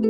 Bom 0.00 0.06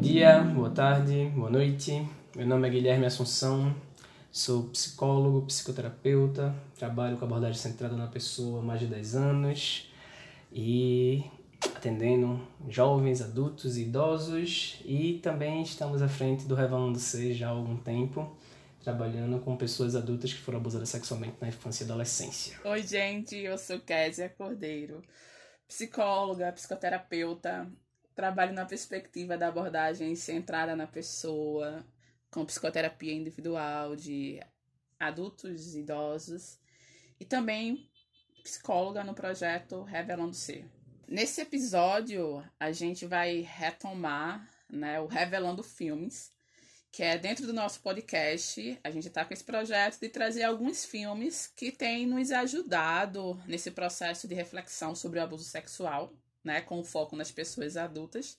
dia, 0.00 0.42
boa 0.54 0.70
tarde, 0.70 1.32
boa 1.34 1.50
noite. 1.50 2.06
Meu 2.36 2.46
nome 2.46 2.68
é 2.68 2.70
Guilherme 2.70 3.04
Assunção, 3.04 3.74
sou 4.30 4.68
psicólogo, 4.68 5.42
psicoterapeuta, 5.42 6.54
trabalho 6.78 7.16
com 7.16 7.24
abordagem 7.24 7.60
centrada 7.60 7.96
na 7.96 8.06
pessoa 8.06 8.60
há 8.60 8.62
mais 8.62 8.78
de 8.78 8.86
10 8.86 9.16
anos 9.16 9.90
e 10.52 11.24
atendendo 11.74 12.40
jovens, 12.68 13.20
adultos 13.20 13.76
e 13.76 13.82
idosos 13.82 14.80
e 14.84 15.14
também 15.20 15.62
estamos 15.62 16.00
à 16.00 16.06
frente 16.06 16.46
do 16.46 16.54
Revelando 16.54 17.00
C 17.00 17.34
já 17.34 17.48
há 17.48 17.50
algum 17.50 17.76
tempo, 17.76 18.36
trabalhando 18.80 19.40
com 19.40 19.56
pessoas 19.56 19.94
adultas 19.94 20.32
que 20.32 20.40
foram 20.40 20.58
abusadas 20.58 20.88
sexualmente 20.88 21.36
na 21.40 21.48
infância 21.48 21.84
e 21.84 21.86
adolescência. 21.86 22.58
Oi, 22.64 22.82
gente, 22.82 23.36
eu 23.36 23.56
sou 23.58 23.78
Kézia 23.80 24.28
Cordeiro, 24.28 25.02
psicóloga, 25.68 26.50
psicoterapeuta, 26.52 27.70
trabalho 28.14 28.52
na 28.52 28.64
perspectiva 28.64 29.36
da 29.36 29.48
abordagem 29.48 30.14
centrada 30.16 30.74
na 30.74 30.86
pessoa, 30.86 31.84
com 32.30 32.44
psicoterapia 32.44 33.12
individual 33.12 33.94
de 33.94 34.40
adultos 34.98 35.74
e 35.74 35.80
idosos, 35.80 36.58
e 37.18 37.24
também 37.24 37.90
psicóloga 38.42 39.04
no 39.04 39.14
projeto 39.14 39.82
Revelando 39.82 40.34
Ser. 40.34 40.66
Nesse 41.06 41.40
episódio, 41.40 42.42
a 42.58 42.72
gente 42.72 43.04
vai 43.04 43.40
retomar 43.40 44.48
né, 44.70 45.00
o 45.00 45.06
Revelando 45.06 45.62
Filmes, 45.62 46.32
que 46.92 47.02
é 47.02 47.16
dentro 47.16 47.46
do 47.46 47.52
nosso 47.52 47.80
podcast. 47.80 48.78
A 48.82 48.90
gente 48.90 49.08
está 49.08 49.24
com 49.24 49.32
esse 49.32 49.44
projeto 49.44 50.00
de 50.00 50.08
trazer 50.08 50.42
alguns 50.42 50.84
filmes 50.84 51.46
que 51.54 51.70
têm 51.70 52.06
nos 52.06 52.30
ajudado 52.32 53.40
nesse 53.46 53.70
processo 53.70 54.26
de 54.26 54.34
reflexão 54.34 54.94
sobre 54.94 55.18
o 55.18 55.22
abuso 55.22 55.44
sexual, 55.44 56.12
né, 56.42 56.60
com 56.60 56.82
foco 56.82 57.16
nas 57.16 57.30
pessoas 57.30 57.76
adultas. 57.76 58.36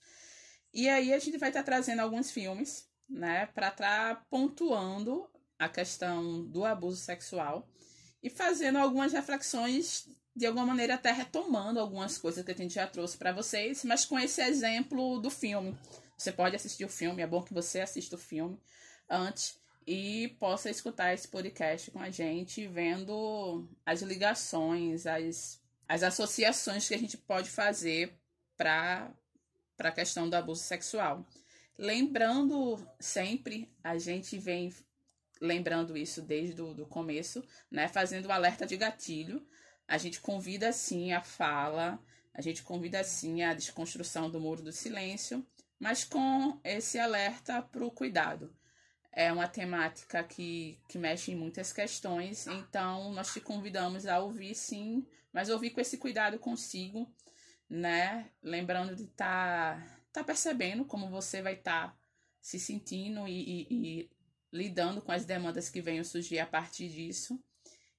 E 0.74 0.90
aí 0.90 1.14
a 1.14 1.20
gente 1.20 1.38
vai 1.38 1.50
estar 1.50 1.62
tá 1.62 1.66
trazendo 1.66 2.02
alguns 2.02 2.32
filmes, 2.32 2.88
né, 3.10 3.46
para 3.48 3.70
estar 3.70 4.16
tá 4.16 4.26
pontuando 4.30 5.30
a 5.58 5.70
questão 5.70 6.46
do 6.46 6.66
abuso 6.66 6.98
sexual 6.98 7.68
e 8.22 8.30
fazendo 8.30 8.78
algumas 8.78 9.14
reflexões 9.14 10.08
de 10.36 10.46
alguma 10.46 10.66
maneira 10.66 10.96
até 10.96 11.12
retomando 11.12 11.80
algumas 11.80 12.18
coisas 12.18 12.44
que 12.44 12.52
a 12.52 12.56
gente 12.56 12.74
já 12.74 12.88
trouxe 12.88 13.18
para 13.18 13.34
vocês, 13.34 13.84
mas 13.84 14.06
com 14.06 14.18
esse 14.18 14.42
exemplo 14.42 15.20
do 15.20 15.30
filme. 15.30 15.78
Você 16.22 16.32
pode 16.32 16.56
assistir 16.56 16.86
o 16.86 16.90
filme, 16.90 17.24
é 17.24 17.28
bom 17.28 17.42
que 17.42 17.54
você 17.54 17.82
assista 17.82 18.16
o 18.16 18.20
filme 18.20 18.60
antes 19.10 19.60
e 19.88 20.36
possa 20.40 20.70
escutar 20.70 21.14
esse 21.14 21.28
podcast 21.28 21.90
com 21.90 22.00
a 22.00 22.12
gente, 22.12 22.68
vendo 22.68 23.68
as 23.84 24.04
ligações, 24.04 25.08
as, 25.08 25.60
as 25.88 26.04
associações 26.04 26.88
que 26.88 26.94
a 26.94 27.00
gente 27.00 27.18
pode 27.18 27.50
fazer 27.50 28.14
para 28.56 29.12
a 29.80 29.92
questão 29.92 30.30
do 30.30 30.36
abuso 30.36 30.62
sexual. 30.62 31.26
Lembrando 31.76 32.78
sempre, 33.00 33.74
a 33.84 33.98
gente 33.98 34.38
vem 34.38 34.72
lembrando 35.42 35.98
isso 35.98 36.22
desde 36.22 36.62
o 36.62 36.86
começo, 36.86 37.44
né, 37.72 37.88
fazendo 37.88 38.28
o 38.28 38.32
alerta 38.32 38.68
de 38.68 38.78
gatilho 38.78 39.44
a 39.92 39.98
gente 39.98 40.22
convida 40.22 40.72
sim 40.72 41.12
a 41.12 41.22
fala, 41.22 42.00
a 42.34 42.42
gente 42.42 42.64
convida 42.64 43.04
sim 43.04 43.44
a 43.44 43.54
desconstrução 43.54 44.30
do 44.32 44.40
muro 44.40 44.62
do 44.62 44.72
silêncio, 44.72 45.46
mas 45.82 46.04
com 46.04 46.62
esse 46.64 47.00
alerta 47.00 47.60
para 47.60 47.84
o 47.84 47.90
cuidado. 47.90 48.56
É 49.12 49.34
uma 49.34 49.48
temática 49.48 50.24
que, 50.24 50.80
que 50.88 51.00
mexe 51.00 51.32
em 51.32 51.36
muitas 51.36 51.74
questões, 51.74 52.46
então 52.46 53.12
nós 53.12 53.34
te 53.34 53.42
convidamos 53.42 54.06
a 54.06 54.20
ouvir 54.20 54.54
sim, 54.54 55.06
mas 55.34 55.50
ouvir 55.50 55.72
com 55.72 55.82
esse 55.82 55.98
cuidado 55.98 56.38
consigo, 56.38 57.12
né? 57.68 58.30
Lembrando 58.44 58.96
de 58.96 59.06
estar 59.06 59.82
tá, 59.82 59.98
tá 60.14 60.24
percebendo 60.24 60.86
como 60.86 61.10
você 61.10 61.42
vai 61.42 61.56
estar 61.56 61.90
tá 61.90 61.98
se 62.40 62.60
sentindo 62.60 63.28
e, 63.28 63.42
e, 63.42 63.68
e 63.72 64.12
lidando 64.54 65.02
com 65.02 65.12
as 65.12 65.26
demandas 65.26 65.68
que 65.68 65.82
venham 65.82 66.04
surgir 66.04 66.38
a 66.38 66.46
partir 66.46 66.90
disso. 66.90 67.44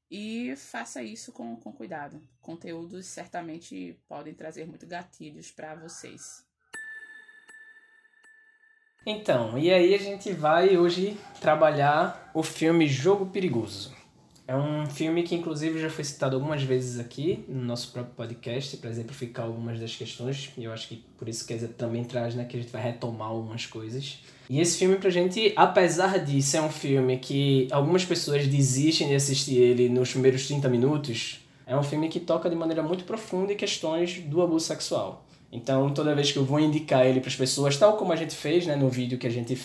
E 0.09 0.55
faça 0.57 1.03
isso 1.03 1.33
com, 1.33 1.57
com 1.57 1.73
cuidado. 1.73 2.23
Conteúdos 2.41 3.07
certamente 3.07 4.01
podem 4.07 4.35
trazer 4.35 4.67
muito 4.67 4.87
gatilhos 4.87 5.51
para 5.51 5.75
vocês. 5.75 6.47
Então, 9.05 9.59
e 9.59 9.73
aí 9.73 9.95
a 9.95 9.99
gente 9.99 10.33
vai 10.33 10.77
hoje 10.77 11.17
trabalhar 11.41 12.31
o 12.33 12.43
filme 12.43 12.87
Jogo 12.87 13.27
Perigoso. 13.27 13.93
É 14.47 14.55
um 14.55 14.87
filme 14.87 15.25
que, 15.25 15.35
inclusive, 15.35 15.81
já 15.81 15.91
foi 15.91 16.05
citado 16.05 16.37
algumas 16.37 16.63
vezes 16.63 17.01
aqui 17.01 17.45
no 17.49 17.65
nosso 17.65 17.91
próprio 17.91 18.15
podcast, 18.15 18.77
para 18.77 18.91
exemplificar 18.91 19.45
algumas 19.45 19.81
das 19.81 19.97
questões, 19.97 20.51
e 20.57 20.65
eu 20.65 20.73
acho 20.73 20.89
que 20.89 21.05
por 21.19 21.29
isso 21.29 21.45
que 21.45 21.55
também 21.69 22.05
traz, 22.05 22.37
né, 22.37 22.45
que 22.45 22.57
a 22.57 22.61
gente 22.61 22.71
vai 22.71 22.83
retomar 22.83 23.29
algumas 23.29 23.67
coisas. 23.67 24.19
E 24.49 24.61
esse 24.61 24.79
filme, 24.79 24.97
pra 24.97 25.11
gente, 25.11 25.53
apesar 25.57 26.19
disso, 26.19 26.57
é 26.57 26.63
um 26.63 26.71
filme 26.71 27.19
que 27.19 27.67
algumas 27.73 28.05
pessoas 28.05 28.47
desistem 28.47 29.09
de 29.09 29.15
assistir 29.17 29.57
ele 29.57 29.89
nos 29.89 30.11
primeiros 30.11 30.47
30 30.47 30.69
minutos, 30.69 31.41
é 31.67 31.77
um 31.77 31.83
filme 31.83 32.09
que 32.09 32.21
toca 32.21 32.49
de 32.49 32.55
maneira 32.55 32.83
muito 32.83 33.05
profunda 33.05 33.53
em 33.53 33.57
questões 33.57 34.21
do 34.21 34.43
abuso 34.43 34.67
sexual. 34.67 35.25
Então, 35.53 35.93
toda 35.93 36.15
vez 36.15 36.33
que 36.33 36.39
eu 36.39 36.45
vou 36.45 36.59
indicar 36.59 37.07
ele 37.07 37.21
para 37.21 37.29
as 37.29 37.37
pessoas, 37.37 37.77
tal 37.77 37.99
como 37.99 38.11
a 38.11 38.17
gente 38.17 38.35
fez 38.35 38.67
né, 38.67 38.75
no 38.75 38.89
vídeo 38.89 39.19
que 39.19 39.27
a 39.27 39.31
gente 39.31 39.61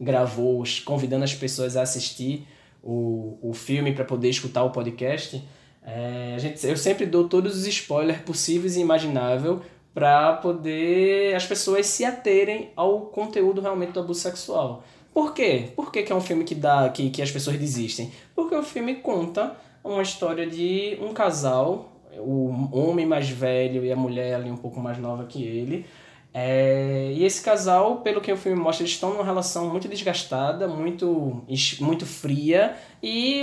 gravou, 0.00 0.62
convidando 0.84 1.24
as 1.24 1.34
pessoas 1.34 1.76
a 1.76 1.82
assistir 1.82 2.46
o, 2.80 3.36
o 3.42 3.52
filme 3.52 3.92
para 3.92 4.04
poder 4.04 4.30
escutar 4.30 4.62
o 4.62 4.70
podcast, 4.70 5.42
é, 5.84 6.34
a 6.36 6.38
gente, 6.38 6.64
eu 6.64 6.76
sempre 6.76 7.06
dou 7.06 7.28
todos 7.28 7.56
os 7.56 7.66
spoilers 7.66 8.20
possíveis 8.20 8.76
e 8.76 8.80
imagináveis 8.80 9.58
para 9.92 10.34
poder 10.34 11.34
as 11.34 11.44
pessoas 11.44 11.86
se 11.86 12.04
aterem 12.04 12.70
ao 12.76 13.02
conteúdo 13.06 13.60
realmente 13.60 13.92
do 13.92 14.00
abuso 14.00 14.20
sexual. 14.20 14.84
Por 15.12 15.34
quê? 15.34 15.70
Por 15.76 15.92
que, 15.92 16.02
que 16.02 16.12
é 16.12 16.14
um 16.14 16.20
filme 16.20 16.44
que 16.44 16.54
dá 16.54 16.88
que, 16.88 17.10
que 17.10 17.20
as 17.20 17.30
pessoas 17.30 17.58
desistem? 17.58 18.10
Porque 18.34 18.54
o 18.54 18.62
filme 18.62 18.94
conta 18.96 19.56
uma 19.84 20.02
história 20.02 20.46
de 20.46 20.96
um 21.00 21.12
casal, 21.12 21.91
o 22.18 22.68
homem 22.72 23.06
mais 23.06 23.28
velho 23.28 23.84
e 23.84 23.92
a 23.92 23.96
mulher 23.96 24.34
ali 24.34 24.50
um 24.50 24.56
pouco 24.56 24.80
mais 24.80 24.98
nova 24.98 25.24
que 25.24 25.42
ele, 25.42 25.86
é, 26.34 27.12
e 27.14 27.24
esse 27.24 27.42
casal, 27.42 27.98
pelo 27.98 28.20
que 28.20 28.32
o 28.32 28.36
filme 28.36 28.58
mostra, 28.58 28.82
eles 28.82 28.94
estão 28.94 29.10
numa 29.10 29.24
relação 29.24 29.68
muito 29.68 29.86
desgastada, 29.86 30.66
muito, 30.66 31.44
muito 31.80 32.06
fria, 32.06 32.74
e 33.02 33.42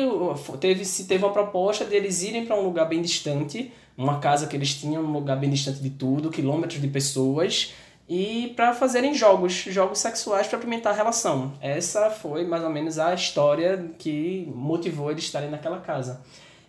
teve, 0.60 0.84
se 0.84 1.06
teve 1.06 1.24
uma 1.24 1.32
proposta 1.32 1.86
deles 1.86 2.24
irem 2.24 2.46
para 2.46 2.56
um 2.56 2.64
lugar 2.64 2.86
bem 2.86 3.02
distante, 3.02 3.72
uma 3.96 4.20
casa 4.20 4.48
que 4.48 4.56
eles 4.56 4.74
tinham, 4.74 5.04
um 5.04 5.12
lugar 5.12 5.38
bem 5.38 5.52
distante 5.52 5.80
de 5.80 5.92
tudo, 5.92 6.32
quilômetros 6.32 6.82
de 6.82 6.88
pessoas, 6.88 7.76
e 8.08 8.54
para 8.56 8.74
fazerem 8.74 9.14
jogos, 9.14 9.54
jogos 9.54 10.00
sexuais 10.00 10.48
para 10.48 10.58
apimentar 10.58 10.90
a 10.90 10.94
relação. 10.94 11.54
Essa 11.62 12.10
foi 12.10 12.44
mais 12.44 12.64
ou 12.64 12.72
menos 12.72 12.98
a 12.98 13.14
história 13.14 13.92
que 14.00 14.52
motivou 14.56 15.12
eles 15.12 15.26
estarem 15.26 15.52
naquela 15.52 15.80
casa. 15.80 16.22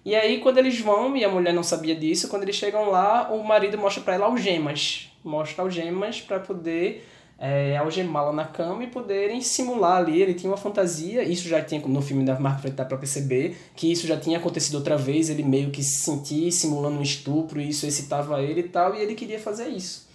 E 0.05 0.15
aí, 0.15 0.39
quando 0.39 0.59
eles 0.59 0.81
vão, 0.81 1.17
e 1.17 1.25
a 1.25 1.29
mulher 1.29 1.53
não 1.53 1.63
sabia 1.63 1.95
disso, 1.95 2.29
quando 2.29 2.43
eles 2.43 2.57
chegam 2.57 2.91
lá, 2.91 3.31
o 3.31 3.45
marido 3.45 3.77
mostra 3.77 4.03
para 4.03 4.15
ela 4.15 4.27
algemas 4.27 5.11
mostra 5.25 5.63
algemas 5.63 6.21
para 6.21 6.41
poder 6.41 7.07
é, 7.39 7.77
algemá-la 7.77 8.33
na 8.33 8.45
cama 8.45 8.85
e 8.85 8.87
poderem 8.87 9.41
simular 9.41 9.99
ali. 9.99 10.21
Ele 10.21 10.35
tinha 10.35 10.51
uma 10.51 10.57
fantasia, 10.57 11.23
isso 11.23 11.49
já 11.49 11.63
tinha 11.63 11.81
no 11.81 12.03
filme 12.03 12.25
da 12.25 12.39
Marco 12.39 12.61
Freitas 12.61 12.87
para 12.87 12.97
perceber 12.97 13.57
que 13.75 13.91
isso 13.91 14.07
já 14.07 14.19
tinha 14.19 14.39
acontecido 14.39 14.77
outra 14.77 14.97
vez. 14.97 15.31
Ele 15.31 15.43
meio 15.43 15.71
que 15.71 15.83
se 15.83 16.01
sentia 16.03 16.51
simulando 16.51 16.99
um 16.99 17.03
estupro, 17.03 17.61
isso 17.61 17.87
excitava 17.87 18.43
ele 18.43 18.61
e 18.61 18.69
tal, 18.69 18.95
e 18.95 19.01
ele 19.01 19.15
queria 19.15 19.39
fazer 19.39 19.69
isso. 19.69 20.09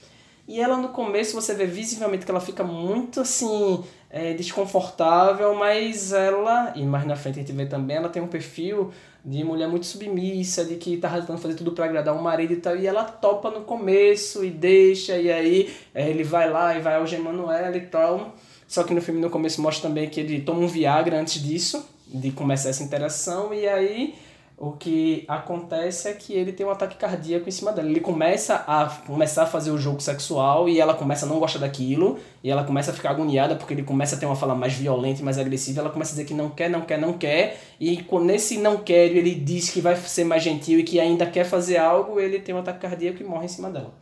E 0.48 0.62
ela 0.62 0.78
no 0.78 0.90
começo 0.90 1.34
você 1.34 1.56
vê 1.56 1.66
visivelmente 1.66 2.24
que 2.24 2.30
ela 2.30 2.40
fica 2.40 2.64
muito 2.64 3.22
assim 3.22 3.84
é, 4.12 4.34
desconfortável, 4.34 5.56
mas 5.56 6.14
ela, 6.14 6.72
e 6.76 6.84
mais 6.84 7.08
na 7.08 7.16
frente 7.16 7.40
a 7.40 7.42
gente 7.42 7.52
vê 7.52 7.66
também, 7.66 7.98
ela 7.98 8.10
tem 8.10 8.22
um 8.22 8.28
perfil 8.28 8.92
de 9.26 9.44
mulher 9.44 9.68
muito 9.68 9.88
submissa, 9.88 10.64
de 10.64 10.76
que 10.76 10.98
tá 10.98 11.10
tentando 11.10 11.40
fazer 11.40 11.56
tudo 11.56 11.72
para 11.72 11.86
agradar 11.86 12.16
o 12.16 12.22
marido 12.22 12.54
e 12.54 12.58
tal, 12.58 12.78
e 12.78 12.86
ela 12.86 13.04
topa 13.04 13.50
no 13.50 13.62
começo 13.62 14.46
e 14.46 14.52
deixa, 14.52 15.18
e 15.18 15.32
aí 15.32 15.74
é, 15.96 16.08
ele 16.08 16.24
vai 16.24 16.50
lá 16.50 16.78
e 16.78 16.82
vai 16.82 16.96
algemando 16.96 17.50
ela 17.52 17.76
e 17.76 17.82
tal. 17.82 18.36
Só 18.68 18.84
que 18.84 18.94
no 18.94 19.02
filme 19.02 19.20
no 19.20 19.30
começo 19.30 19.62
mostra 19.62 19.90
também 19.90 20.10
que 20.10 20.20
ele 20.20 20.42
toma 20.42 20.60
um 20.60 20.68
Viagra 20.68 21.20
antes 21.20 21.42
disso, 21.42 21.88
de 22.08 22.32
começar 22.32 22.70
essa 22.70 22.84
interação, 22.84 23.52
e 23.52 23.68
aí 23.68 24.14
o 24.58 24.72
que 24.72 25.26
acontece 25.28 26.08
é 26.08 26.14
que 26.14 26.34
ele 26.34 26.54
tem 26.54 26.66
um 26.66 26.70
ataque 26.70 26.96
cardíaco 26.96 27.48
em 27.50 27.52
cima 27.52 27.74
dela. 27.74 27.90
Ele 27.90 28.00
começa 28.00 28.64
a 28.68 28.86
começar 29.06 29.44
a 29.44 29.46
fazer 29.46 29.72
o 29.72 29.78
jogo 29.78 30.00
sexual 30.02 30.70
e 30.70 30.80
ela 30.80 30.94
começa 30.94 31.26
a 31.26 31.30
não 31.30 31.40
gostar 31.40 31.60
daquilo, 31.60 32.18
e 32.42 32.50
ela 32.50 32.64
começa 32.64 32.92
a 32.92 32.94
ficar 32.94 33.10
agoniada 33.10 33.56
porque 33.56 33.74
ele 33.74 33.84
começa 33.84 34.16
a 34.16 34.20
ter 34.20 34.26
uma 34.26 34.36
fala 34.36 34.56
mais 34.56 34.74
violenta 34.74 35.22
e 35.22 35.24
mais 35.26 35.38
agressiva. 35.38 35.82
Ela 35.82 35.90
começa 35.90 36.12
a 36.12 36.14
dizer 36.14 36.26
que 36.26 36.34
não 36.34 36.50
quer, 36.50 36.70
não 36.70 36.82
quer, 36.82 36.98
não 36.98 37.14
quer, 37.14 37.60
e 37.80 38.06
nesse 38.22 38.58
não 38.58 38.78
quer, 38.78 39.08
ele 39.08 39.36
diz 39.36 39.70
que 39.70 39.82
vai 39.82 39.96
ser 39.98 40.24
mais 40.24 40.42
gentil 40.42 40.80
e 40.80 40.84
que 40.84 41.00
ainda 41.02 41.26
quer 41.26 41.44
fazer 41.44 41.78
algo, 41.78 42.20
ele 42.20 42.40
tem 42.40 42.56
um 42.56 42.60
ataque 42.60 42.80
cardíaco 42.80 43.22
e 43.22 43.26
morre 43.26 43.46
em 43.46 43.50
cima 43.50 43.70
dela. 43.70 43.94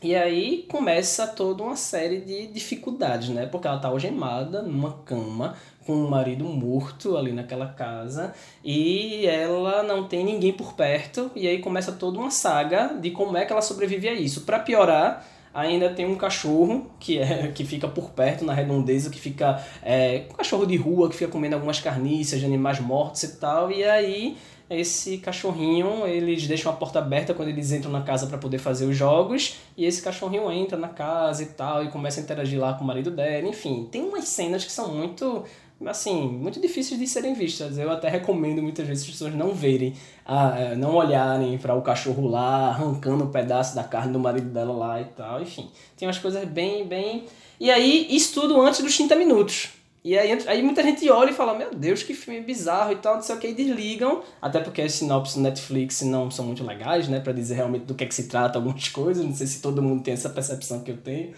E 0.00 0.14
aí 0.14 0.64
começa 0.68 1.26
toda 1.26 1.64
uma 1.64 1.74
série 1.74 2.20
de 2.20 2.46
dificuldades, 2.46 3.30
né? 3.30 3.46
Porque 3.46 3.66
ela 3.66 3.80
tá 3.80 3.88
algemada 3.88 4.62
numa 4.62 4.92
cama 5.04 5.56
com 5.84 6.04
o 6.04 6.08
marido 6.08 6.44
morto 6.44 7.16
ali 7.16 7.32
naquela 7.32 7.66
casa 7.66 8.32
e 8.62 9.26
ela 9.26 9.82
não 9.82 10.06
tem 10.06 10.24
ninguém 10.24 10.52
por 10.52 10.74
perto 10.74 11.32
e 11.34 11.48
aí 11.48 11.58
começa 11.58 11.90
toda 11.90 12.18
uma 12.18 12.30
saga 12.30 12.94
de 13.00 13.10
como 13.10 13.36
é 13.36 13.44
que 13.44 13.52
ela 13.52 13.62
sobrevive 13.62 14.08
a 14.08 14.12
isso. 14.12 14.42
Para 14.42 14.60
piorar, 14.60 15.26
ainda 15.52 15.88
tem 15.90 16.06
um 16.06 16.14
cachorro 16.14 16.90
que 17.00 17.18
é 17.18 17.48
que 17.52 17.64
fica 17.64 17.88
por 17.88 18.10
perto 18.10 18.44
na 18.44 18.54
redondeza 18.54 19.10
que 19.10 19.18
fica 19.18 19.60
é, 19.82 20.26
um 20.30 20.34
cachorro 20.34 20.64
de 20.64 20.76
rua 20.76 21.08
que 21.08 21.16
fica 21.16 21.30
comendo 21.30 21.56
algumas 21.56 21.80
carnícias 21.80 22.38
de 22.38 22.46
animais 22.46 22.78
mortos 22.78 23.24
e 23.24 23.36
tal 23.36 23.72
e 23.72 23.82
aí 23.82 24.36
esse 24.70 25.18
cachorrinho, 25.18 26.06
eles 26.06 26.46
deixam 26.46 26.70
a 26.70 26.74
porta 26.74 26.98
aberta 26.98 27.32
quando 27.32 27.48
eles 27.48 27.72
entram 27.72 27.90
na 27.90 28.02
casa 28.02 28.26
para 28.26 28.38
poder 28.38 28.58
fazer 28.58 28.86
os 28.86 28.96
jogos, 28.96 29.56
e 29.76 29.84
esse 29.84 30.02
cachorrinho 30.02 30.50
entra 30.50 30.76
na 30.76 30.88
casa 30.88 31.42
e 31.42 31.46
tal, 31.46 31.84
e 31.84 31.88
começa 31.88 32.20
a 32.20 32.22
interagir 32.22 32.60
lá 32.60 32.74
com 32.74 32.84
o 32.84 32.86
marido 32.86 33.10
dela, 33.10 33.48
enfim, 33.48 33.88
tem 33.90 34.02
umas 34.02 34.28
cenas 34.28 34.64
que 34.64 34.72
são 34.72 34.94
muito 34.94 35.44
assim, 35.86 36.28
muito 36.28 36.60
difíceis 36.60 36.98
de 36.98 37.06
serem 37.06 37.34
vistas. 37.34 37.78
Eu 37.78 37.90
até 37.90 38.08
recomendo 38.08 38.62
muitas 38.62 38.86
vezes 38.86 39.04
as 39.04 39.10
pessoas 39.10 39.34
não 39.34 39.54
verem, 39.54 39.94
ah, 40.26 40.74
não 40.76 40.96
olharem 40.96 41.56
para 41.58 41.74
o 41.74 41.82
cachorro 41.82 42.26
lá, 42.26 42.68
arrancando 42.68 43.24
um 43.24 43.30
pedaço 43.30 43.76
da 43.76 43.84
carne 43.84 44.12
do 44.12 44.18
marido 44.18 44.48
dela 44.48 44.72
lá 44.72 45.00
e 45.00 45.04
tal. 45.04 45.40
Enfim, 45.40 45.70
tem 45.96 46.08
umas 46.08 46.18
coisas 46.18 46.44
bem, 46.46 46.86
bem. 46.86 47.26
E 47.60 47.70
aí, 47.70 48.06
isso 48.10 48.40
tudo 48.40 48.60
antes 48.60 48.80
dos 48.80 48.96
30 48.96 49.14
minutos. 49.16 49.77
E 50.04 50.16
aí, 50.16 50.30
aí 50.46 50.62
muita 50.62 50.82
gente 50.82 51.08
olha 51.10 51.30
e 51.30 51.34
fala, 51.34 51.54
meu 51.54 51.74
Deus, 51.74 52.02
que 52.02 52.14
filme 52.14 52.40
bizarro 52.40 52.92
e 52.92 52.96
tal, 52.96 53.16
não 53.16 53.22
sei 53.22 53.34
o 53.34 53.38
que, 53.38 53.48
e 53.48 53.54
desligam, 53.54 54.22
até 54.40 54.60
porque 54.60 54.80
as 54.80 54.92
sinopses 54.92 55.34
do 55.34 55.42
Netflix 55.42 56.02
não 56.02 56.30
são 56.30 56.44
muito 56.46 56.64
legais, 56.64 57.08
né, 57.08 57.20
para 57.20 57.32
dizer 57.32 57.56
realmente 57.56 57.84
do 57.84 57.94
que 57.94 58.04
é 58.04 58.06
que 58.06 58.14
se 58.14 58.28
trata 58.28 58.58
algumas 58.58 58.88
coisas, 58.88 59.24
não 59.24 59.34
sei 59.34 59.46
se 59.46 59.60
todo 59.60 59.82
mundo 59.82 60.02
tem 60.02 60.14
essa 60.14 60.30
percepção 60.30 60.80
que 60.80 60.90
eu 60.90 60.96
tenho. 60.96 61.34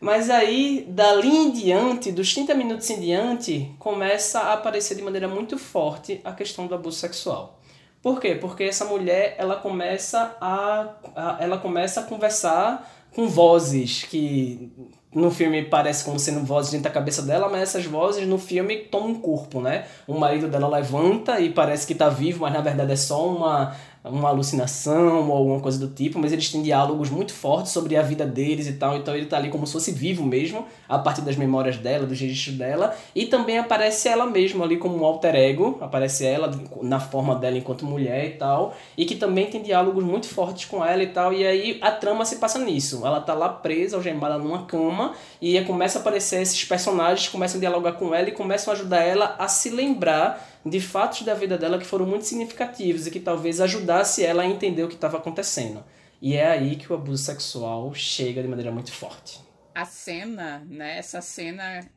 Mas 0.00 0.30
aí, 0.30 0.86
dali 0.88 1.28
em 1.28 1.50
diante, 1.50 2.12
dos 2.12 2.32
30 2.32 2.54
minutos 2.54 2.88
em 2.88 3.00
diante, 3.00 3.74
começa 3.78 4.38
a 4.38 4.52
aparecer 4.52 4.94
de 4.94 5.02
maneira 5.02 5.26
muito 5.26 5.58
forte 5.58 6.20
a 6.22 6.32
questão 6.32 6.68
do 6.68 6.74
abuso 6.74 6.98
sexual. 6.98 7.58
Por 8.00 8.20
quê? 8.20 8.36
Porque 8.36 8.62
essa 8.62 8.84
mulher, 8.84 9.34
ela 9.38 9.56
começa 9.56 10.36
a, 10.40 10.94
a 11.16 11.38
ela 11.40 11.58
começa 11.58 12.00
a 12.00 12.04
conversar 12.04 12.88
com 13.12 13.26
vozes 13.26 14.04
que 14.04 14.70
no 15.14 15.30
filme 15.30 15.64
parece 15.64 16.04
como 16.04 16.18
sendo 16.18 16.44
vozes 16.44 16.70
dentro 16.70 16.84
da 16.84 16.90
cabeça 16.90 17.22
dela, 17.22 17.48
mas 17.48 17.62
essas 17.62 17.86
vozes 17.86 18.26
no 18.26 18.38
filme 18.38 18.76
tomam 18.76 19.10
um 19.10 19.14
corpo, 19.20 19.60
né? 19.60 19.86
O 20.06 20.18
marido 20.18 20.48
dela 20.48 20.68
levanta 20.68 21.40
e 21.40 21.50
parece 21.50 21.86
que 21.86 21.94
tá 21.94 22.08
vivo, 22.08 22.40
mas 22.42 22.52
na 22.52 22.60
verdade 22.60 22.92
é 22.92 22.96
só 22.96 23.26
uma 23.26 23.74
uma 24.04 24.28
alucinação 24.28 25.28
ou 25.28 25.36
alguma 25.36 25.60
coisa 25.60 25.78
do 25.78 25.92
tipo, 25.92 26.18
mas 26.18 26.32
eles 26.32 26.50
têm 26.50 26.62
diálogos 26.62 27.10
muito 27.10 27.32
fortes 27.32 27.72
sobre 27.72 27.96
a 27.96 28.02
vida 28.02 28.24
deles 28.24 28.66
e 28.66 28.74
tal, 28.74 28.96
então 28.96 29.14
ele 29.14 29.26
tá 29.26 29.36
ali 29.36 29.50
como 29.50 29.66
se 29.66 29.72
fosse 29.72 29.92
vivo 29.92 30.24
mesmo, 30.24 30.66
a 30.88 30.98
partir 30.98 31.22
das 31.22 31.36
memórias 31.36 31.76
dela, 31.76 32.06
dos 32.06 32.18
registros 32.20 32.56
dela, 32.56 32.96
e 33.14 33.26
também 33.26 33.58
aparece 33.58 34.08
ela 34.08 34.26
mesma 34.26 34.64
ali 34.64 34.76
como 34.76 34.96
um 34.96 35.04
alter 35.04 35.34
ego, 35.34 35.78
aparece 35.80 36.24
ela 36.24 36.50
na 36.82 37.00
forma 37.00 37.34
dela 37.34 37.58
enquanto 37.58 37.84
mulher 37.84 38.26
e 38.26 38.30
tal, 38.30 38.74
e 38.96 39.04
que 39.04 39.16
também 39.16 39.46
tem 39.46 39.62
diálogos 39.62 40.04
muito 40.04 40.26
fortes 40.28 40.64
com 40.64 40.84
ela 40.84 41.02
e 41.02 41.08
tal, 41.08 41.32
e 41.32 41.46
aí 41.46 41.78
a 41.80 41.90
trama 41.90 42.24
se 42.24 42.36
passa 42.36 42.58
nisso, 42.58 43.06
ela 43.06 43.20
tá 43.20 43.34
lá 43.34 43.48
presa, 43.48 43.96
algemada 43.96 44.38
numa 44.38 44.64
cama, 44.64 45.12
e 45.40 45.60
começa 45.62 45.98
a 45.98 46.00
aparecer 46.00 46.40
esses 46.40 46.64
personagens 46.64 47.28
começam 47.28 47.58
a 47.58 47.60
dialogar 47.60 47.92
com 47.92 48.14
ela 48.14 48.28
e 48.28 48.32
começam 48.32 48.72
a 48.72 48.76
ajudar 48.76 49.02
ela 49.02 49.36
a 49.38 49.48
se 49.48 49.70
lembrar 49.70 50.57
de 50.64 50.80
fatos 50.80 51.22
da 51.22 51.34
vida 51.34 51.56
dela 51.56 51.78
que 51.78 51.86
foram 51.86 52.06
muito 52.06 52.24
significativos 52.24 53.06
e 53.06 53.10
que 53.10 53.20
talvez 53.20 53.60
ajudasse 53.60 54.24
ela 54.24 54.42
a 54.42 54.46
entender 54.46 54.82
o 54.82 54.88
que 54.88 54.94
estava 54.94 55.18
acontecendo. 55.18 55.84
E 56.20 56.36
é 56.36 56.46
aí 56.46 56.76
que 56.76 56.92
o 56.92 56.96
abuso 56.96 57.22
sexual 57.22 57.94
chega 57.94 58.42
de 58.42 58.48
maneira 58.48 58.72
muito 58.72 58.92
forte. 58.92 59.40
A 59.74 59.84
cena, 59.84 60.64
né, 60.68 60.98
essa 60.98 61.20
cena 61.20 61.88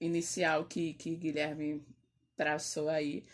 inicial 0.00 0.64
que, 0.64 0.94
que 0.94 1.14
Guilherme 1.14 1.84
traçou 2.36 2.88
aí, 2.88 3.24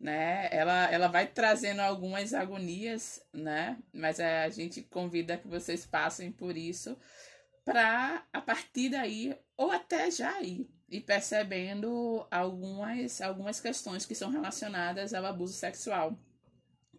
né, 0.00 0.48
ela, 0.50 0.90
ela 0.90 1.06
vai 1.06 1.26
trazendo 1.26 1.80
algumas 1.80 2.34
agonias, 2.34 3.22
né, 3.32 3.78
mas 3.92 4.18
a 4.18 4.48
gente 4.48 4.82
convida 4.82 5.36
que 5.36 5.46
vocês 5.46 5.86
passem 5.86 6.32
por 6.32 6.56
isso 6.56 6.96
para 7.64 8.24
a 8.32 8.40
partir 8.40 8.90
daí 8.90 9.36
ou 9.56 9.70
até 9.70 10.10
já 10.10 10.42
ir 10.42 10.68
e 10.94 11.00
percebendo 11.00 12.24
algumas, 12.30 13.20
algumas 13.20 13.60
questões 13.60 14.06
que 14.06 14.14
são 14.14 14.30
relacionadas 14.30 15.12
ao 15.12 15.26
abuso 15.26 15.52
sexual. 15.52 16.16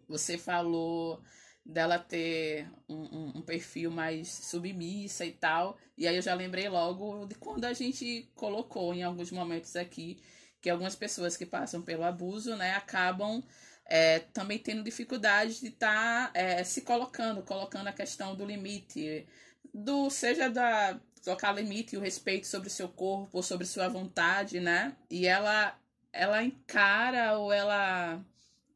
Você 0.06 0.36
falou 0.36 1.22
dela 1.64 1.98
ter 1.98 2.70
um, 2.86 2.94
um, 2.94 3.32
um, 3.36 3.42
perfil 3.42 3.90
mais 3.90 4.28
submissa 4.28 5.24
e 5.24 5.32
tal, 5.32 5.78
e 5.96 6.06
aí 6.06 6.14
eu 6.14 6.20
já 6.20 6.34
lembrei 6.34 6.68
logo 6.68 7.24
de 7.24 7.36
quando 7.36 7.64
a 7.64 7.72
gente 7.72 8.30
colocou 8.34 8.92
em 8.92 9.02
alguns 9.02 9.30
momentos 9.32 9.74
aqui 9.74 10.20
que 10.60 10.68
algumas 10.68 10.94
pessoas 10.94 11.34
que 11.34 11.46
passam 11.46 11.80
pelo 11.80 12.04
abuso, 12.04 12.54
né, 12.54 12.74
acabam 12.74 13.42
é, 13.86 14.18
também 14.18 14.58
tendo 14.58 14.84
dificuldade 14.84 15.58
de 15.58 15.68
estar 15.68 16.32
tá, 16.34 16.38
é, 16.38 16.62
se 16.64 16.82
colocando, 16.82 17.42
colocando 17.42 17.86
a 17.88 17.94
questão 17.94 18.36
do 18.36 18.44
limite, 18.44 19.26
do 19.72 20.10
seja 20.10 20.50
da 20.50 21.00
colocar 21.26 21.52
limite 21.52 21.96
e 21.96 21.98
o 21.98 22.00
respeito 22.00 22.46
sobre 22.46 22.68
o 22.68 22.70
seu 22.70 22.88
corpo, 22.88 23.42
sobre 23.42 23.66
sua 23.66 23.88
vontade, 23.88 24.60
né? 24.60 24.96
E 25.10 25.26
ela 25.26 25.76
ela 26.12 26.42
encara 26.42 27.36
ou 27.36 27.52
ela 27.52 28.24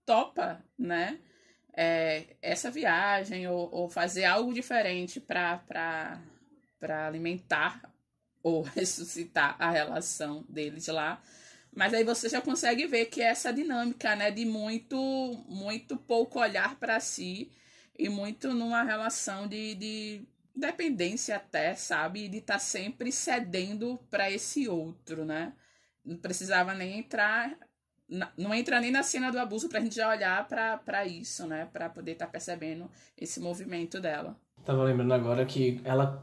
topa, 0.05 0.62
né? 0.76 1.20
É, 1.73 2.26
essa 2.43 2.70
viagem 2.70 3.47
ou, 3.47 3.70
ou 3.73 3.88
fazer 3.88 4.25
algo 4.25 4.52
diferente 4.52 5.20
para 5.20 6.19
alimentar 7.06 7.81
ou 8.43 8.62
ressuscitar 8.75 9.55
a 9.58 9.70
relação 9.70 10.44
deles 10.49 10.88
lá. 10.88 11.23
Mas 11.73 11.94
aí 11.94 12.02
você 12.02 12.29
já 12.29 12.41
consegue 12.41 12.85
ver 12.88 13.06
que 13.06 13.23
essa 13.23 13.52
dinâmica, 13.52 14.17
né, 14.17 14.31
de 14.32 14.44
muito 14.44 14.97
muito 15.49 15.97
pouco 15.97 16.41
olhar 16.41 16.75
para 16.81 16.99
si 16.99 17.52
e 17.97 18.08
muito 18.08 18.52
numa 18.52 18.82
relação 18.82 19.47
de, 19.47 19.75
de 19.76 20.29
dependência 20.60 21.36
até, 21.36 21.74
sabe? 21.74 22.28
De 22.28 22.38
estar 22.38 22.54
tá 22.54 22.58
sempre 22.58 23.10
cedendo 23.10 23.98
para 24.10 24.30
esse 24.30 24.68
outro, 24.68 25.24
né? 25.24 25.52
Não 26.04 26.16
precisava 26.16 26.74
nem 26.74 26.98
entrar. 26.98 27.56
Não 28.36 28.52
entra 28.52 28.80
nem 28.80 28.90
na 28.90 29.02
cena 29.02 29.30
do 29.30 29.38
abuso 29.38 29.68
pra 29.68 29.80
gente 29.80 29.96
já 29.96 30.08
olhar 30.08 30.46
para 30.46 31.06
isso, 31.06 31.46
né? 31.46 31.68
Pra 31.72 31.88
poder 31.88 32.12
estar 32.12 32.26
tá 32.26 32.32
percebendo 32.32 32.90
esse 33.16 33.40
movimento 33.40 34.00
dela. 34.00 34.36
Tava 34.64 34.84
lembrando 34.84 35.14
agora 35.14 35.46
que 35.46 35.80
ela 35.84 36.22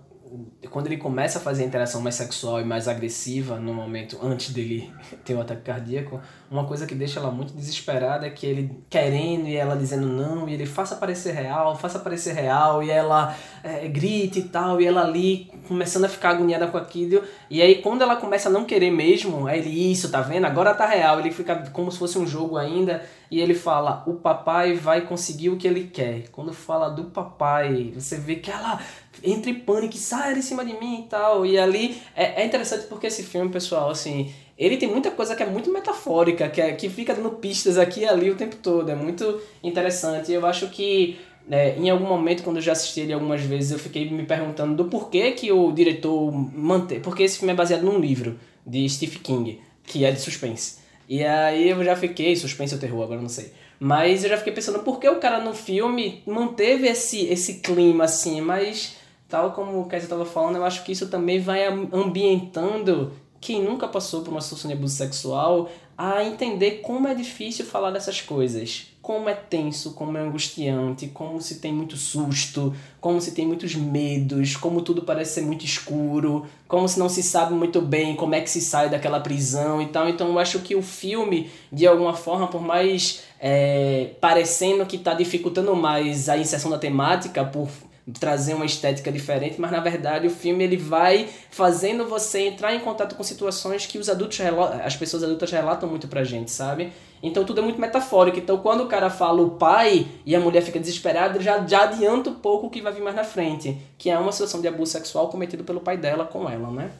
quando 0.69 0.87
ele 0.87 0.97
começa 0.97 1.39
a 1.39 1.41
fazer 1.41 1.63
a 1.63 1.65
interação 1.65 2.01
mais 2.01 2.15
sexual 2.15 2.59
e 2.61 2.63
mais 2.63 2.87
agressiva 2.87 3.57
no 3.57 3.73
momento 3.73 4.17
antes 4.21 4.53
dele 4.53 4.91
ter 5.23 5.33
o 5.33 5.37
um 5.37 5.41
ataque 5.41 5.61
cardíaco, 5.61 6.19
uma 6.49 6.65
coisa 6.65 6.85
que 6.85 6.95
deixa 6.95 7.19
ela 7.19 7.31
muito 7.31 7.53
desesperada 7.53 8.25
é 8.25 8.29
que 8.29 8.45
ele 8.45 8.71
querendo 8.89 9.47
e 9.47 9.55
ela 9.55 9.75
dizendo 9.75 10.07
não, 10.07 10.47
e 10.47 10.53
ele 10.53 10.65
faça 10.65 10.95
parecer 10.95 11.33
real, 11.33 11.75
faça 11.75 11.99
parecer 11.99 12.33
real, 12.33 12.81
e 12.83 12.89
ela 12.89 13.35
é, 13.63 13.87
grita 13.87 14.39
e 14.39 14.43
tal, 14.43 14.79
e 14.81 14.85
ela 14.85 15.01
ali 15.01 15.51
começando 15.67 16.05
a 16.05 16.09
ficar 16.09 16.29
agoniada 16.31 16.67
com 16.67 16.77
aquilo, 16.77 17.23
e 17.49 17.61
aí 17.61 17.81
quando 17.81 18.01
ela 18.01 18.15
começa 18.15 18.49
a 18.49 18.51
não 18.51 18.65
querer 18.65 18.91
mesmo, 18.91 19.47
aí 19.47 19.59
ele, 19.59 19.91
isso, 19.91 20.09
tá 20.09 20.21
vendo? 20.21 20.45
Agora 20.45 20.73
tá 20.73 20.85
real, 20.85 21.19
ele 21.19 21.31
fica 21.31 21.55
como 21.71 21.91
se 21.91 21.97
fosse 21.97 22.17
um 22.17 22.27
jogo 22.27 22.57
ainda, 22.57 23.03
e 23.29 23.39
ele 23.39 23.53
fala: 23.53 24.03
o 24.07 24.15
papai 24.15 24.73
vai 24.73 25.01
conseguir 25.01 25.49
o 25.49 25.57
que 25.57 25.67
ele 25.67 25.87
quer. 25.87 26.29
Quando 26.29 26.53
fala 26.53 26.89
do 26.89 27.05
papai, 27.05 27.91
você 27.93 28.17
vê 28.17 28.35
que 28.35 28.49
ela 28.49 28.79
entra 29.23 29.49
em 29.49 29.55
pânico, 29.55 29.95
sai 29.97 30.37
em 30.37 30.41
cima 30.41 30.63
de 30.63 30.73
mim 30.79 31.01
e 31.01 31.09
tal. 31.09 31.45
E 31.45 31.57
ali 31.57 32.01
é, 32.15 32.41
é 32.41 32.45
interessante 32.45 32.87
porque 32.87 33.07
esse 33.07 33.23
filme, 33.23 33.49
pessoal, 33.49 33.89
assim, 33.89 34.31
ele 34.57 34.77
tem 34.77 34.89
muita 34.89 35.11
coisa 35.11 35.35
que 35.35 35.43
é 35.43 35.45
muito 35.45 35.71
metafórica, 35.71 36.49
que, 36.49 36.61
é, 36.61 36.73
que 36.73 36.89
fica 36.89 37.13
dando 37.13 37.31
pistas 37.31 37.77
aqui 37.77 38.01
e 38.01 38.05
ali 38.05 38.29
o 38.31 38.35
tempo 38.35 38.55
todo. 38.57 38.89
É 38.89 38.95
muito 38.95 39.41
interessante. 39.63 40.31
Eu 40.31 40.45
acho 40.45 40.69
que 40.69 41.19
é, 41.49 41.77
em 41.77 41.89
algum 41.89 42.05
momento, 42.05 42.43
quando 42.43 42.57
eu 42.57 42.61
já 42.61 42.73
assisti 42.73 43.01
ele 43.01 43.13
algumas 43.13 43.41
vezes, 43.41 43.71
eu 43.71 43.79
fiquei 43.79 44.09
me 44.09 44.23
perguntando 44.23 44.75
do 44.75 44.85
porquê 44.89 45.31
que 45.31 45.51
o 45.51 45.71
diretor 45.71 46.31
mantém. 46.31 46.99
Porque 46.99 47.23
esse 47.23 47.37
filme 47.37 47.53
é 47.53 47.55
baseado 47.55 47.83
num 47.83 47.99
livro 47.99 48.39
de 48.65 48.87
Stephen 48.89 49.21
King, 49.21 49.61
que 49.83 50.03
é 50.03 50.11
de 50.11 50.19
suspense. 50.19 50.86
E 51.07 51.23
aí 51.23 51.69
eu 51.69 51.83
já 51.83 51.95
fiquei, 51.95 52.35
suspense 52.35 52.73
ou 52.73 52.79
terror, 52.79 53.03
agora 53.03 53.21
não 53.21 53.29
sei. 53.29 53.53
Mas 53.79 54.23
eu 54.23 54.29
já 54.29 54.37
fiquei 54.37 54.53
pensando 54.53 54.79
por 54.79 54.99
que 54.99 55.07
o 55.07 55.19
cara 55.19 55.39
no 55.39 55.53
filme 55.53 56.21
manteve 56.25 56.87
esse, 56.87 57.25
esse 57.27 57.55
clima 57.55 58.05
assim, 58.05 58.41
mas 58.41 58.97
tal 59.29 59.51
como 59.51 59.79
o 59.79 59.87
Kézia 59.87 60.05
estava 60.05 60.25
falando, 60.25 60.55
eu 60.55 60.65
acho 60.65 60.83
que 60.83 60.91
isso 60.91 61.09
também 61.09 61.39
vai 61.39 61.65
ambientando 61.65 63.13
quem 63.39 63.61
nunca 63.61 63.87
passou 63.87 64.21
por 64.21 64.31
uma 64.31 64.41
situação 64.41 64.69
de 64.69 64.75
abuso 64.75 64.95
sexual 64.95 65.69
a 65.97 66.23
entender 66.23 66.81
como 66.81 67.07
é 67.07 67.13
difícil 67.13 67.65
falar 67.65 67.91
dessas 67.91 68.21
coisas 68.21 68.87
como 69.07 69.29
é 69.29 69.33
tenso, 69.33 69.93
como 69.93 70.17
é 70.17 70.21
angustiante, 70.21 71.07
como 71.07 71.41
se 71.41 71.61
tem 71.61 71.71
muito 71.71 71.95
susto, 71.95 72.75
como 72.99 73.21
se 73.21 73.31
tem 73.31 73.47
muitos 73.47 73.73
medos, 73.73 74.57
como 74.57 74.81
tudo 74.81 75.03
parece 75.03 75.35
ser 75.35 75.43
muito 75.43 75.63
escuro, 75.63 76.45
como 76.67 76.89
se 76.89 76.99
não 76.99 77.07
se 77.07 77.23
sabe 77.23 77.53
muito 77.53 77.81
bem 77.81 78.17
como 78.17 78.35
é 78.35 78.41
que 78.41 78.49
se 78.49 78.59
sai 78.59 78.89
daquela 78.89 79.21
prisão 79.21 79.81
e 79.81 79.85
tal. 79.85 80.09
Então 80.09 80.27
eu 80.27 80.37
acho 80.37 80.59
que 80.59 80.75
o 80.75 80.81
filme, 80.81 81.49
de 81.71 81.87
alguma 81.87 82.13
forma, 82.13 82.47
por 82.47 82.61
mais 82.61 83.23
é, 83.39 84.09
parecendo 84.19 84.85
que 84.85 84.97
está 84.97 85.13
dificultando 85.13 85.73
mais 85.73 86.27
a 86.27 86.37
inserção 86.37 86.69
da 86.69 86.77
temática, 86.77 87.45
por 87.45 87.69
trazer 88.13 88.53
uma 88.53 88.65
estética 88.65 89.11
diferente, 89.11 89.59
mas 89.59 89.71
na 89.71 89.79
verdade 89.79 90.27
o 90.27 90.29
filme 90.29 90.63
ele 90.63 90.77
vai 90.77 91.27
fazendo 91.49 92.07
você 92.07 92.47
entrar 92.47 92.73
em 92.73 92.79
contato 92.79 93.15
com 93.15 93.23
situações 93.23 93.85
que 93.85 93.97
os 93.97 94.09
adultos 94.09 94.39
as 94.83 94.95
pessoas 94.95 95.23
adultas 95.23 95.51
relatam 95.51 95.89
muito 95.89 96.07
pra 96.07 96.23
gente, 96.23 96.49
sabe? 96.49 96.93
Então 97.21 97.43
tudo 97.43 97.59
é 97.59 97.63
muito 97.63 97.81
metafórico. 97.81 98.39
Então 98.39 98.57
quando 98.59 98.83
o 98.83 98.87
cara 98.87 99.09
fala 99.09 99.41
o 99.41 99.51
pai 99.51 100.07
e 100.25 100.35
a 100.35 100.39
mulher 100.39 100.61
fica 100.61 100.79
desesperada, 100.79 101.41
já, 101.41 101.65
já 101.65 101.83
adianta 101.83 102.29
um 102.29 102.35
pouco 102.35 102.67
o 102.67 102.69
que 102.69 102.81
vai 102.81 102.93
vir 102.93 103.03
mais 103.03 103.15
na 103.15 103.23
frente, 103.23 103.77
que 103.97 104.09
é 104.09 104.17
uma 104.17 104.31
situação 104.31 104.61
de 104.61 104.67
abuso 104.67 104.91
sexual 104.91 105.29
cometido 105.29 105.63
pelo 105.63 105.81
pai 105.81 105.97
dela 105.97 106.25
com 106.25 106.49
ela, 106.49 106.71
né? 106.71 106.91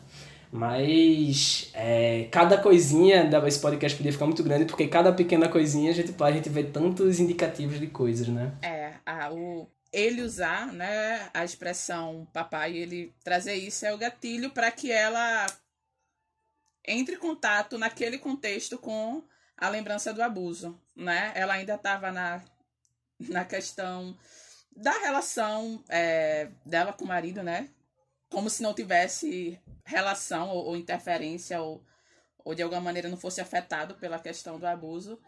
Mas 0.52 1.70
é, 1.74 2.28
cada 2.32 2.58
coisinha 2.58 3.26
desse 3.26 3.60
podcast 3.60 3.98
podia 3.98 4.14
ficar 4.14 4.26
muito 4.26 4.44
grande, 4.44 4.66
porque 4.66 4.88
cada 4.88 5.12
pequena 5.12 5.50
coisinha 5.50 5.92
a 5.92 5.94
gente, 5.94 6.14
a 6.22 6.32
gente 6.32 6.50
vê 6.50 6.64
tantos 6.64 7.20
indicativos 7.20 7.80
de 7.80 7.88
coisas, 7.88 8.28
né? 8.30 8.54
É, 8.62 8.94
a, 9.06 9.30
o, 9.32 9.68
ele 9.92 10.22
usar 10.22 10.72
né, 10.74 11.30
a 11.34 11.44
expressão 11.44 12.28
papai, 12.34 12.76
ele 12.76 13.14
trazer 13.24 13.56
isso 13.56 13.86
é 13.86 13.94
o 13.94 13.98
gatilho 13.98 14.52
para 14.52 14.72
que 14.72 14.92
ela 14.92 15.48
entre 16.86 17.16
em 17.16 17.20
contato 17.20 17.78
naquele 17.78 18.18
contexto 18.18 18.78
com 18.78 19.24
a 19.58 19.70
lembrança 19.70 20.14
do 20.14 20.22
abuso, 20.22 20.80
né? 20.96 21.32
Ela 21.36 21.56
ainda 21.56 21.76
estava 21.76 22.12
na, 22.12 22.42
na 23.20 23.44
questão 23.44 24.18
da 24.76 24.92
relação 24.92 25.84
é, 25.90 26.50
dela 26.66 26.94
com 26.94 27.04
o 27.04 27.08
marido, 27.08 27.44
né? 27.44 27.70
Como 28.30 28.50
se 28.50 28.62
não 28.62 28.74
tivesse 28.74 29.60
relação 29.84 30.50
ou, 30.50 30.68
ou 30.68 30.78
interferência 30.78 31.62
ou, 31.62 31.84
ou 32.46 32.54
de 32.54 32.62
alguma 32.62 32.82
maneira 32.82 33.10
não 33.10 33.18
fosse 33.18 33.42
afetado 33.42 33.96
pela 33.96 34.20
questão 34.20 34.60
do 34.60 34.68
abuso. 34.68 35.20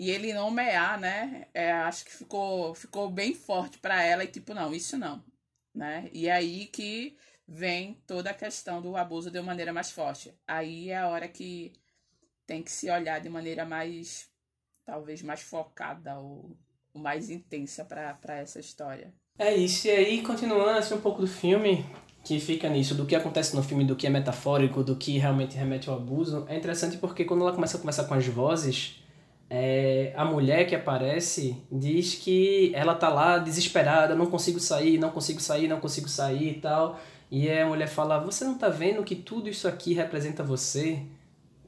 E 0.00 0.08
ele 0.08 0.32
nomear, 0.32 0.98
né? 0.98 1.46
É, 1.52 1.72
acho 1.72 2.06
que 2.06 2.10
ficou, 2.10 2.74
ficou 2.74 3.10
bem 3.10 3.34
forte 3.34 3.78
para 3.78 4.02
ela 4.02 4.24
e 4.24 4.28
tipo, 4.28 4.54
não, 4.54 4.72
isso 4.72 4.96
não. 4.96 5.22
Né? 5.74 6.08
E 6.10 6.26
é 6.26 6.32
aí 6.32 6.64
que 6.68 7.18
vem 7.46 7.98
toda 8.06 8.30
a 8.30 8.34
questão 8.34 8.80
do 8.80 8.96
abuso 8.96 9.30
de 9.30 9.38
uma 9.38 9.48
maneira 9.48 9.74
mais 9.74 9.90
forte. 9.90 10.32
Aí 10.48 10.88
é 10.88 10.96
a 10.96 11.08
hora 11.08 11.28
que 11.28 11.74
tem 12.46 12.62
que 12.62 12.72
se 12.72 12.90
olhar 12.90 13.20
de 13.20 13.28
maneira 13.28 13.66
mais, 13.66 14.30
talvez 14.86 15.20
mais 15.20 15.42
focada 15.42 16.18
ou, 16.18 16.56
mais 16.94 17.28
intensa 17.28 17.84
para 17.84 18.36
essa 18.36 18.58
história. 18.58 19.12
É 19.38 19.54
isso, 19.54 19.86
e 19.86 19.90
aí 19.90 20.22
continuando 20.22 20.78
assim 20.78 20.94
um 20.94 21.00
pouco 21.02 21.20
do 21.20 21.28
filme, 21.28 21.84
que 22.24 22.40
fica 22.40 22.70
nisso, 22.70 22.94
do 22.94 23.04
que 23.04 23.14
acontece 23.14 23.54
no 23.54 23.62
filme, 23.62 23.84
do 23.84 23.94
que 23.94 24.06
é 24.06 24.10
metafórico, 24.10 24.82
do 24.82 24.96
que 24.96 25.18
realmente 25.18 25.58
remete 25.58 25.90
ao 25.90 25.96
abuso, 25.96 26.46
é 26.48 26.56
interessante 26.56 26.96
porque 26.96 27.26
quando 27.26 27.42
ela 27.42 27.52
começa 27.52 27.76
a 27.76 27.80
conversar 27.80 28.04
com 28.04 28.14
as 28.14 28.26
vozes, 28.26 28.99
é, 29.52 30.12
a 30.16 30.24
mulher 30.24 30.64
que 30.66 30.76
aparece 30.76 31.56
diz 31.70 32.14
que 32.14 32.70
ela 32.72 32.94
tá 32.94 33.08
lá 33.08 33.36
desesperada, 33.38 34.14
não 34.14 34.26
consigo 34.26 34.60
sair, 34.60 34.96
não 34.96 35.10
consigo 35.10 35.40
sair, 35.40 35.66
não 35.66 35.80
consigo 35.80 36.08
sair 36.08 36.50
e 36.52 36.60
tal. 36.60 37.00
E 37.28 37.50
a 37.50 37.66
mulher 37.66 37.88
fala: 37.88 38.20
Você 38.20 38.44
não 38.44 38.56
tá 38.56 38.68
vendo 38.68 39.02
que 39.02 39.16
tudo 39.16 39.48
isso 39.48 39.66
aqui 39.66 39.92
representa 39.92 40.44
você? 40.44 41.02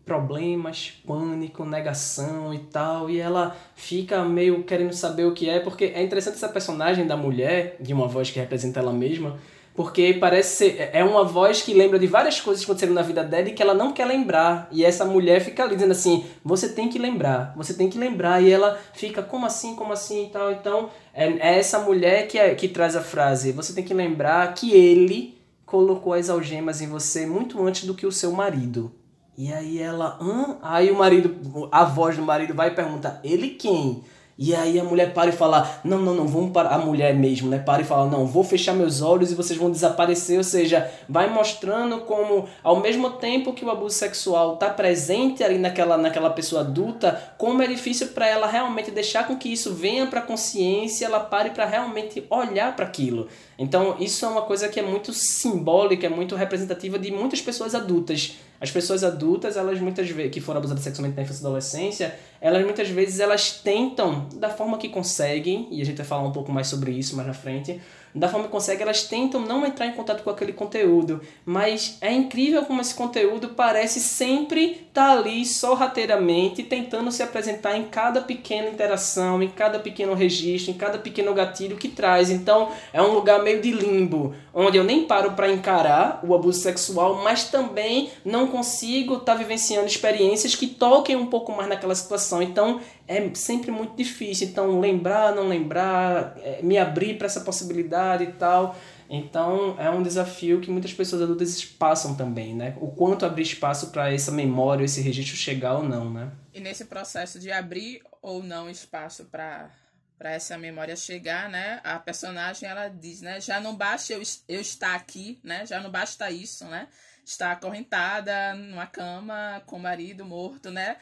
problemas, 0.04 1.00
pânico, 1.06 1.64
negação 1.64 2.52
e 2.52 2.58
tal, 2.58 3.08
e 3.08 3.20
ela 3.20 3.56
fica 3.74 4.24
meio 4.24 4.64
querendo 4.64 4.92
saber 4.92 5.24
o 5.24 5.32
que 5.32 5.48
é, 5.48 5.60
porque 5.60 5.84
é 5.84 6.02
interessante 6.02 6.34
essa 6.34 6.48
personagem 6.48 7.06
da 7.06 7.16
mulher, 7.16 7.76
de 7.80 7.92
uma 7.92 8.08
voz 8.08 8.30
que 8.30 8.40
representa 8.40 8.80
ela 8.80 8.92
mesma, 8.92 9.38
porque 9.74 10.14
parece 10.14 10.56
ser, 10.56 10.90
é 10.92 11.02
uma 11.02 11.24
voz 11.24 11.62
que 11.62 11.72
lembra 11.72 11.98
de 11.98 12.06
várias 12.06 12.40
coisas 12.40 12.62
que 12.62 12.70
aconteceram 12.70 12.92
na 12.92 13.02
vida 13.02 13.24
dela 13.24 13.48
e 13.48 13.52
que 13.52 13.62
ela 13.62 13.72
não 13.72 13.92
quer 13.92 14.04
lembrar. 14.04 14.68
E 14.70 14.84
essa 14.84 15.04
mulher 15.04 15.40
fica 15.40 15.64
ali 15.64 15.74
dizendo 15.74 15.92
assim: 15.92 16.26
você 16.44 16.68
tem 16.68 16.88
que 16.88 16.98
lembrar, 16.98 17.54
você 17.56 17.72
tem 17.72 17.88
que 17.88 17.98
lembrar. 17.98 18.42
E 18.42 18.50
ela 18.50 18.78
fica, 18.92 19.22
como 19.22 19.46
assim, 19.46 19.74
como 19.74 19.92
assim 19.92 20.26
e 20.26 20.30
tal. 20.30 20.52
Então, 20.52 20.90
é, 21.14 21.26
é 21.26 21.58
essa 21.58 21.78
mulher 21.78 22.28
que, 22.28 22.38
é, 22.38 22.54
que 22.54 22.68
traz 22.68 22.94
a 22.94 23.02
frase: 23.02 23.52
você 23.52 23.72
tem 23.72 23.84
que 23.84 23.94
lembrar 23.94 24.52
que 24.54 24.72
ele 24.72 25.38
colocou 25.64 26.12
as 26.12 26.28
algemas 26.28 26.82
em 26.82 26.86
você 26.86 27.24
muito 27.24 27.64
antes 27.66 27.84
do 27.86 27.94
que 27.94 28.06
o 28.06 28.12
seu 28.12 28.30
marido. 28.32 28.92
E 29.38 29.50
aí 29.50 29.78
ela, 29.78 30.18
hã? 30.20 30.58
Aí 30.60 30.90
o 30.90 30.94
marido, 30.94 31.68
a 31.72 31.84
voz 31.84 32.16
do 32.16 32.22
marido 32.22 32.52
vai 32.52 32.68
e 32.68 32.74
pergunta, 32.74 33.18
ele 33.24 33.50
quem? 33.50 34.04
E 34.38 34.54
aí 34.54 34.80
a 34.80 34.84
mulher 34.84 35.12
para 35.12 35.28
e 35.28 35.32
fala, 35.32 35.80
não, 35.84 35.98
não, 35.98 36.14
não, 36.14 36.26
vamos 36.26 36.52
para 36.52 36.70
a 36.70 36.78
mulher 36.78 37.14
mesmo, 37.14 37.50
né? 37.50 37.58
Para 37.58 37.82
e 37.82 37.84
fala, 37.84 38.10
não, 38.10 38.26
vou 38.26 38.42
fechar 38.42 38.74
meus 38.74 39.02
olhos 39.02 39.30
e 39.30 39.34
vocês 39.34 39.58
vão 39.58 39.70
desaparecer. 39.70 40.38
Ou 40.38 40.44
seja, 40.44 40.90
vai 41.08 41.28
mostrando 41.28 42.00
como, 42.00 42.48
ao 42.62 42.80
mesmo 42.80 43.10
tempo 43.10 43.52
que 43.52 43.64
o 43.64 43.70
abuso 43.70 43.94
sexual 43.94 44.54
está 44.54 44.70
presente 44.70 45.44
ali 45.44 45.58
naquela, 45.58 45.98
naquela 45.98 46.30
pessoa 46.30 46.62
adulta, 46.62 47.34
como 47.36 47.62
é 47.62 47.66
difícil 47.66 48.08
para 48.08 48.26
ela 48.26 48.46
realmente 48.46 48.90
deixar 48.90 49.26
com 49.26 49.36
que 49.36 49.52
isso 49.52 49.74
venha 49.74 50.06
para 50.06 50.22
consciência, 50.22 51.04
ela 51.06 51.20
pare 51.20 51.50
para 51.50 51.66
realmente 51.66 52.24
olhar 52.30 52.74
para 52.74 52.86
aquilo. 52.86 53.28
Então, 53.62 53.94
isso 54.00 54.24
é 54.24 54.28
uma 54.28 54.42
coisa 54.42 54.68
que 54.68 54.80
é 54.80 54.82
muito 54.82 55.12
simbólica, 55.12 56.04
é 56.04 56.10
muito 56.10 56.34
representativa 56.34 56.98
de 56.98 57.12
muitas 57.12 57.40
pessoas 57.40 57.76
adultas. 57.76 58.36
As 58.60 58.72
pessoas 58.72 59.04
adultas, 59.04 59.56
elas 59.56 59.80
muitas 59.80 60.10
vezes, 60.10 60.32
que 60.32 60.40
foram 60.40 60.58
abusadas 60.58 60.82
sexualmente 60.82 61.16
na 61.16 61.22
infância 61.22 61.42
e 61.42 61.46
adolescência, 61.46 62.18
elas 62.40 62.64
muitas 62.64 62.88
vezes 62.88 63.20
elas 63.20 63.52
tentam, 63.52 64.26
da 64.34 64.50
forma 64.50 64.78
que 64.78 64.88
conseguem, 64.88 65.68
e 65.70 65.80
a 65.80 65.84
gente 65.84 65.96
vai 65.96 66.06
falar 66.06 66.26
um 66.26 66.32
pouco 66.32 66.50
mais 66.50 66.66
sobre 66.66 66.90
isso 66.90 67.14
mais 67.14 67.28
na 67.28 67.34
frente, 67.34 67.80
da 68.12 68.28
forma 68.28 68.46
que 68.46 68.52
conseguem, 68.52 68.82
elas 68.82 69.04
tentam 69.04 69.40
não 69.40 69.64
entrar 69.64 69.86
em 69.86 69.92
contato 69.92 70.24
com 70.24 70.30
aquele 70.30 70.52
conteúdo. 70.52 71.20
Mas 71.46 71.98
é 72.00 72.12
incrível 72.12 72.64
como 72.64 72.80
esse 72.80 72.94
conteúdo 72.94 73.50
parece 73.50 74.00
sempre 74.00 74.88
estar 74.92 75.06
tá 75.06 75.18
ali 75.18 75.46
sorrateiramente, 75.46 76.62
tentando 76.62 77.10
se 77.10 77.22
apresentar 77.22 77.78
em 77.78 77.84
cada 77.84 78.20
pequena 78.20 78.68
interação, 78.68 79.42
em 79.42 79.48
cada 79.48 79.78
pequeno 79.78 80.12
registro, 80.12 80.70
em 80.70 80.74
cada 80.74 80.98
pequeno 80.98 81.32
gatilho 81.32 81.78
que 81.78 81.88
traz. 81.88 82.28
Então 82.28 82.68
é 82.92 83.00
um 83.00 83.14
lugar 83.14 83.42
meio 83.42 83.62
de 83.62 83.72
limbo, 83.72 84.34
onde 84.52 84.76
eu 84.76 84.84
nem 84.84 85.04
paro 85.04 85.32
para 85.32 85.50
encarar 85.50 86.20
o 86.22 86.34
abuso 86.34 86.60
sexual, 86.60 87.22
mas 87.24 87.44
também 87.44 88.10
não 88.22 88.48
consigo 88.48 89.14
estar 89.14 89.32
tá 89.32 89.38
vivenciando 89.38 89.86
experiências 89.86 90.54
que 90.54 90.66
toquem 90.66 91.16
um 91.16 91.26
pouco 91.26 91.52
mais 91.52 91.70
naquela 91.70 91.94
situação. 91.94 92.42
Então 92.42 92.78
é 93.08 93.30
sempre 93.34 93.70
muito 93.70 93.94
difícil. 93.96 94.48
Então, 94.48 94.78
lembrar, 94.80 95.34
não 95.34 95.48
lembrar, 95.48 96.34
é, 96.42 96.60
me 96.62 96.78
abrir 96.78 97.14
para 97.14 97.26
essa 97.26 97.40
possibilidade 97.40 98.24
e 98.24 98.32
tal. 98.32 98.76
Então, 99.14 99.78
é 99.78 99.90
um 99.90 100.02
desafio 100.02 100.60
que 100.60 100.70
muitas 100.70 100.92
pessoas 100.92 101.22
adultas 101.22 101.64
passam 101.64 102.16
também, 102.16 102.54
né? 102.54 102.76
O 102.80 102.90
quanto 102.90 103.26
abrir 103.26 103.42
espaço 103.42 103.90
para 103.90 104.12
essa 104.12 104.32
memória, 104.32 104.84
esse 104.84 105.02
registro 105.02 105.36
chegar 105.36 105.74
ou 105.76 105.82
não, 105.82 106.10
né? 106.10 106.32
E 106.54 106.60
nesse 106.60 106.86
processo 106.86 107.38
de 107.38 107.52
abrir 107.52 108.02
ou 108.22 108.42
não 108.42 108.70
espaço 108.70 109.26
para 109.26 109.70
para 110.18 110.30
essa 110.30 110.56
memória 110.56 110.94
chegar, 110.94 111.48
né? 111.50 111.80
A 111.82 111.98
personagem 111.98 112.68
ela 112.68 112.86
diz, 112.86 113.20
né? 113.20 113.40
Já 113.40 113.60
não 113.60 113.74
basta 113.74 114.12
eu, 114.12 114.22
eu 114.48 114.60
estar 114.60 114.94
aqui, 114.94 115.40
né? 115.42 115.66
Já 115.66 115.80
não 115.80 115.90
basta 115.90 116.30
isso, 116.30 116.64
né? 116.66 116.86
Estar 117.24 117.50
acorrentada 117.50 118.54
numa 118.54 118.86
cama 118.86 119.60
com 119.66 119.76
o 119.76 119.80
marido 119.80 120.24
morto, 120.24 120.70
né? 120.70 120.96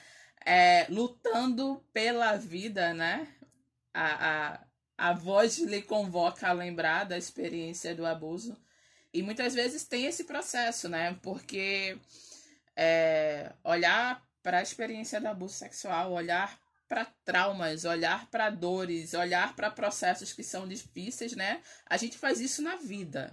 é, 0.45 0.87
lutando 0.88 1.85
pela 1.93 2.37
vida, 2.37 2.95
né? 2.95 3.26
A, 3.93 4.29
a, 4.29 4.61
a 5.00 5.14
voz 5.14 5.57
lhe 5.59 5.80
convoca 5.80 6.47
a 6.47 6.52
lembrar 6.52 7.04
da 7.04 7.16
experiência 7.16 7.95
do 7.95 8.04
abuso. 8.04 8.54
E 9.14 9.23
muitas 9.23 9.54
vezes 9.54 9.87
tem 9.87 10.04
esse 10.04 10.25
processo, 10.25 10.90
né? 10.90 11.19
Porque 11.23 11.99
é, 12.76 13.50
olhar 13.64 14.23
para 14.42 14.59
a 14.59 14.62
experiência 14.62 15.19
do 15.19 15.26
abuso 15.26 15.54
sexual, 15.54 16.12
olhar 16.12 16.61
para 16.87 17.07
traumas, 17.25 17.87
olhar 17.87 18.28
para 18.30 18.50
dores, 18.50 19.14
olhar 19.14 19.57
para 19.57 19.71
processos 19.71 20.35
que 20.35 20.42
são 20.42 20.69
difíceis, 20.69 21.35
né? 21.35 21.62
A 21.87 21.97
gente 21.97 22.19
faz 22.19 22.38
isso 22.38 22.61
na 22.61 22.76
vida, 22.76 23.33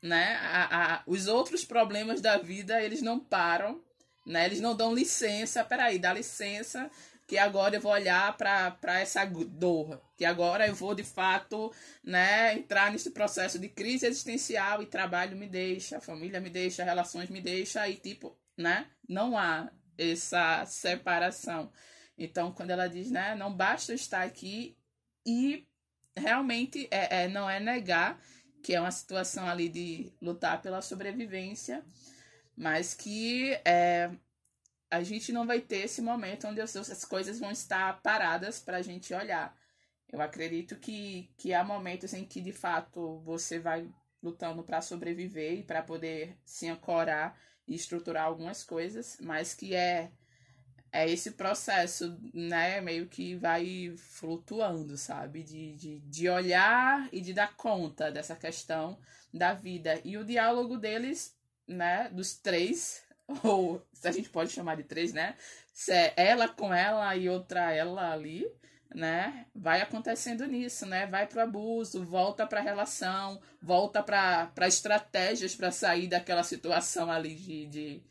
né? 0.00 0.36
A, 0.36 0.94
a, 0.94 1.02
os 1.08 1.26
outros 1.26 1.64
problemas 1.64 2.20
da 2.20 2.38
vida, 2.38 2.80
eles 2.80 3.02
não 3.02 3.18
param 3.18 3.82
né? 4.26 4.46
Eles 4.46 4.60
não 4.60 4.76
dão 4.76 4.94
licença, 4.94 5.64
peraí, 5.64 5.98
dá 5.98 6.12
licença 6.12 6.90
que 7.30 7.38
agora 7.38 7.76
eu 7.76 7.80
vou 7.80 7.92
olhar 7.92 8.36
para 8.36 9.00
essa 9.00 9.24
dor, 9.24 10.02
que 10.16 10.24
agora 10.24 10.66
eu 10.66 10.74
vou 10.74 10.96
de 10.96 11.04
fato 11.04 11.72
né, 12.02 12.54
entrar 12.54 12.90
nesse 12.90 13.12
processo 13.12 13.56
de 13.56 13.68
crise 13.68 14.04
existencial 14.04 14.82
e 14.82 14.86
trabalho 14.86 15.36
me 15.36 15.46
deixa, 15.46 16.00
família 16.00 16.40
me 16.40 16.50
deixa, 16.50 16.82
relações 16.82 17.30
me 17.30 17.40
deixa, 17.40 17.88
e 17.88 17.94
tipo, 17.94 18.36
né, 18.58 18.88
não 19.08 19.38
há 19.38 19.70
essa 19.96 20.66
separação. 20.66 21.70
Então, 22.18 22.50
quando 22.50 22.70
ela 22.72 22.88
diz, 22.88 23.12
né, 23.12 23.36
não 23.36 23.54
basta 23.54 23.94
estar 23.94 24.22
aqui 24.22 24.76
e 25.24 25.68
realmente 26.16 26.88
é, 26.90 27.22
é, 27.22 27.28
não 27.28 27.48
é 27.48 27.60
negar 27.60 28.20
que 28.60 28.74
é 28.74 28.80
uma 28.80 28.90
situação 28.90 29.46
ali 29.46 29.68
de 29.68 30.12
lutar 30.20 30.60
pela 30.60 30.82
sobrevivência, 30.82 31.84
mas 32.56 32.92
que 32.92 33.52
é, 33.64 34.10
a 34.90 35.02
gente 35.02 35.32
não 35.32 35.46
vai 35.46 35.60
ter 35.60 35.84
esse 35.84 36.02
momento 36.02 36.48
onde 36.48 36.60
as, 36.60 36.74
as 36.76 37.04
coisas 37.04 37.38
vão 37.38 37.50
estar 37.50 38.00
paradas 38.02 38.58
para 38.58 38.78
a 38.78 38.82
gente 38.82 39.14
olhar. 39.14 39.56
Eu 40.12 40.20
acredito 40.20 40.76
que, 40.76 41.30
que 41.36 41.54
há 41.54 41.62
momentos 41.62 42.12
em 42.12 42.24
que 42.24 42.40
de 42.40 42.52
fato 42.52 43.20
você 43.20 43.58
vai 43.58 43.88
lutando 44.22 44.62
para 44.62 44.82
sobreviver 44.82 45.60
e 45.60 45.62
para 45.62 45.82
poder 45.82 46.36
se 46.44 46.68
ancorar 46.68 47.38
e 47.66 47.74
estruturar 47.74 48.24
algumas 48.24 48.64
coisas, 48.64 49.16
mas 49.20 49.54
que 49.54 49.74
é 49.74 50.10
é 50.92 51.08
esse 51.08 51.32
processo, 51.32 52.18
né, 52.34 52.80
meio 52.80 53.06
que 53.08 53.36
vai 53.36 53.94
flutuando, 53.96 54.96
sabe? 54.96 55.42
De, 55.42 55.74
de, 55.74 56.00
de 56.00 56.28
olhar 56.28 57.08
e 57.12 57.20
de 57.20 57.32
dar 57.32 57.56
conta 57.56 58.10
dessa 58.10 58.34
questão 58.34 58.98
da 59.32 59.54
vida. 59.54 60.00
E 60.04 60.16
o 60.18 60.24
diálogo 60.24 60.76
deles, 60.76 61.36
né, 61.66 62.08
dos 62.10 62.34
três, 62.34 63.04
ou 63.42 63.82
se 63.92 64.08
a 64.08 64.12
gente 64.12 64.28
pode 64.28 64.52
chamar 64.52 64.76
de 64.76 64.84
três, 64.84 65.12
né? 65.12 65.36
Se 65.72 65.92
é 65.92 66.12
ela 66.16 66.48
com 66.48 66.72
ela 66.72 67.14
e 67.16 67.28
outra 67.28 67.72
ela 67.72 68.12
ali, 68.12 68.46
né? 68.94 69.46
Vai 69.54 69.80
acontecendo 69.80 70.46
nisso, 70.46 70.86
né? 70.86 71.06
Vai 71.06 71.26
pro 71.26 71.40
abuso, 71.40 72.04
volta 72.04 72.46
pra 72.46 72.60
relação, 72.60 73.40
volta 73.62 74.02
pra, 74.02 74.46
pra 74.46 74.68
estratégias 74.68 75.54
para 75.54 75.70
sair 75.70 76.08
daquela 76.08 76.42
situação 76.42 77.10
ali 77.10 77.34
de, 77.34 77.66
de 77.66 78.02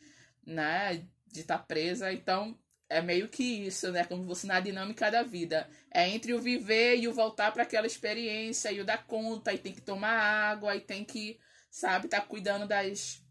né? 0.46 1.04
De 1.28 1.42
estar 1.42 1.58
tá 1.58 1.64
presa. 1.64 2.12
Então, 2.12 2.58
é 2.90 3.02
meio 3.02 3.28
que 3.30 3.44
isso, 3.44 3.92
né? 3.92 4.04
Como 4.04 4.24
você 4.24 4.48
na 4.48 4.60
dinâmica 4.60 5.12
da 5.12 5.22
vida. 5.22 5.70
É 5.92 6.10
entre 6.10 6.34
o 6.34 6.42
viver 6.42 6.98
e 6.98 7.08
o 7.08 7.14
voltar 7.14 7.52
para 7.52 7.64
aquela 7.64 7.88
experiência 7.88 8.72
e 8.72 8.82
o 8.82 8.86
dar 8.86 9.06
conta, 9.06 9.54
e 9.54 9.58
tem 9.58 9.74
que 9.74 9.82
tomar 9.82 10.12
água, 10.12 10.76
e 10.76 10.82
tem 10.82 11.06
que, 11.06 11.40
sabe, 11.70 12.08
tá 12.08 12.20
cuidando 12.22 12.68
das, 12.68 13.22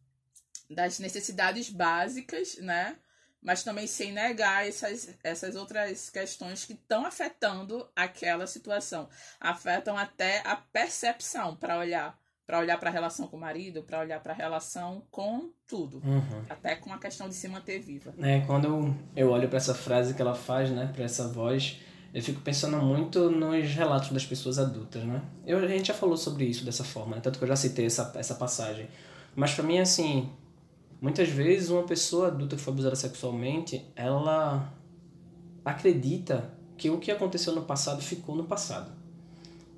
das 0.69 0.99
necessidades 0.99 1.71
básicas, 1.71 2.59
né? 2.59 2.97
Mas 3.41 3.63
também 3.63 3.87
sem 3.87 4.13
negar 4.13 4.67
essas, 4.67 5.17
essas 5.23 5.55
outras 5.55 6.11
questões 6.11 6.65
que 6.65 6.73
estão 6.73 7.07
afetando 7.07 7.89
aquela 7.95 8.47
situação. 8.47 9.09
Afetam 9.39 9.97
até 9.97 10.43
a 10.45 10.57
percepção 10.57 11.55
para 11.57 11.79
olhar 11.79 12.19
para 12.49 12.61
olhar 12.61 12.79
para 12.79 12.89
a 12.89 12.93
relação 12.93 13.27
com 13.29 13.37
o 13.37 13.41
marido, 13.41 13.83
para 13.83 14.01
olhar 14.01 14.21
para 14.21 14.33
a 14.33 14.35
relação 14.35 15.03
com 15.11 15.51
tudo, 15.67 15.99
uhum. 16.03 16.43
até 16.49 16.77
com 16.77 16.91
a 16.91 16.99
questão 16.99 17.29
de 17.29 17.35
se 17.35 17.47
manter 17.47 17.79
viva. 17.79 18.15
É, 18.23 18.41
quando 18.41 18.97
eu 19.15 19.29
olho 19.29 19.47
para 19.49 19.59
essa 19.59 19.75
frase 19.75 20.15
que 20.15 20.23
ela 20.23 20.35
faz, 20.35 20.71
né, 20.71 20.91
para 20.91 21.05
essa 21.05 21.29
voz, 21.29 21.79
eu 22.13 22.23
fico 22.23 22.41
pensando 22.41 22.79
muito 22.79 23.31
nos 23.31 23.71
relatos 23.75 24.11
das 24.13 24.25
pessoas 24.25 24.59
adultas, 24.59 25.05
né? 25.05 25.21
Eu, 25.47 25.59
a 25.59 25.67
gente 25.69 25.89
já 25.89 25.95
falou 25.95 26.17
sobre 26.17 26.47
isso 26.47 26.65
dessa 26.65 26.83
forma, 26.83 27.17
né? 27.17 27.23
tanto 27.23 27.39
que 27.39 27.45
eu 27.45 27.49
já 27.49 27.57
citei 27.57 27.85
essa, 27.85 28.11
essa 28.17 28.35
passagem. 28.35 28.89
Mas 29.37 29.53
para 29.53 29.65
mim, 29.65 29.79
assim, 29.79 30.33
muitas 31.01 31.29
vezes 31.29 31.71
uma 31.71 31.83
pessoa 31.83 32.29
adulta 32.29 32.57
que 32.57 32.63
foi 32.63 32.73
abusada 32.73 32.97
sexualmente, 32.97 33.85
ela 33.95 34.73
acredita 35.65 36.53
que 36.77 36.91
o 36.91 36.99
que 36.99 37.11
aconteceu 37.11 37.55
no 37.55 37.63
passado 37.63 38.01
ficou 38.01 38.35
no 38.35 38.45
passado. 38.45 38.97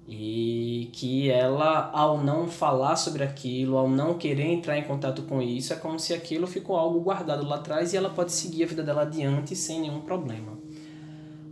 E 0.06 0.90
que 0.92 1.30
ela, 1.30 1.90
ao 1.92 2.22
não 2.22 2.48
falar 2.48 2.96
sobre 2.96 3.22
aquilo, 3.22 3.76
ao 3.76 3.88
não 3.88 4.18
querer 4.18 4.46
entrar 4.46 4.76
em 4.76 4.84
contato 4.84 5.22
com 5.22 5.40
isso, 5.40 5.72
é 5.72 5.76
como 5.76 5.98
se 6.00 6.12
aquilo 6.12 6.46
ficou 6.46 6.76
algo 6.76 7.00
guardado 7.00 7.46
lá 7.46 7.56
atrás 7.56 7.92
e 7.92 7.96
ela 7.96 8.10
pode 8.10 8.32
seguir 8.32 8.64
a 8.64 8.66
vida 8.66 8.82
dela 8.82 9.02
adiante 9.02 9.54
sem 9.54 9.80
nenhum 9.80 10.00
problema. 10.00 10.59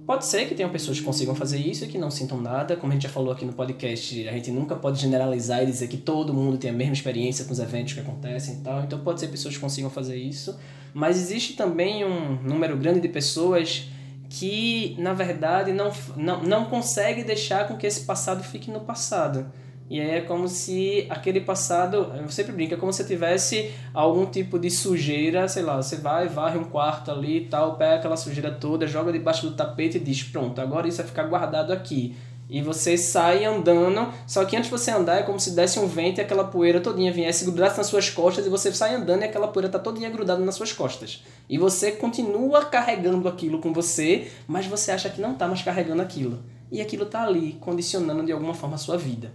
Pode 0.09 0.25
ser 0.25 0.49
que 0.49 0.55
tenham 0.55 0.71
pessoas 0.71 0.99
que 0.99 1.05
consigam 1.05 1.35
fazer 1.35 1.59
isso 1.59 1.85
e 1.85 1.87
que 1.87 1.99
não 1.99 2.11
sintam 2.11 2.41
nada. 2.41 2.75
Como 2.75 2.91
a 2.91 2.95
gente 2.95 3.03
já 3.03 3.11
falou 3.11 3.31
aqui 3.31 3.45
no 3.45 3.53
podcast, 3.53 4.27
a 4.27 4.33
gente 4.33 4.51
nunca 4.51 4.75
pode 4.75 4.99
generalizar 4.99 5.63
e 5.63 5.67
dizer 5.67 5.87
que 5.87 5.99
todo 5.99 6.33
mundo 6.33 6.57
tem 6.57 6.71
a 6.71 6.73
mesma 6.73 6.95
experiência 6.95 7.45
com 7.45 7.53
os 7.53 7.59
eventos 7.59 7.93
que 7.93 8.01
acontecem 8.01 8.55
e 8.55 8.57
tal. 8.61 8.83
Então 8.83 8.99
pode 9.01 9.21
ser 9.21 9.29
pessoas 9.29 9.57
que 9.57 9.61
consigam 9.61 9.91
fazer 9.91 10.17
isso. 10.17 10.59
Mas 10.95 11.19
existe 11.19 11.53
também 11.53 12.07
um 12.07 12.43
número 12.43 12.75
grande 12.79 13.01
de 13.01 13.09
pessoas 13.11 13.91
que, 14.31 14.97
na 14.99 15.13
verdade, 15.13 15.75
não, 15.75 15.93
não, 16.17 16.43
não 16.43 16.65
consegue 16.65 17.23
deixar 17.23 17.69
com 17.69 17.77
que 17.77 17.87
esse 17.87 18.07
passado 18.07 18.43
fique 18.43 18.71
no 18.71 18.81
passado. 18.81 19.53
E 19.91 20.01
aí 20.01 20.11
é 20.11 20.21
como 20.21 20.47
se 20.49 21.07
aquele 21.09 21.41
passado, 21.41 22.13
eu 22.15 22.29
sempre 22.29 22.53
brinco, 22.53 22.75
é 22.75 22.77
como 22.77 22.93
se 22.93 23.05
tivesse 23.05 23.73
algum 23.95 24.27
tipo 24.27 24.59
de 24.59 24.71
sujeira, 24.71 25.49
sei 25.49 25.63
lá, 25.63 25.77
você 25.77 25.97
vai, 25.97 26.29
varre 26.29 26.59
um 26.59 26.65
quarto 26.65 27.11
ali 27.11 27.39
e 27.39 27.45
tal, 27.47 27.77
pega 27.77 27.97
aquela 27.97 28.17
sujeira 28.17 28.51
toda, 28.51 28.87
joga 28.87 29.11
debaixo 29.11 29.49
do 29.49 29.57
tapete 29.57 29.97
e 29.97 30.01
diz, 30.01 30.23
pronto, 30.23 30.61
agora 30.61 30.87
isso 30.87 30.99
vai 30.99 31.07
ficar 31.07 31.25
guardado 31.25 31.73
aqui. 31.73 32.15
E 32.51 32.63
você 32.63 32.97
sai 32.97 33.45
andando, 33.45 34.11
só 34.27 34.43
que 34.45 34.57
antes 34.57 34.71
de 34.71 34.77
você 34.77 34.91
andar 34.91 35.19
é 35.19 35.23
como 35.23 35.39
se 35.39 35.51
desse 35.51 35.79
um 35.79 35.87
vento 35.87 36.19
e 36.19 36.23
aquela 36.23 36.45
poeira 36.45 36.81
todinha 36.81 37.13
viesse, 37.13 37.45
grudasse 37.45 37.77
nas 37.77 37.89
suas 37.89 38.09
costas 38.09 38.47
e 38.47 38.49
você 38.49 38.73
sai 38.73 38.95
andando 38.95 39.21
e 39.21 39.25
aquela 39.25 39.49
poeira 39.49 39.69
tá 39.69 39.79
todinha 39.79 40.09
grudada 40.09 40.43
nas 40.43 40.55
suas 40.55 40.73
costas. 40.73 41.23
E 41.47 41.59
você 41.59 41.93
continua 41.93 42.65
carregando 42.65 43.29
aquilo 43.29 43.59
com 43.59 43.73
você, 43.73 44.31
mas 44.47 44.67
você 44.67 44.91
acha 44.91 45.11
que 45.11 45.21
não 45.21 45.35
tá 45.35 45.47
mais 45.47 45.61
carregando 45.61 46.01
aquilo. 46.01 46.43
E 46.73 46.81
aquilo 46.81 47.05
tá 47.05 47.23
ali, 47.23 47.53
condicionando 47.61 48.25
de 48.25 48.33
alguma 48.33 48.55
forma 48.55 48.77
a 48.77 48.79
sua 48.79 48.97
vida. 48.97 49.31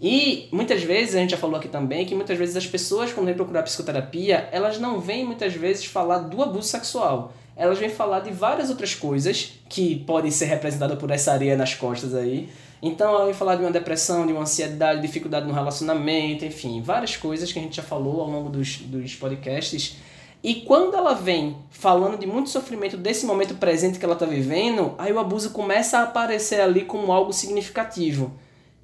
E 0.00 0.48
muitas 0.52 0.82
vezes, 0.82 1.14
a 1.14 1.18
gente 1.18 1.30
já 1.30 1.36
falou 1.36 1.56
aqui 1.56 1.68
também, 1.68 2.04
que 2.04 2.14
muitas 2.14 2.36
vezes 2.36 2.56
as 2.56 2.66
pessoas, 2.66 3.12
quando 3.12 3.26
vêm 3.26 3.34
procurar 3.34 3.62
psicoterapia, 3.62 4.48
elas 4.52 4.78
não 4.78 5.00
vêm 5.00 5.24
muitas 5.24 5.54
vezes 5.54 5.86
falar 5.86 6.18
do 6.18 6.42
abuso 6.42 6.68
sexual 6.68 7.32
elas 7.56 7.78
vêm 7.78 7.88
falar 7.88 8.20
de 8.20 8.30
várias 8.30 8.68
outras 8.68 8.94
coisas 8.94 9.52
que 9.68 9.96
podem 10.00 10.30
ser 10.30 10.44
representadas 10.44 10.98
por 10.98 11.10
essa 11.10 11.32
areia 11.32 11.56
nas 11.56 11.74
costas 11.74 12.14
aí. 12.14 12.50
Então 12.82 13.14
ela 13.14 13.24
vem 13.24 13.32
falar 13.34 13.56
de 13.56 13.62
uma 13.62 13.70
depressão, 13.70 14.26
de 14.26 14.32
uma 14.32 14.42
ansiedade, 14.42 15.00
dificuldade 15.00 15.46
no 15.46 15.54
relacionamento, 15.54 16.44
enfim, 16.44 16.82
várias 16.82 17.16
coisas 17.16 17.50
que 17.50 17.58
a 17.58 17.62
gente 17.62 17.76
já 17.76 17.82
falou 17.82 18.20
ao 18.20 18.28
longo 18.28 18.50
dos, 18.50 18.76
dos 18.76 19.14
podcasts. 19.14 19.96
E 20.44 20.56
quando 20.56 20.94
ela 20.94 21.14
vem 21.14 21.56
falando 21.70 22.18
de 22.18 22.26
muito 22.26 22.50
sofrimento 22.50 22.98
desse 22.98 23.24
momento 23.24 23.54
presente 23.54 23.98
que 23.98 24.04
ela 24.04 24.14
está 24.14 24.26
vivendo, 24.26 24.94
aí 24.98 25.10
o 25.10 25.18
abuso 25.18 25.50
começa 25.50 25.98
a 25.98 26.02
aparecer 26.02 26.60
ali 26.60 26.84
como 26.84 27.10
algo 27.10 27.32
significativo. 27.32 28.32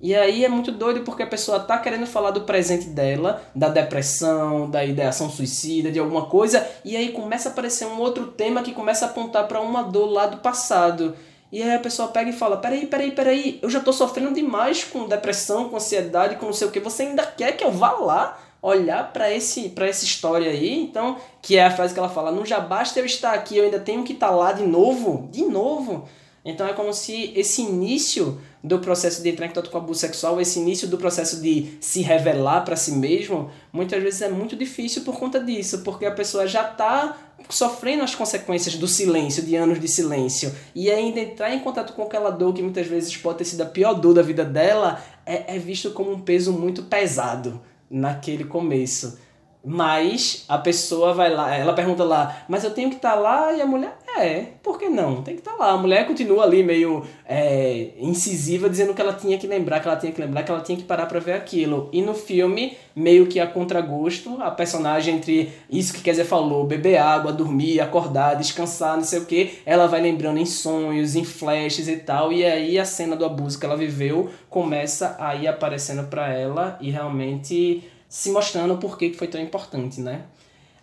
E 0.02 0.16
aí 0.16 0.44
é 0.44 0.48
muito 0.48 0.72
doido 0.72 1.02
porque 1.02 1.22
a 1.22 1.26
pessoa 1.28 1.60
tá 1.60 1.78
querendo 1.78 2.08
falar 2.08 2.32
do 2.32 2.40
presente 2.40 2.86
dela, 2.86 3.40
da 3.54 3.68
depressão, 3.68 4.68
da 4.68 4.84
ideação 4.84 5.30
suicida, 5.30 5.92
de 5.92 6.00
alguma 6.00 6.26
coisa, 6.26 6.66
e 6.84 6.96
aí 6.96 7.12
começa 7.12 7.48
a 7.48 7.52
aparecer 7.52 7.86
um 7.86 8.00
outro 8.00 8.26
tema 8.26 8.64
que 8.64 8.74
começa 8.74 9.06
a 9.06 9.08
apontar 9.08 9.46
para 9.46 9.60
uma 9.60 9.84
dor 9.84 10.06
lá 10.06 10.26
do 10.26 10.38
passado. 10.38 11.14
E 11.52 11.62
aí 11.62 11.72
a 11.72 11.78
pessoa 11.78 12.08
pega 12.08 12.30
e 12.30 12.32
fala: 12.32 12.56
peraí, 12.56 12.84
peraí, 12.84 13.12
peraí, 13.12 13.60
eu 13.62 13.70
já 13.70 13.78
tô 13.78 13.92
sofrendo 13.92 14.34
demais 14.34 14.82
com 14.82 15.06
depressão, 15.06 15.68
com 15.68 15.76
ansiedade, 15.76 16.34
com 16.34 16.46
não 16.46 16.52
sei 16.52 16.66
o 16.66 16.72
que, 16.72 16.80
você 16.80 17.04
ainda 17.04 17.24
quer 17.24 17.52
que 17.52 17.62
eu 17.62 17.70
vá 17.70 17.92
lá? 17.92 18.38
olhar 18.62 19.12
para 19.12 19.28
esse 19.28 19.70
para 19.70 19.88
essa 19.88 20.04
história 20.04 20.48
aí, 20.48 20.80
então, 20.80 21.16
que 21.42 21.56
é 21.56 21.64
a 21.64 21.70
frase 21.70 21.92
que 21.92 21.98
ela 21.98 22.08
fala, 22.08 22.30
não 22.30 22.46
já 22.46 22.60
basta 22.60 23.00
eu 23.00 23.04
estar 23.04 23.32
aqui, 23.32 23.56
eu 23.56 23.64
ainda 23.64 23.80
tenho 23.80 24.04
que 24.04 24.12
estar 24.12 24.28
tá 24.28 24.34
lá 24.34 24.52
de 24.52 24.64
novo, 24.64 25.28
de 25.32 25.44
novo. 25.44 26.08
Então 26.44 26.66
é 26.66 26.72
como 26.72 26.92
se 26.92 27.32
esse 27.36 27.62
início 27.62 28.40
do 28.62 28.78
processo 28.80 29.22
de 29.22 29.28
entrar 29.28 29.46
em 29.46 29.48
contato 29.50 29.70
com 29.70 29.78
o 29.78 29.80
abuso 29.80 30.00
sexual, 30.00 30.40
esse 30.40 30.58
início 30.58 30.88
do 30.88 30.98
processo 30.98 31.40
de 31.40 31.76
se 31.80 32.02
revelar 32.02 32.62
para 32.62 32.74
si 32.74 32.92
mesmo, 32.92 33.50
muitas 33.72 34.02
vezes 34.02 34.22
é 34.22 34.28
muito 34.28 34.56
difícil 34.56 35.02
por 35.02 35.18
conta 35.18 35.38
disso, 35.38 35.82
porque 35.82 36.04
a 36.04 36.10
pessoa 36.10 36.46
já 36.46 36.68
está 36.68 37.16
sofrendo 37.48 38.02
as 38.02 38.14
consequências 38.14 38.76
do 38.76 38.88
silêncio, 38.88 39.42
de 39.42 39.54
anos 39.56 39.80
de 39.80 39.88
silêncio, 39.88 40.52
e 40.74 40.90
ainda 40.90 41.20
entrar 41.20 41.54
em 41.54 41.60
contato 41.60 41.92
com 41.92 42.02
aquela 42.02 42.30
dor 42.30 42.52
que 42.52 42.62
muitas 42.62 42.86
vezes 42.86 43.16
pode 43.16 43.38
ter 43.38 43.44
sido 43.44 43.62
a 43.62 43.66
pior 43.66 43.94
dor 43.94 44.14
da 44.14 44.22
vida 44.22 44.44
dela, 44.44 45.02
é, 45.24 45.56
é 45.56 45.58
visto 45.58 45.90
como 45.92 46.12
um 46.12 46.20
peso 46.20 46.52
muito 46.52 46.84
pesado 46.84 47.60
naquele 47.90 48.44
começo. 48.44 49.18
Mas 49.64 50.44
a 50.48 50.58
pessoa 50.58 51.14
vai 51.14 51.32
lá, 51.32 51.54
ela 51.54 51.72
pergunta 51.72 52.02
lá, 52.02 52.44
mas 52.48 52.64
eu 52.64 52.70
tenho 52.72 52.90
que 52.90 52.96
estar 52.96 53.12
tá 53.12 53.20
lá? 53.20 53.52
E 53.52 53.60
a 53.60 53.66
mulher, 53.66 53.96
é, 54.18 54.48
por 54.62 54.78
que 54.78 54.88
não? 54.88 55.22
Tem 55.22 55.34
que 55.34 55.40
estar 55.40 55.52
tá 55.52 55.56
lá. 55.56 55.70
A 55.72 55.76
mulher 55.76 56.06
continua 56.06 56.44
ali 56.44 56.62
meio 56.62 57.04
é, 57.26 57.90
incisiva, 57.98 58.68
dizendo 58.68 58.94
que 58.94 59.00
ela 59.00 59.12
tinha 59.12 59.38
que 59.38 59.46
lembrar, 59.46 59.80
que 59.80 59.88
ela 59.88 59.96
tinha 59.96 60.12
que 60.12 60.20
lembrar, 60.20 60.42
que 60.42 60.50
ela 60.50 60.60
tinha 60.60 60.76
que 60.76 60.84
parar 60.84 61.06
pra 61.06 61.20
ver 61.20 61.32
aquilo. 61.32 61.88
E 61.92 62.02
no 62.02 62.14
filme, 62.14 62.76
meio 62.94 63.26
que 63.26 63.40
a 63.40 63.46
contragosto, 63.46 64.40
a 64.42 64.50
personagem 64.50 65.16
entre 65.16 65.52
isso 65.70 65.94
que 65.94 66.02
dizer 66.02 66.24
falou, 66.24 66.66
beber 66.66 66.98
água, 66.98 67.32
dormir, 67.32 67.80
acordar, 67.80 68.34
descansar, 68.34 68.96
não 68.96 69.04
sei 69.04 69.20
o 69.20 69.26
que, 69.26 69.58
ela 69.64 69.86
vai 69.86 70.00
lembrando 70.00 70.38
em 70.38 70.46
sonhos, 70.46 71.16
em 71.16 71.24
flashes 71.24 71.88
e 71.88 71.96
tal. 71.96 72.32
E 72.32 72.44
aí 72.44 72.78
a 72.78 72.84
cena 72.84 73.16
do 73.16 73.24
abuso 73.24 73.58
que 73.58 73.66
ela 73.66 73.76
viveu 73.76 74.30
começa 74.50 75.16
a 75.18 75.34
ir 75.34 75.48
aparecendo 75.48 76.08
pra 76.08 76.28
ela 76.28 76.78
e 76.80 76.90
realmente 76.90 77.82
se 78.08 78.30
mostrando 78.30 78.76
por 78.76 78.98
que 78.98 79.14
foi 79.14 79.26
tão 79.26 79.40
importante, 79.40 79.98
né? 79.98 80.24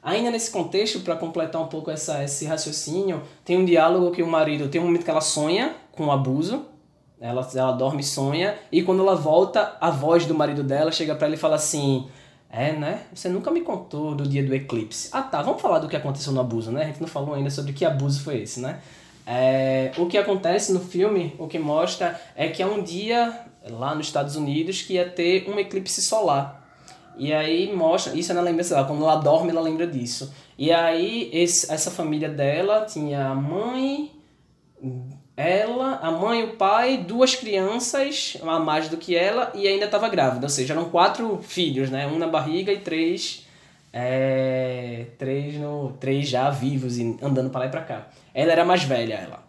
Ainda 0.01 0.31
nesse 0.31 0.49
contexto, 0.49 1.01
para 1.01 1.15
completar 1.15 1.61
um 1.61 1.67
pouco 1.67 1.91
essa, 1.91 2.23
esse 2.23 2.45
raciocínio, 2.45 3.21
tem 3.43 3.57
um 3.57 3.65
diálogo 3.65 4.11
que 4.11 4.23
o 4.23 4.27
marido 4.27 4.69
tem 4.69 4.79
um 4.79 4.85
momento 4.85 5.03
que 5.03 5.09
ela 5.09 5.21
sonha 5.21 5.75
com 5.91 6.05
o 6.05 6.11
abuso, 6.11 6.65
ela, 7.19 7.45
ela 7.53 7.71
dorme 7.73 7.99
e 7.99 8.03
sonha, 8.03 8.55
e 8.71 8.81
quando 8.81 9.01
ela 9.01 9.15
volta, 9.15 9.75
a 9.81 9.89
voz 9.91 10.25
do 10.25 10.33
marido 10.33 10.63
dela 10.63 10.91
chega 10.91 11.15
para 11.15 11.27
ele 11.27 11.35
e 11.35 11.39
fala 11.39 11.55
assim: 11.55 12.07
É, 12.49 12.71
né? 12.71 13.01
Você 13.13 13.27
nunca 13.27 13.51
me 13.51 13.59
contou 13.61 14.15
do 14.15 14.25
dia 14.25 14.41
do 14.41 14.55
eclipse. 14.55 15.09
Ah, 15.11 15.21
tá, 15.21 15.41
vamos 15.41 15.61
falar 15.61 15.79
do 15.79 15.89
que 15.89 15.97
aconteceu 15.97 16.31
no 16.31 16.39
abuso, 16.39 16.71
né? 16.71 16.83
A 16.83 16.87
gente 16.87 17.01
não 17.01 17.07
falou 17.07 17.35
ainda 17.35 17.49
sobre 17.49 17.73
que 17.73 17.83
abuso 17.83 18.23
foi 18.23 18.41
esse, 18.41 18.61
né? 18.61 18.79
É, 19.27 19.91
o 19.97 20.07
que 20.07 20.17
acontece 20.17 20.71
no 20.71 20.79
filme, 20.79 21.35
o 21.37 21.47
que 21.47 21.59
mostra, 21.59 22.19
é 22.35 22.47
que 22.47 22.63
é 22.63 22.65
um 22.65 22.81
dia 22.81 23.45
lá 23.69 23.93
nos 23.93 24.07
Estados 24.07 24.35
Unidos 24.35 24.81
que 24.81 24.93
ia 24.93 25.07
ter 25.07 25.47
um 25.49 25.59
eclipse 25.59 26.01
solar. 26.01 26.58
E 27.19 27.33
aí 27.33 27.71
mostra, 27.75 28.17
isso 28.17 28.31
ela 28.31 28.41
lembra, 28.41 28.63
sei 28.63 28.75
lá, 28.77 28.85
quando 28.85 29.03
ela 29.03 29.17
dorme 29.17 29.51
ela 29.51 29.61
lembra 29.61 29.85
disso. 29.85 30.33
E 30.57 30.71
aí 30.71 31.29
esse, 31.33 31.71
essa 31.71 31.91
família 31.91 32.29
dela 32.29 32.85
tinha 32.85 33.27
a 33.27 33.35
mãe, 33.35 34.11
ela, 35.35 35.99
a 36.01 36.09
mãe, 36.11 36.43
o 36.43 36.55
pai, 36.55 36.97
duas 36.97 37.35
crianças, 37.35 38.37
a 38.41 38.59
mais 38.59 38.89
do 38.89 38.97
que 38.97 39.15
ela, 39.15 39.51
e 39.53 39.67
ainda 39.67 39.85
estava 39.85 40.09
grávida. 40.09 40.45
Ou 40.45 40.49
seja, 40.49 40.73
eram 40.73 40.89
quatro 40.89 41.39
filhos, 41.43 41.89
né? 41.89 42.07
Um 42.07 42.17
na 42.17 42.27
barriga 42.27 42.71
e 42.71 42.79
três 42.79 43.45
É, 43.91 45.07
três, 45.17 45.55
no, 45.55 45.93
três 45.99 46.29
já 46.29 46.49
vivos 46.51 46.99
e 46.99 47.17
andando 47.23 47.49
para 47.49 47.61
lá 47.61 47.65
e 47.65 47.69
pra 47.69 47.81
cá. 47.81 48.07
Ela 48.35 48.51
era 48.51 48.63
mais 48.63 48.83
velha, 48.83 49.15
ela. 49.15 49.48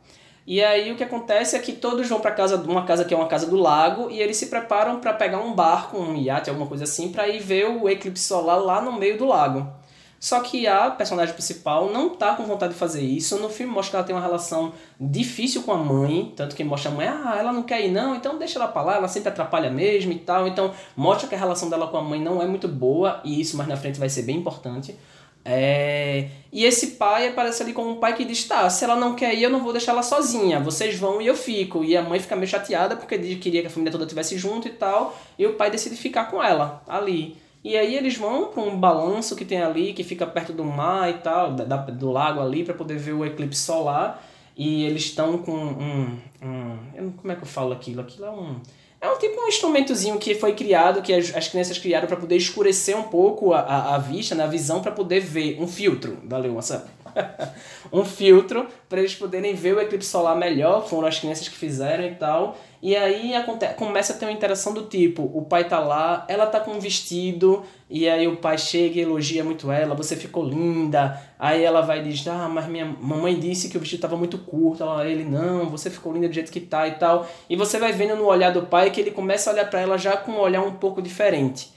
E 0.50 0.64
aí 0.64 0.90
o 0.90 0.96
que 0.96 1.04
acontece 1.04 1.54
é 1.54 1.60
que 1.60 1.72
todos 1.72 2.08
vão 2.08 2.18
para 2.18 2.32
casa, 2.32 2.56
uma 2.56 2.84
casa 2.84 3.04
que 3.04 3.14
é 3.14 3.16
uma 3.16 3.28
casa 3.28 3.46
do 3.46 3.54
lago, 3.54 4.10
e 4.10 4.20
eles 4.20 4.36
se 4.36 4.46
preparam 4.46 4.98
para 4.98 5.12
pegar 5.12 5.38
um 5.38 5.54
barco, 5.54 5.96
um 5.96 6.16
iate, 6.16 6.50
alguma 6.50 6.66
coisa 6.66 6.82
assim, 6.82 7.12
para 7.12 7.28
ir 7.28 7.38
ver 7.38 7.66
o 7.66 7.88
eclipse 7.88 8.24
solar 8.24 8.58
lá 8.58 8.82
no 8.82 8.98
meio 8.98 9.16
do 9.16 9.26
lago. 9.26 9.72
Só 10.18 10.40
que 10.40 10.66
a 10.66 10.90
personagem 10.90 11.32
principal 11.34 11.92
não 11.92 12.16
tá 12.16 12.34
com 12.34 12.42
vontade 12.42 12.72
de 12.72 12.78
fazer 12.80 13.00
isso. 13.00 13.38
No 13.38 13.48
filme 13.48 13.72
mostra 13.72 13.90
que 13.90 13.96
ela 13.98 14.04
tem 14.04 14.16
uma 14.16 14.20
relação 14.20 14.72
difícil 15.00 15.62
com 15.62 15.70
a 15.70 15.76
mãe, 15.76 16.32
tanto 16.34 16.56
que 16.56 16.64
mostra 16.64 16.90
a 16.90 16.94
mãe, 16.96 17.06
ah, 17.06 17.36
ela 17.38 17.52
não 17.52 17.62
quer 17.62 17.86
ir 17.86 17.92
não, 17.92 18.16
então 18.16 18.36
deixa 18.36 18.58
ela 18.58 18.66
pra 18.66 18.82
lá, 18.82 18.96
ela 18.96 19.06
sempre 19.06 19.28
atrapalha 19.28 19.70
mesmo 19.70 20.10
e 20.10 20.18
tal. 20.18 20.48
Então 20.48 20.72
mostra 20.96 21.28
que 21.28 21.34
a 21.36 21.38
relação 21.38 21.70
dela 21.70 21.86
com 21.86 21.96
a 21.96 22.02
mãe 22.02 22.20
não 22.20 22.42
é 22.42 22.46
muito 22.46 22.66
boa, 22.66 23.20
e 23.22 23.40
isso 23.40 23.56
mais 23.56 23.68
na 23.68 23.76
frente 23.76 24.00
vai 24.00 24.08
ser 24.08 24.22
bem 24.22 24.38
importante. 24.38 24.98
É... 25.44 26.28
E 26.52 26.64
esse 26.64 26.88
pai 26.92 27.28
aparece 27.28 27.62
ali 27.62 27.72
como 27.72 27.90
um 27.90 27.96
pai 27.96 28.16
que 28.16 28.24
diz: 28.24 28.44
tá, 28.44 28.68
se 28.68 28.84
ela 28.84 28.96
não 28.96 29.14
quer 29.14 29.34
ir, 29.34 29.42
eu 29.42 29.50
não 29.50 29.62
vou 29.62 29.72
deixar 29.72 29.92
ela 29.92 30.02
sozinha, 30.02 30.60
vocês 30.60 30.98
vão 30.98 31.20
e 31.20 31.26
eu 31.26 31.36
fico. 31.36 31.84
E 31.84 31.96
a 31.96 32.02
mãe 32.02 32.18
fica 32.18 32.36
meio 32.36 32.48
chateada 32.48 32.96
porque 32.96 33.16
queria 33.36 33.60
que 33.62 33.68
a 33.68 33.70
família 33.70 33.92
toda 33.92 34.04
estivesse 34.04 34.36
junto 34.36 34.68
e 34.68 34.72
tal, 34.72 35.16
e 35.38 35.46
o 35.46 35.54
pai 35.54 35.70
decide 35.70 35.96
ficar 35.96 36.30
com 36.30 36.42
ela 36.42 36.82
ali. 36.88 37.36
E 37.62 37.76
aí 37.76 37.94
eles 37.94 38.16
vão 38.16 38.46
para 38.46 38.62
um 38.62 38.78
balanço 38.78 39.36
que 39.36 39.44
tem 39.44 39.60
ali, 39.60 39.92
que 39.92 40.02
fica 40.02 40.26
perto 40.26 40.52
do 40.52 40.64
mar 40.64 41.10
e 41.10 41.14
tal, 41.14 41.52
da, 41.52 41.76
do 41.76 42.10
lago 42.10 42.40
ali, 42.40 42.64
para 42.64 42.74
poder 42.74 42.96
ver 42.98 43.12
o 43.12 43.24
eclipse 43.24 43.60
solar. 43.60 44.24
E 44.56 44.84
eles 44.84 45.04
estão 45.04 45.38
com 45.38 45.52
um, 45.52 46.18
um. 46.42 47.12
Como 47.12 47.32
é 47.32 47.36
que 47.36 47.42
eu 47.42 47.46
falo 47.46 47.72
aquilo? 47.72 48.00
Aquilo 48.00 48.26
é 48.26 48.30
um. 48.30 48.60
É 49.00 49.08
um 49.08 49.18
tipo 49.18 49.40
um 49.40 49.48
instrumentozinho 49.48 50.18
que 50.18 50.34
foi 50.34 50.54
criado, 50.54 51.00
que 51.00 51.12
as, 51.12 51.34
as 51.34 51.48
crianças 51.48 51.78
criaram 51.78 52.06
para 52.06 52.18
poder 52.18 52.36
escurecer 52.36 52.94
um 52.94 53.04
pouco 53.04 53.54
a, 53.54 53.60
a, 53.60 53.94
a 53.94 53.98
vista, 53.98 54.34
na 54.34 54.44
né, 54.44 54.50
visão, 54.50 54.82
para 54.82 54.92
poder 54.92 55.20
ver. 55.20 55.56
Um 55.58 55.66
filtro. 55.66 56.18
Valeu, 56.24 56.52
moça. 56.52 56.86
um 57.90 58.04
filtro 58.04 58.66
para 58.90 59.00
eles 59.00 59.14
poderem 59.14 59.54
ver 59.54 59.74
o 59.74 59.80
eclipse 59.80 60.08
solar 60.08 60.36
melhor. 60.36 60.86
Foram 60.86 61.08
as 61.08 61.18
crianças 61.18 61.48
que 61.48 61.56
fizeram 61.56 62.04
e 62.04 62.14
tal. 62.14 62.58
E 62.82 62.96
aí 62.96 63.34
acontece, 63.34 63.74
começa 63.74 64.14
a 64.14 64.16
ter 64.16 64.24
uma 64.24 64.32
interação 64.32 64.72
do 64.72 64.84
tipo, 64.84 65.22
o 65.34 65.42
pai 65.42 65.68
tá 65.68 65.78
lá, 65.78 66.24
ela 66.28 66.46
tá 66.46 66.58
com 66.58 66.70
um 66.70 66.80
vestido, 66.80 67.62
e 67.90 68.08
aí 68.08 68.26
o 68.26 68.36
pai 68.36 68.56
chega 68.56 68.98
e 68.98 69.02
elogia 69.02 69.44
muito 69.44 69.70
ela, 69.70 69.94
você 69.94 70.16
ficou 70.16 70.42
linda. 70.42 71.20
Aí 71.38 71.62
ela 71.62 71.82
vai 71.82 72.00
e 72.00 72.08
diz, 72.08 72.26
ah, 72.26 72.48
mas 72.48 72.66
minha 72.68 72.86
mamãe 72.86 73.38
disse 73.38 73.68
que 73.68 73.76
o 73.76 73.80
vestido 73.80 74.00
tava 74.00 74.16
muito 74.16 74.38
curto. 74.38 74.82
Ela, 74.82 75.06
ele, 75.06 75.24
não, 75.24 75.68
você 75.68 75.90
ficou 75.90 76.12
linda 76.12 76.28
do 76.28 76.34
jeito 76.34 76.50
que 76.50 76.60
tá 76.60 76.88
e 76.88 76.92
tal. 76.92 77.26
E 77.50 77.56
você 77.56 77.78
vai 77.78 77.92
vendo 77.92 78.16
no 78.16 78.24
olhar 78.24 78.50
do 78.50 78.62
pai 78.62 78.90
que 78.90 79.00
ele 79.00 79.10
começa 79.10 79.50
a 79.50 79.52
olhar 79.52 79.68
para 79.68 79.80
ela 79.80 79.98
já 79.98 80.16
com 80.16 80.32
um 80.32 80.38
olhar 80.38 80.62
um 80.62 80.72
pouco 80.72 81.02
diferente. 81.02 81.70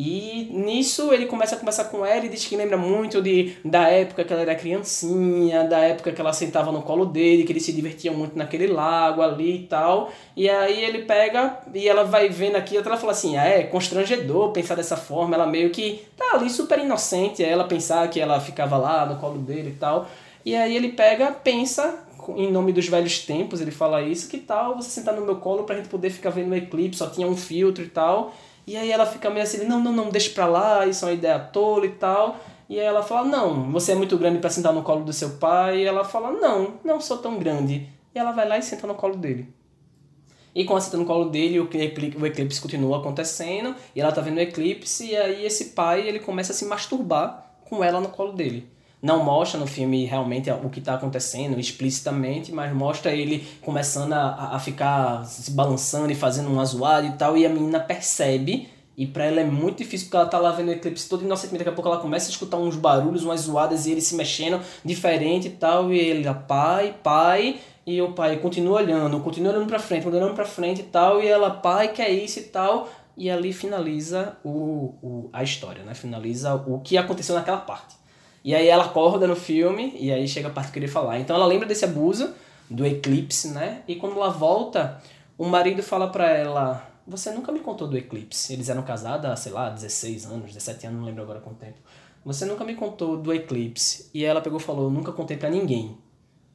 E 0.00 0.48
nisso 0.52 1.12
ele 1.12 1.26
começa 1.26 1.56
a 1.56 1.58
conversar 1.58 1.86
com 1.86 2.06
ela 2.06 2.24
e 2.24 2.28
diz 2.28 2.46
que 2.46 2.54
lembra 2.54 2.76
muito 2.76 3.20
de, 3.20 3.56
da 3.64 3.88
época 3.88 4.22
que 4.22 4.32
ela 4.32 4.42
era 4.42 4.54
criancinha, 4.54 5.64
da 5.64 5.80
época 5.80 6.12
que 6.12 6.20
ela 6.20 6.32
sentava 6.32 6.70
no 6.70 6.82
colo 6.82 7.04
dele, 7.04 7.42
que 7.42 7.50
eles 7.50 7.64
se 7.64 7.72
divertiam 7.72 8.14
muito 8.14 8.38
naquele 8.38 8.68
lago 8.68 9.22
ali 9.22 9.56
e 9.56 9.66
tal. 9.66 10.12
E 10.36 10.48
aí 10.48 10.84
ele 10.84 11.02
pega 11.02 11.58
e 11.74 11.88
ela 11.88 12.04
vai 12.04 12.28
vendo 12.28 12.54
aquilo, 12.54 12.86
ela 12.86 12.96
fala 12.96 13.10
assim: 13.10 13.36
ah, 13.36 13.44
é 13.44 13.64
constrangedor 13.64 14.52
pensar 14.52 14.76
dessa 14.76 14.96
forma. 14.96 15.34
Ela 15.34 15.48
meio 15.48 15.70
que 15.70 16.06
tá 16.16 16.36
ali 16.36 16.48
super 16.48 16.78
inocente, 16.78 17.42
ela 17.42 17.64
pensar 17.64 18.08
que 18.08 18.20
ela 18.20 18.38
ficava 18.38 18.76
lá 18.76 19.04
no 19.04 19.16
colo 19.16 19.38
dele 19.38 19.70
e 19.70 19.80
tal. 19.80 20.06
E 20.44 20.54
aí 20.54 20.76
ele 20.76 20.90
pega, 20.92 21.32
pensa 21.32 22.04
em 22.36 22.52
nome 22.52 22.72
dos 22.72 22.86
velhos 22.86 23.18
tempos, 23.20 23.60
ele 23.60 23.72
fala 23.72 24.00
isso, 24.02 24.28
que 24.28 24.38
tal 24.38 24.76
você 24.76 24.90
sentar 24.90 25.14
no 25.14 25.22
meu 25.22 25.36
colo 25.36 25.64
pra 25.64 25.74
gente 25.74 25.88
poder 25.88 26.10
ficar 26.10 26.30
vendo 26.30 26.52
o 26.52 26.54
eclipse, 26.54 26.98
só 26.98 27.08
tinha 27.08 27.26
um 27.26 27.36
filtro 27.36 27.82
e 27.82 27.88
tal. 27.88 28.32
E 28.68 28.76
aí 28.76 28.92
ela 28.92 29.06
fica 29.06 29.30
meio 29.30 29.44
assim, 29.44 29.64
não, 29.64 29.80
não, 29.80 29.90
não, 29.90 30.10
deixa 30.10 30.28
pra 30.28 30.44
lá, 30.44 30.86
isso 30.86 31.02
é 31.06 31.08
uma 31.08 31.14
ideia 31.14 31.38
tola 31.38 31.86
e 31.86 31.92
tal. 31.92 32.36
E 32.68 32.78
aí 32.78 32.84
ela 32.84 33.02
fala, 33.02 33.26
não, 33.26 33.72
você 33.72 33.92
é 33.92 33.94
muito 33.94 34.18
grande 34.18 34.40
para 34.40 34.50
sentar 34.50 34.74
no 34.74 34.82
colo 34.82 35.06
do 35.06 35.12
seu 35.12 35.38
pai. 35.38 35.78
E 35.78 35.84
ela 35.86 36.04
fala, 36.04 36.32
não, 36.32 36.74
não 36.84 37.00
sou 37.00 37.16
tão 37.16 37.38
grande. 37.38 37.88
E 38.14 38.18
ela 38.18 38.30
vai 38.30 38.46
lá 38.46 38.58
e 38.58 38.62
senta 38.62 38.86
no 38.86 38.94
colo 38.94 39.16
dele. 39.16 39.48
E 40.54 40.66
com 40.66 40.76
a 40.76 40.80
senta 40.82 40.98
no 40.98 41.06
colo 41.06 41.30
dele, 41.30 41.58
o 41.58 42.26
eclipse 42.26 42.60
continua 42.60 42.98
acontecendo, 42.98 43.74
e 43.96 44.02
ela 44.02 44.12
tá 44.12 44.20
vendo 44.20 44.36
o 44.36 44.40
eclipse, 44.40 45.06
e 45.06 45.16
aí 45.16 45.46
esse 45.46 45.70
pai, 45.70 46.06
ele 46.06 46.18
começa 46.18 46.52
a 46.52 46.54
se 46.54 46.66
masturbar 46.66 47.54
com 47.64 47.82
ela 47.82 48.02
no 48.02 48.10
colo 48.10 48.32
dele 48.32 48.68
não 49.00 49.22
mostra 49.24 49.58
no 49.58 49.66
filme 49.66 50.04
realmente 50.04 50.50
o 50.50 50.68
que 50.68 50.80
está 50.80 50.94
acontecendo 50.94 51.58
explicitamente, 51.58 52.52
mas 52.52 52.72
mostra 52.74 53.12
ele 53.12 53.46
começando 53.62 54.12
a, 54.12 54.56
a 54.56 54.58
ficar 54.58 55.24
se 55.24 55.50
balançando 55.52 56.10
e 56.10 56.14
fazendo 56.14 56.50
um 56.50 56.60
azuado 56.60 57.06
e 57.06 57.12
tal, 57.12 57.36
e 57.36 57.46
a 57.46 57.48
menina 57.48 57.78
percebe, 57.78 58.68
e 58.96 59.06
para 59.06 59.26
ela 59.26 59.40
é 59.40 59.44
muito 59.44 59.78
difícil 59.78 60.06
porque 60.06 60.16
ela 60.16 60.26
tá 60.26 60.38
lá 60.38 60.50
vendo 60.50 60.68
o 60.68 60.72
eclipse 60.72 61.08
todo 61.08 61.24
inocentemente, 61.24 61.60
daqui 61.60 61.70
a 61.70 61.72
pouco 61.72 61.88
ela 61.88 62.00
começa 62.00 62.28
a 62.28 62.30
escutar 62.30 62.56
uns 62.56 62.74
barulhos, 62.74 63.22
umas 63.22 63.42
zoadas 63.42 63.86
e 63.86 63.92
ele 63.92 64.00
se 64.00 64.16
mexendo 64.16 64.60
diferente 64.84 65.46
e 65.46 65.50
tal, 65.50 65.92
e 65.92 65.98
ele, 65.98 66.24
pai, 66.48 66.96
pai, 67.02 67.60
e 67.86 68.02
o 68.02 68.12
pai 68.12 68.36
continua 68.38 68.78
olhando, 68.78 69.20
continua 69.20 69.52
olhando 69.52 69.68
para 69.68 69.78
frente, 69.78 70.02
continua 70.02 70.24
olhando 70.24 70.36
para 70.36 70.44
frente 70.44 70.80
e 70.80 70.84
tal, 70.84 71.22
e 71.22 71.28
ela, 71.28 71.50
pai, 71.50 71.88
que 71.88 72.02
é 72.02 72.10
isso 72.10 72.40
e 72.40 72.42
tal, 72.42 72.88
e 73.16 73.30
ali 73.30 73.52
finaliza 73.52 74.36
o, 74.44 74.94
o, 75.02 75.30
a 75.32 75.42
história, 75.42 75.82
né? 75.82 75.94
Finaliza 75.94 76.54
o 76.54 76.80
que 76.80 76.96
aconteceu 76.96 77.34
naquela 77.34 77.58
parte. 77.58 77.97
E 78.44 78.54
aí 78.54 78.68
ela 78.68 78.84
acorda 78.84 79.26
no 79.26 79.36
filme, 79.36 79.94
e 79.98 80.12
aí 80.12 80.26
chega 80.26 80.48
a 80.48 80.50
parte 80.50 80.66
que 80.66 80.78
eu 80.78 80.82
queria 80.82 80.88
falar. 80.88 81.18
Então 81.18 81.34
ela 81.34 81.46
lembra 81.46 81.66
desse 81.66 81.84
abuso, 81.84 82.34
do 82.70 82.86
eclipse, 82.86 83.48
né? 83.48 83.82
E 83.88 83.96
quando 83.96 84.16
ela 84.16 84.30
volta, 84.30 85.02
o 85.36 85.46
marido 85.46 85.82
fala 85.82 86.08
pra 86.08 86.30
ela: 86.30 86.88
Você 87.06 87.30
nunca 87.30 87.50
me 87.52 87.60
contou 87.60 87.88
do 87.88 87.96
eclipse. 87.96 88.52
Eles 88.52 88.68
eram 88.68 88.82
casados 88.82 89.30
há, 89.30 89.36
sei 89.36 89.52
lá, 89.52 89.70
16 89.70 90.26
anos, 90.26 90.46
17 90.46 90.86
anos, 90.86 90.98
não 90.98 91.06
lembro 91.06 91.22
agora 91.22 91.40
quanto 91.40 91.58
tempo. 91.58 91.78
Você 92.24 92.44
nunca 92.44 92.64
me 92.64 92.74
contou 92.74 93.16
do 93.16 93.32
eclipse. 93.32 94.10
E 94.12 94.24
ela 94.24 94.40
pegou 94.40 94.58
e 94.58 94.62
falou: 94.62 94.90
Nunca 94.90 95.12
contei 95.12 95.36
para 95.36 95.50
ninguém. 95.50 95.96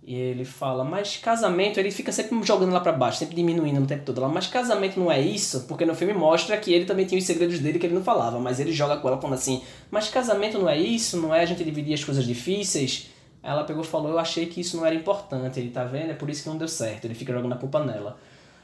E 0.06 0.16
ele 0.16 0.44
fala, 0.44 0.84
mas 0.84 1.16
casamento, 1.16 1.80
ele 1.80 1.90
fica 1.90 2.12
sempre 2.12 2.38
jogando 2.44 2.74
lá 2.74 2.82
para 2.82 2.92
baixo, 2.92 3.20
sempre 3.20 3.36
diminuindo 3.36 3.80
no 3.80 3.88
tempo 3.88 4.04
todo. 4.04 4.18
Ela, 4.18 4.28
mas 4.28 4.48
casamento 4.48 5.00
não 5.00 5.10
é 5.10 5.22
isso? 5.22 5.62
Porque 5.62 5.86
no 5.86 5.96
filme 5.96 6.14
mostra 6.14 6.58
que 6.58 6.74
ele 6.74 6.84
também 6.84 7.06
tinha 7.06 7.18
os 7.18 7.26
segredos 7.26 7.60
dele 7.60 7.80
que 7.80 7.86
ele 7.86 7.96
não 7.96 8.04
falava, 8.04 8.38
mas 8.38 8.60
ele 8.60 8.74
joga 8.74 8.98
com 8.98 9.08
ela 9.08 9.18
falando 9.18 9.38
assim, 9.38 9.64
mas 9.90 10.10
casamento 10.10 10.60
não 10.60 10.68
é 10.68 10.78
isso? 10.78 11.16
Não 11.16 11.34
é 11.34 11.40
a 11.40 11.46
gente 11.46 11.64
dividir 11.64 11.94
as 11.94 12.04
coisas 12.04 12.26
difíceis? 12.26 13.12
Ela 13.42 13.64
pegou 13.64 13.82
e 13.82 13.88
falou, 13.88 14.12
eu 14.12 14.20
achei 14.20 14.46
que 14.46 14.60
isso 14.60 14.76
não 14.76 14.86
era 14.86 14.94
importante. 14.94 15.58
Ele 15.58 15.70
tá 15.70 15.86
vendo? 15.86 16.12
É 16.12 16.14
por 16.14 16.30
isso 16.30 16.44
que 16.44 16.50
não 16.50 16.58
deu 16.58 16.68
certo. 16.68 17.06
Ele 17.06 17.16
fica 17.16 17.32
jogando 17.32 17.54
a 17.54 17.58
culpa 17.58 17.80
nela. 17.80 18.18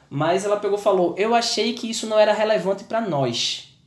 Mas 0.10 0.44
ela 0.44 0.58
pegou 0.58 0.78
e 0.78 0.82
falou, 0.82 1.16
eu 1.18 1.34
achei 1.34 1.72
que 1.74 1.90
isso 1.90 2.06
não 2.06 2.20
era 2.20 2.34
relevante 2.34 2.84
para 2.84 3.00
nós, 3.00 3.78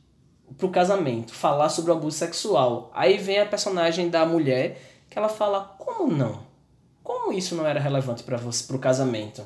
pro 0.57 0.69
casamento, 0.69 1.33
falar 1.33 1.69
sobre 1.69 1.91
o 1.91 1.95
abuso 1.95 2.17
sexual. 2.17 2.91
Aí 2.95 3.17
vem 3.17 3.39
a 3.39 3.45
personagem 3.45 4.09
da 4.09 4.25
mulher 4.25 4.81
que 5.07 5.19
ela 5.19 5.29
fala, 5.29 5.75
como 5.77 6.11
não? 6.11 6.52
Como 7.03 7.33
isso 7.33 7.55
não 7.55 7.67
era 7.67 7.79
relevante 7.79 8.23
para 8.23 8.37
você, 8.37 8.63
para 8.65 8.75
o 8.75 8.79
casamento? 8.79 9.43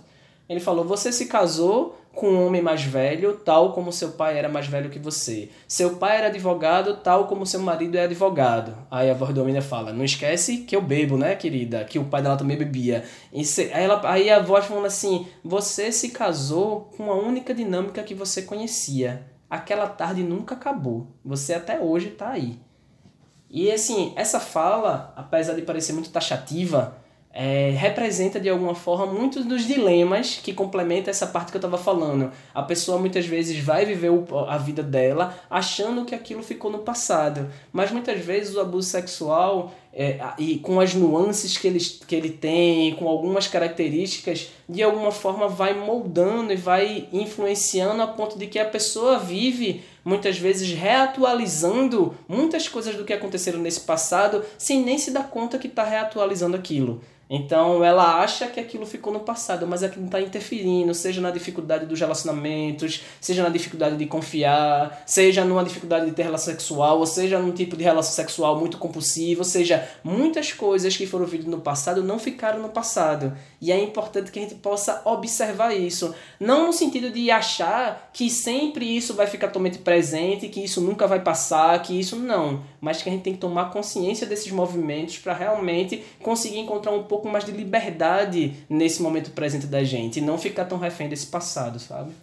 Ele 0.47 0.59
falou: 0.59 0.85
você 0.85 1.11
se 1.11 1.25
casou 1.25 1.97
com 2.13 2.29
um 2.29 2.47
homem 2.47 2.61
mais 2.61 2.81
velho, 2.81 3.33
tal 3.37 3.73
como 3.73 3.91
seu 3.91 4.13
pai 4.13 4.37
era 4.37 4.49
mais 4.49 4.65
velho 4.65 4.89
que 4.89 4.97
você. 4.97 5.49
Seu 5.67 5.97
pai 5.97 6.17
era 6.17 6.27
advogado, 6.27 6.97
tal 6.97 7.27
como 7.27 7.45
seu 7.45 7.59
marido 7.59 7.95
é 7.95 8.05
advogado. 8.05 8.75
Aí 8.89 9.09
a 9.09 9.13
voz 9.13 9.33
do 9.33 9.41
homem 9.41 9.59
fala: 9.61 9.91
não 9.91 10.05
esquece 10.05 10.59
que 10.59 10.75
eu 10.75 10.81
bebo, 10.81 11.17
né, 11.17 11.35
querida? 11.35 11.83
Que 11.83 11.99
o 11.99 12.05
pai 12.05 12.21
dela 12.21 12.37
também 12.37 12.57
bebia. 12.57 13.03
E 13.33 13.43
se, 13.43 13.63
aí, 13.73 13.83
ela, 13.83 14.01
aí 14.09 14.29
a 14.29 14.39
voz 14.39 14.65
falando 14.65 14.85
assim: 14.85 15.27
você 15.43 15.91
se 15.91 16.09
casou 16.09 16.91
com 16.95 17.11
a 17.11 17.15
única 17.15 17.53
dinâmica 17.53 18.03
que 18.03 18.15
você 18.15 18.41
conhecia. 18.43 19.25
Aquela 19.49 19.87
tarde 19.87 20.23
nunca 20.23 20.55
acabou. 20.55 21.07
Você 21.23 21.53
até 21.53 21.79
hoje 21.79 22.09
está 22.09 22.29
aí. 22.29 22.59
E 23.49 23.71
assim, 23.71 24.13
essa 24.17 24.41
fala, 24.41 25.13
apesar 25.15 25.53
de 25.53 25.61
parecer 25.61 25.93
muito 25.93 26.09
taxativa, 26.09 26.97
é, 27.39 27.69
representa 27.77 28.39
de 28.39 28.49
alguma 28.49 28.73
forma 28.73 29.05
muitos 29.05 29.45
dos 29.45 29.67
dilemas 29.67 30.39
que 30.41 30.51
complementam 30.51 31.11
essa 31.11 31.27
parte 31.27 31.51
que 31.51 31.57
eu 31.57 31.59
estava 31.59 31.77
falando. 31.77 32.31
A 32.51 32.63
pessoa 32.63 32.97
muitas 32.97 33.27
vezes 33.27 33.63
vai 33.63 33.85
viver 33.85 34.09
o, 34.09 34.25
a 34.47 34.57
vida 34.57 34.81
dela 34.81 35.37
achando 35.47 36.03
que 36.03 36.15
aquilo 36.15 36.41
ficou 36.41 36.71
no 36.71 36.79
passado, 36.79 37.47
mas 37.71 37.91
muitas 37.91 38.19
vezes 38.25 38.55
o 38.55 38.59
abuso 38.59 38.89
sexual 38.89 39.71
é, 39.93 40.19
e 40.39 40.57
com 40.57 40.79
as 40.79 40.95
nuances 40.95 41.55
que 41.59 41.67
ele, 41.67 41.79
que 41.79 42.15
ele 42.15 42.31
tem, 42.31 42.95
com 42.95 43.07
algumas 43.07 43.45
características, 43.45 44.49
de 44.67 44.81
alguma 44.81 45.11
forma 45.11 45.47
vai 45.47 45.75
moldando 45.75 46.51
e 46.51 46.55
vai 46.55 47.07
influenciando 47.13 48.01
a 48.01 48.07
ponto 48.07 48.39
de 48.39 48.47
que 48.47 48.57
a 48.57 48.65
pessoa 48.65 49.19
vive 49.19 49.83
muitas 50.03 50.39
vezes 50.39 50.71
reatualizando 50.71 52.15
muitas 52.27 52.67
coisas 52.67 52.95
do 52.95 53.05
que 53.05 53.13
aconteceram 53.13 53.59
nesse 53.59 53.81
passado 53.81 54.43
sem 54.57 54.81
nem 54.81 54.97
se 54.97 55.11
dar 55.11 55.29
conta 55.29 55.59
que 55.59 55.67
está 55.67 55.83
reatualizando 55.83 56.57
aquilo. 56.57 56.99
Então 57.29 57.83
ela 57.83 58.21
acha 58.21 58.47
que 58.47 58.59
aquilo 58.59 58.85
ficou 58.85 59.11
no 59.11 59.19
passado, 59.19 59.67
mas 59.67 59.83
aquilo 59.83 60.05
está 60.05 60.21
interferindo, 60.21 60.93
seja 60.93 61.19
na 61.19 61.29
dificuldade 61.29 61.85
dos 61.85 61.99
relacionamentos, 61.99 63.03
seja 63.19 63.43
na 63.43 63.49
dificuldade 63.49 63.97
de 63.97 64.05
confiar, 64.05 65.03
seja 65.05 65.43
numa 65.43 65.63
dificuldade 65.63 66.05
de 66.05 66.13
ter 66.13 66.23
relação 66.23 66.53
sexual, 66.53 66.99
ou 66.99 67.05
seja 67.05 67.37
num 67.39 67.51
tipo 67.51 67.75
de 67.75 67.83
relação 67.83 68.13
sexual 68.13 68.57
muito 68.59 68.77
compulsiva, 68.77 69.41
ou 69.41 69.45
seja, 69.45 69.87
muitas 70.03 70.53
coisas 70.53 70.95
que 70.95 71.05
foram 71.05 71.25
vividas 71.25 71.51
no 71.51 71.59
passado 71.59 72.01
não 72.01 72.17
ficaram 72.17 72.61
no 72.61 72.69
passado. 72.69 73.33
E 73.59 73.71
é 73.71 73.83
importante 73.83 74.31
que 74.31 74.39
a 74.39 74.41
gente 74.41 74.55
possa 74.55 75.01
observar 75.03 75.75
isso. 75.75 76.15
Não 76.39 76.67
no 76.67 76.73
sentido 76.73 77.09
de 77.09 77.29
achar 77.29 78.09
que 78.13 78.29
sempre 78.29 78.85
isso 78.85 79.13
vai 79.13 79.27
ficar 79.27 79.47
totalmente 79.47 79.79
presente, 79.79 80.47
que 80.47 80.63
isso 80.63 80.79
nunca 80.79 81.07
vai 81.07 81.19
passar, 81.19 81.81
que 81.81 81.99
isso 81.99 82.15
não. 82.15 82.63
Mas 82.79 83.01
que 83.01 83.09
a 83.09 83.11
gente 83.11 83.23
tem 83.23 83.33
que 83.33 83.39
tomar 83.39 83.71
consciência 83.71 84.27
desses 84.27 84.51
movimentos 84.51 85.17
para 85.17 85.33
realmente 85.33 86.03
conseguir 86.21 86.59
encontrar 86.59 86.91
um 86.91 87.03
pouco 87.03 87.27
mais 87.27 87.43
de 87.43 87.51
liberdade 87.51 88.65
nesse 88.69 89.01
momento 89.01 89.31
presente 89.31 89.65
da 89.65 89.83
gente. 89.83 90.19
E 90.19 90.21
não 90.21 90.37
ficar 90.37 90.65
tão 90.65 90.77
refém 90.77 91.09
desse 91.09 91.27
passado, 91.27 91.79
sabe? 91.79 92.13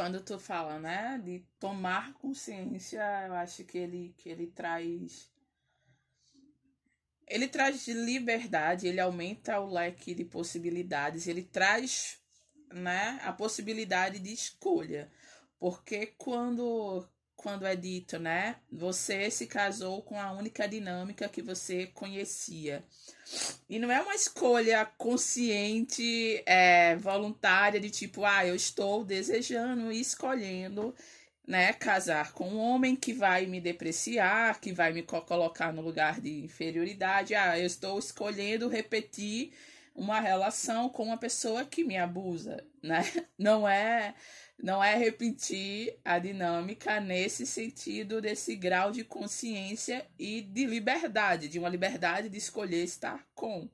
quando 0.00 0.18
tu 0.22 0.38
fala, 0.38 0.78
né, 0.78 1.20
de 1.22 1.44
tomar 1.58 2.14
consciência, 2.14 3.02
eu 3.26 3.34
acho 3.34 3.64
que 3.64 3.76
ele, 3.76 4.14
que 4.16 4.30
ele 4.30 4.46
traz. 4.46 5.30
Ele 7.26 7.46
traz 7.46 7.86
liberdade, 7.86 8.88
ele 8.88 8.98
aumenta 8.98 9.60
o 9.60 9.70
leque 9.70 10.14
de 10.14 10.24
possibilidades, 10.24 11.26
ele 11.26 11.42
traz 11.42 12.18
né, 12.72 13.20
a 13.22 13.32
possibilidade 13.32 14.18
de 14.18 14.32
escolha. 14.32 15.12
Porque 15.58 16.06
quando, 16.16 17.06
quando 17.40 17.66
é 17.66 17.74
dito, 17.74 18.18
né, 18.18 18.56
você 18.70 19.30
se 19.30 19.46
casou 19.46 20.02
com 20.02 20.20
a 20.20 20.30
única 20.30 20.68
dinâmica 20.68 21.26
que 21.26 21.40
você 21.40 21.86
conhecia. 21.86 22.84
E 23.66 23.78
não 23.78 23.90
é 23.90 23.98
uma 24.02 24.14
escolha 24.14 24.84
consciente, 24.98 26.42
é, 26.44 26.96
voluntária, 26.96 27.80
de 27.80 27.88
tipo, 27.88 28.26
ah, 28.26 28.46
eu 28.46 28.54
estou 28.54 29.02
desejando 29.02 29.90
e 29.90 30.00
escolhendo 30.00 30.94
né, 31.46 31.72
casar 31.72 32.32
com 32.32 32.46
um 32.50 32.58
homem 32.58 32.94
que 32.94 33.14
vai 33.14 33.46
me 33.46 33.58
depreciar, 33.58 34.60
que 34.60 34.70
vai 34.70 34.92
me 34.92 35.02
colocar 35.02 35.72
no 35.72 35.80
lugar 35.80 36.20
de 36.20 36.44
inferioridade. 36.44 37.34
Ah, 37.34 37.58
eu 37.58 37.64
estou 37.64 37.98
escolhendo 37.98 38.68
repetir 38.68 39.52
uma 39.94 40.20
relação 40.20 40.90
com 40.90 41.04
uma 41.04 41.16
pessoa 41.16 41.64
que 41.64 41.82
me 41.84 41.96
abusa, 41.96 42.62
né? 42.82 43.00
Não 43.38 43.66
é 43.66 44.14
não 44.62 44.82
é 44.82 44.94
repetir 44.96 45.98
a 46.04 46.18
dinâmica 46.18 47.00
nesse 47.00 47.46
sentido 47.46 48.20
desse 48.20 48.54
grau 48.54 48.90
de 48.90 49.04
consciência 49.04 50.06
e 50.18 50.42
de 50.42 50.66
liberdade, 50.66 51.48
de 51.48 51.58
uma 51.58 51.68
liberdade 51.68 52.28
de 52.28 52.38
escolher 52.38 52.84
estar 52.84 53.26
com, 53.34 53.68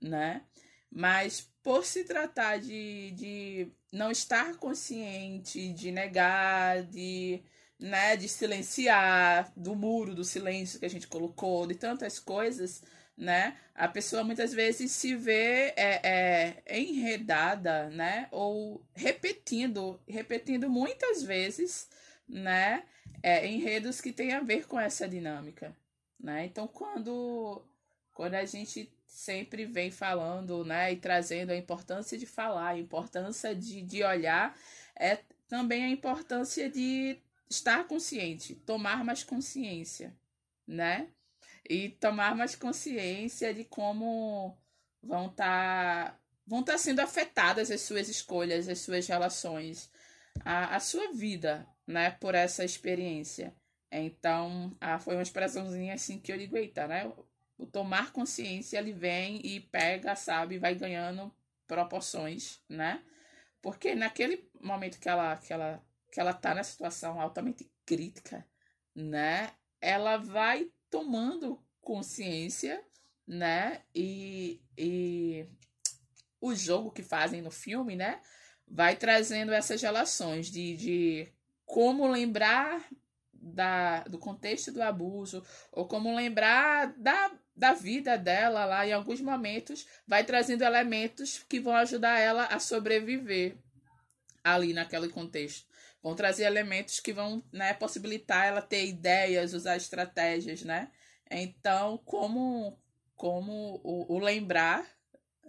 né? 0.00 0.42
Mas 0.90 1.50
por 1.62 1.84
se 1.84 2.04
tratar 2.04 2.58
de, 2.58 3.10
de 3.12 3.72
não 3.92 4.10
estar 4.10 4.56
consciente, 4.56 5.72
de 5.72 5.90
negar, 5.90 6.82
de, 6.84 7.42
né, 7.78 8.16
de 8.16 8.28
silenciar, 8.28 9.52
do 9.56 9.74
muro 9.74 10.14
do 10.14 10.24
silêncio 10.24 10.80
que 10.80 10.86
a 10.86 10.90
gente 10.90 11.06
colocou, 11.06 11.66
de 11.66 11.74
tantas 11.74 12.18
coisas, 12.18 12.82
né? 13.16 13.56
A 13.74 13.86
pessoa 13.88 14.24
muitas 14.24 14.52
vezes 14.52 14.92
se 14.92 15.14
vê 15.14 15.72
é, 15.76 16.62
é, 16.66 16.80
enredada, 16.80 17.90
né? 17.90 18.28
Ou 18.30 18.82
repetindo, 18.94 20.00
repetindo 20.08 20.68
muitas 20.70 21.22
vezes, 21.22 21.88
né? 22.28 22.84
É, 23.22 23.46
enredos 23.46 24.00
que 24.00 24.12
têm 24.12 24.32
a 24.32 24.40
ver 24.40 24.66
com 24.66 24.80
essa 24.80 25.06
dinâmica, 25.08 25.76
né? 26.18 26.46
Então, 26.46 26.66
quando, 26.66 27.62
quando 28.14 28.34
a 28.34 28.44
gente 28.46 28.90
sempre 29.06 29.66
vem 29.66 29.90
falando, 29.90 30.64
né? 30.64 30.92
E 30.92 30.96
trazendo 30.96 31.50
a 31.50 31.56
importância 31.56 32.16
de 32.16 32.26
falar, 32.26 32.68
a 32.68 32.78
importância 32.78 33.54
de, 33.54 33.82
de 33.82 34.02
olhar, 34.02 34.56
é 34.96 35.18
também 35.48 35.84
a 35.84 35.90
importância 35.90 36.70
de 36.70 37.18
estar 37.50 37.86
consciente, 37.86 38.54
tomar 38.54 39.04
mais 39.04 39.24
consciência, 39.24 40.16
né? 40.66 41.08
E 41.68 41.90
tomar 41.90 42.34
mais 42.34 42.54
consciência 42.54 43.52
de 43.54 43.64
como 43.64 44.56
vão 45.02 45.26
estar 45.26 46.12
tá, 46.12 46.20
vão 46.46 46.62
tá 46.62 46.78
sendo 46.78 47.00
afetadas 47.00 47.70
as 47.70 47.80
suas 47.82 48.08
escolhas, 48.08 48.68
as 48.68 48.80
suas 48.80 49.06
relações, 49.06 49.90
a, 50.44 50.76
a 50.76 50.80
sua 50.80 51.12
vida, 51.12 51.66
né, 51.86 52.10
por 52.12 52.34
essa 52.34 52.64
experiência. 52.64 53.54
Então, 53.90 54.76
ah, 54.80 54.98
foi 54.98 55.14
uma 55.14 55.22
expressãozinha 55.22 55.94
assim 55.94 56.18
que 56.18 56.32
eu 56.32 56.38
digo, 56.38 56.56
eita, 56.56 56.86
né? 56.86 57.12
O 57.58 57.66
tomar 57.66 58.12
consciência, 58.12 58.78
ele 58.78 58.92
vem 58.92 59.40
e 59.44 59.60
pega, 59.60 60.14
sabe, 60.14 60.58
vai 60.58 60.74
ganhando 60.74 61.34
proporções, 61.66 62.60
né? 62.68 63.02
Porque 63.60 63.94
naquele 63.94 64.48
momento 64.60 64.98
que 64.98 65.08
ela, 65.08 65.36
que 65.36 65.52
ela, 65.52 65.82
que 66.10 66.20
ela 66.20 66.32
tá 66.32 66.54
na 66.54 66.62
situação 66.62 67.20
altamente 67.20 67.70
crítica, 67.84 68.46
né? 68.94 69.50
Ela 69.80 70.16
vai 70.16 70.70
tomando 70.90 71.62
consciência, 71.80 72.82
né? 73.26 73.82
E, 73.94 74.60
e 74.76 75.46
o 76.40 76.54
jogo 76.54 76.90
que 76.90 77.02
fazem 77.02 77.40
no 77.40 77.50
filme, 77.50 77.96
né? 77.96 78.20
Vai 78.66 78.96
trazendo 78.96 79.52
essas 79.52 79.80
relações 79.80 80.50
de, 80.50 80.76
de 80.76 81.32
como 81.64 82.06
lembrar 82.06 82.88
da, 83.32 84.00
do 84.04 84.18
contexto 84.18 84.70
do 84.70 84.82
abuso, 84.82 85.42
ou 85.72 85.86
como 85.86 86.14
lembrar 86.14 86.92
da, 86.98 87.32
da 87.56 87.72
vida 87.72 88.18
dela 88.18 88.64
lá 88.64 88.86
em 88.86 88.92
alguns 88.92 89.20
momentos, 89.20 89.86
vai 90.06 90.24
trazendo 90.24 90.62
elementos 90.62 91.44
que 91.48 91.58
vão 91.58 91.74
ajudar 91.76 92.18
ela 92.18 92.44
a 92.46 92.60
sobreviver 92.60 93.56
ali 94.44 94.72
naquele 94.72 95.08
contexto. 95.08 95.69
Vão 96.02 96.14
trazer 96.14 96.44
elementos 96.44 96.98
que 97.00 97.12
vão 97.12 97.42
né, 97.52 97.74
possibilitar 97.74 98.46
ela 98.46 98.62
ter 98.62 98.86
ideias, 98.86 99.52
usar 99.52 99.76
estratégias, 99.76 100.62
né? 100.62 100.90
Então, 101.30 101.98
como, 101.98 102.78
como 103.14 103.80
o, 103.84 104.14
o 104.14 104.18
lembrar, 104.18 104.86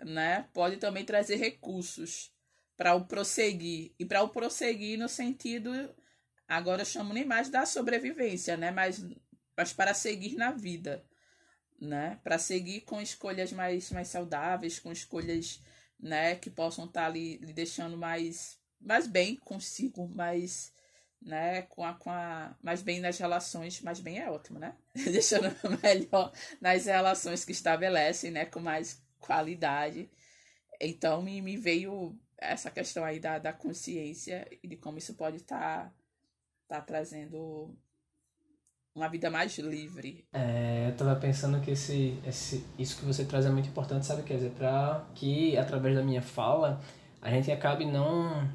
né, 0.04 0.48
pode 0.54 0.78
também 0.78 1.06
trazer 1.06 1.38
recursos 1.38 2.32
para 2.78 2.94
o 2.96 3.06
prosseguir. 3.06 3.94
E 4.00 4.06
para 4.06 4.22
o 4.22 4.30
prosseguir 4.30 4.98
no 4.98 5.08
sentido, 5.10 5.72
agora 6.48 6.82
eu 6.82 6.86
chamo 6.86 7.14
nem 7.14 7.26
mais 7.26 7.50
da 7.50 7.66
sobrevivência, 7.66 8.58
né, 8.58 8.72
mas, 8.72 9.04
mas 9.56 9.74
para 9.74 9.94
seguir 9.94 10.36
na 10.36 10.52
vida, 10.52 11.04
né, 11.80 12.20
para 12.24 12.38
seguir 12.38 12.82
com 12.82 13.02
escolhas 13.02 13.52
mais, 13.52 13.92
mais 13.92 14.08
saudáveis, 14.08 14.80
com 14.80 14.92
escolhas, 14.92 15.62
né, 16.00 16.36
que 16.36 16.50
possam 16.50 16.86
estar 16.86 17.06
tá 17.06 17.10
lhe 17.10 17.38
deixando 17.54 17.98
mais, 17.98 18.60
mais 18.82 19.08
bem 19.08 19.36
consigo, 19.38 20.08
mais 20.08 20.74
né, 21.22 21.62
com 21.64 21.86
a, 21.86 21.94
com 21.94 22.10
a, 22.10 22.56
mais 22.64 22.82
bem 22.82 23.00
nas 23.00 23.18
relações, 23.18 23.82
mais 23.82 24.00
bem 24.00 24.20
é 24.20 24.30
ótimo, 24.30 24.58
né? 24.58 24.74
Deixando 24.96 25.56
melhor 25.84 26.32
nas 26.60 26.86
relações 26.86 27.46
que 27.46 27.52
estabelecem, 27.52 28.32
né, 28.32 28.46
com 28.46 28.60
mais 28.60 29.02
qualidade. 29.20 30.10
Então 30.80 31.22
me, 31.22 31.42
me 31.42 31.58
veio 31.58 32.18
essa 32.38 32.72
questão 32.72 33.04
aí 33.04 33.20
da, 33.20 33.38
da 33.38 33.54
consciência 33.54 34.48
e 34.64 34.68
de 34.68 34.76
como 34.76 34.98
isso 34.98 35.14
pode 35.14 35.38
estar 35.38 35.94
tá, 36.68 36.78
tá 36.80 36.82
trazendo 36.82 37.78
uma 38.96 39.08
vida 39.08 39.30
mais 39.30 39.58
livre. 39.60 40.26
É, 40.34 40.88
eu 40.90 40.98
tava 40.98 41.16
pensando 41.16 41.62
que 41.62 41.72
esse, 41.72 42.20
esse, 42.26 42.66
isso 42.80 42.98
que 42.98 43.06
você 43.06 43.24
traz 43.24 43.46
é 43.46 43.50
muito 43.52 43.70
importante, 43.70 44.08
sabe, 44.08 44.24
quer 44.24 44.36
dizer, 44.36 44.52
para 44.52 45.08
que 45.14 45.56
através 45.56 45.96
da 45.96 46.04
minha 46.04 46.22
fala 46.22 46.82
a 47.22 47.30
gente 47.30 47.52
acabe 47.52 47.86
não 47.86 48.50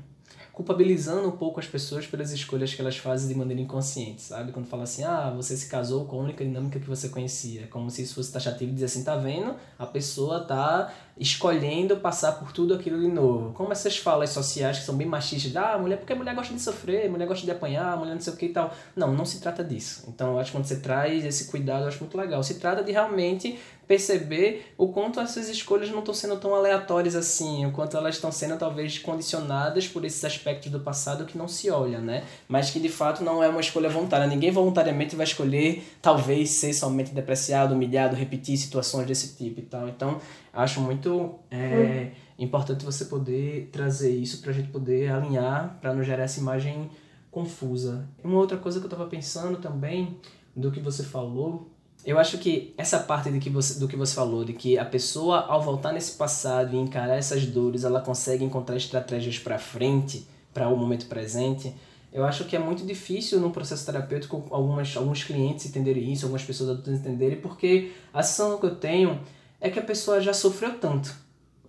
culpabilizando 0.56 1.28
um 1.28 1.32
pouco 1.32 1.60
as 1.60 1.66
pessoas 1.66 2.06
pelas 2.06 2.32
escolhas 2.32 2.72
que 2.72 2.80
elas 2.80 2.96
fazem 2.96 3.28
de 3.28 3.34
maneira 3.34 3.60
inconsciente, 3.60 4.22
sabe? 4.22 4.52
Quando 4.52 4.66
fala 4.66 4.84
assim, 4.84 5.04
ah, 5.04 5.30
você 5.36 5.54
se 5.54 5.68
casou 5.68 6.06
com 6.06 6.18
a 6.18 6.22
única 6.22 6.42
dinâmica 6.42 6.80
que 6.80 6.88
você 6.88 7.10
conhecia. 7.10 7.64
É 7.64 7.66
como 7.66 7.90
se 7.90 8.00
isso 8.00 8.14
fosse 8.14 8.32
taxativo 8.32 8.70
e 8.70 8.72
dizer 8.72 8.86
assim, 8.86 9.04
tá 9.04 9.14
vendo? 9.16 9.54
A 9.78 9.84
pessoa 9.84 10.40
tá 10.40 10.90
escolhendo 11.18 11.98
passar 11.98 12.32
por 12.32 12.52
tudo 12.52 12.72
aquilo 12.72 12.98
de 12.98 13.06
novo. 13.06 13.52
Como 13.52 13.70
essas 13.70 13.98
falas 13.98 14.30
sociais 14.30 14.78
que 14.78 14.86
são 14.86 14.96
bem 14.96 15.06
machistas, 15.06 15.54
ah, 15.56 15.76
mulher, 15.76 15.98
porque 15.98 16.14
a 16.14 16.16
mulher 16.16 16.34
gosta 16.34 16.54
de 16.54 16.60
sofrer, 16.62 17.10
mulher 17.10 17.28
gosta 17.28 17.44
de 17.44 17.50
apanhar, 17.50 17.94
mulher 17.98 18.14
não 18.14 18.20
sei 18.22 18.32
o 18.32 18.36
que 18.36 18.46
e 18.46 18.52
tal. 18.54 18.74
Não, 18.96 19.12
não 19.12 19.26
se 19.26 19.42
trata 19.42 19.62
disso. 19.62 20.04
Então 20.08 20.32
eu 20.32 20.38
acho 20.38 20.52
que 20.52 20.56
quando 20.56 20.64
você 20.64 20.80
traz 20.80 21.22
esse 21.22 21.50
cuidado, 21.50 21.82
eu 21.82 21.88
acho 21.88 22.00
muito 22.00 22.16
legal. 22.16 22.42
Se 22.42 22.54
trata 22.54 22.82
de 22.82 22.92
realmente 22.92 23.58
perceber 23.86 24.72
o 24.76 24.88
quanto 24.88 25.20
essas 25.20 25.48
escolhas 25.48 25.90
não 25.90 26.00
estão 26.00 26.12
sendo 26.12 26.36
tão 26.36 26.54
aleatórias 26.54 27.14
assim, 27.14 27.64
o 27.66 27.72
quanto 27.72 27.96
elas 27.96 28.16
estão 28.16 28.32
sendo 28.32 28.58
talvez 28.58 28.98
condicionadas 28.98 29.86
por 29.86 30.04
esses 30.04 30.24
aspectos 30.24 30.70
do 30.70 30.80
passado 30.80 31.24
que 31.24 31.38
não 31.38 31.46
se 31.46 31.70
olha, 31.70 32.00
né? 32.00 32.24
Mas 32.48 32.70
que 32.70 32.80
de 32.80 32.88
fato 32.88 33.22
não 33.22 33.42
é 33.42 33.48
uma 33.48 33.60
escolha 33.60 33.88
voluntária. 33.88 34.26
Ninguém 34.26 34.50
voluntariamente 34.50 35.14
vai 35.14 35.24
escolher 35.24 35.84
talvez 36.02 36.50
ser 36.50 36.72
somente 36.72 37.12
depreciado, 37.12 37.74
humilhado, 37.74 38.16
repetir 38.16 38.56
situações 38.56 39.06
desse 39.06 39.36
tipo 39.36 39.60
e 39.60 39.64
tal. 39.64 39.88
Então, 39.88 40.20
acho 40.52 40.80
muito 40.80 41.36
é, 41.50 42.10
importante 42.38 42.84
você 42.84 43.04
poder 43.04 43.70
trazer 43.72 44.10
isso 44.10 44.40
para 44.42 44.50
a 44.50 44.54
gente 44.54 44.68
poder 44.68 45.10
alinhar, 45.12 45.78
para 45.80 45.94
não 45.94 46.02
gerar 46.02 46.24
essa 46.24 46.40
imagem 46.40 46.90
confusa. 47.30 48.08
Uma 48.24 48.38
outra 48.38 48.56
coisa 48.56 48.80
que 48.80 48.86
eu 48.86 48.90
estava 48.90 49.08
pensando 49.08 49.58
também 49.58 50.18
do 50.56 50.72
que 50.72 50.80
você 50.80 51.04
falou 51.04 51.70
eu 52.06 52.18
acho 52.18 52.38
que 52.38 52.72
essa 52.78 53.00
parte 53.00 53.30
de 53.30 53.40
que 53.40 53.50
você, 53.50 53.80
do 53.80 53.88
que 53.88 53.96
você 53.96 54.14
falou, 54.14 54.44
de 54.44 54.52
que 54.52 54.78
a 54.78 54.84
pessoa, 54.84 55.40
ao 55.40 55.60
voltar 55.60 55.92
nesse 55.92 56.12
passado 56.12 56.74
e 56.74 56.78
encarar 56.78 57.16
essas 57.16 57.44
dores, 57.44 57.82
ela 57.82 58.00
consegue 58.00 58.44
encontrar 58.44 58.76
estratégias 58.76 59.38
para 59.40 59.58
frente, 59.58 60.24
para 60.54 60.68
o 60.68 60.76
momento 60.76 61.06
presente, 61.06 61.74
Eu 62.16 62.24
acho 62.24 62.44
que 62.44 62.56
é 62.56 62.58
muito 62.58 62.86
difícil 62.86 63.38
no 63.40 63.50
processo 63.50 63.84
terapêutico 63.84 64.46
algumas, 64.50 64.96
alguns 64.96 65.22
clientes 65.22 65.66
entenderem 65.66 66.10
isso, 66.10 66.24
algumas 66.24 66.42
pessoas 66.42 66.70
adultas 66.70 66.94
entenderem, 66.94 67.38
porque 67.42 67.92
a 68.10 68.22
sensação 68.22 68.58
que 68.58 68.64
eu 68.64 68.74
tenho 68.74 69.20
é 69.60 69.68
que 69.68 69.78
a 69.78 69.82
pessoa 69.82 70.18
já 70.18 70.32
sofreu 70.32 70.78
tanto 70.78 71.14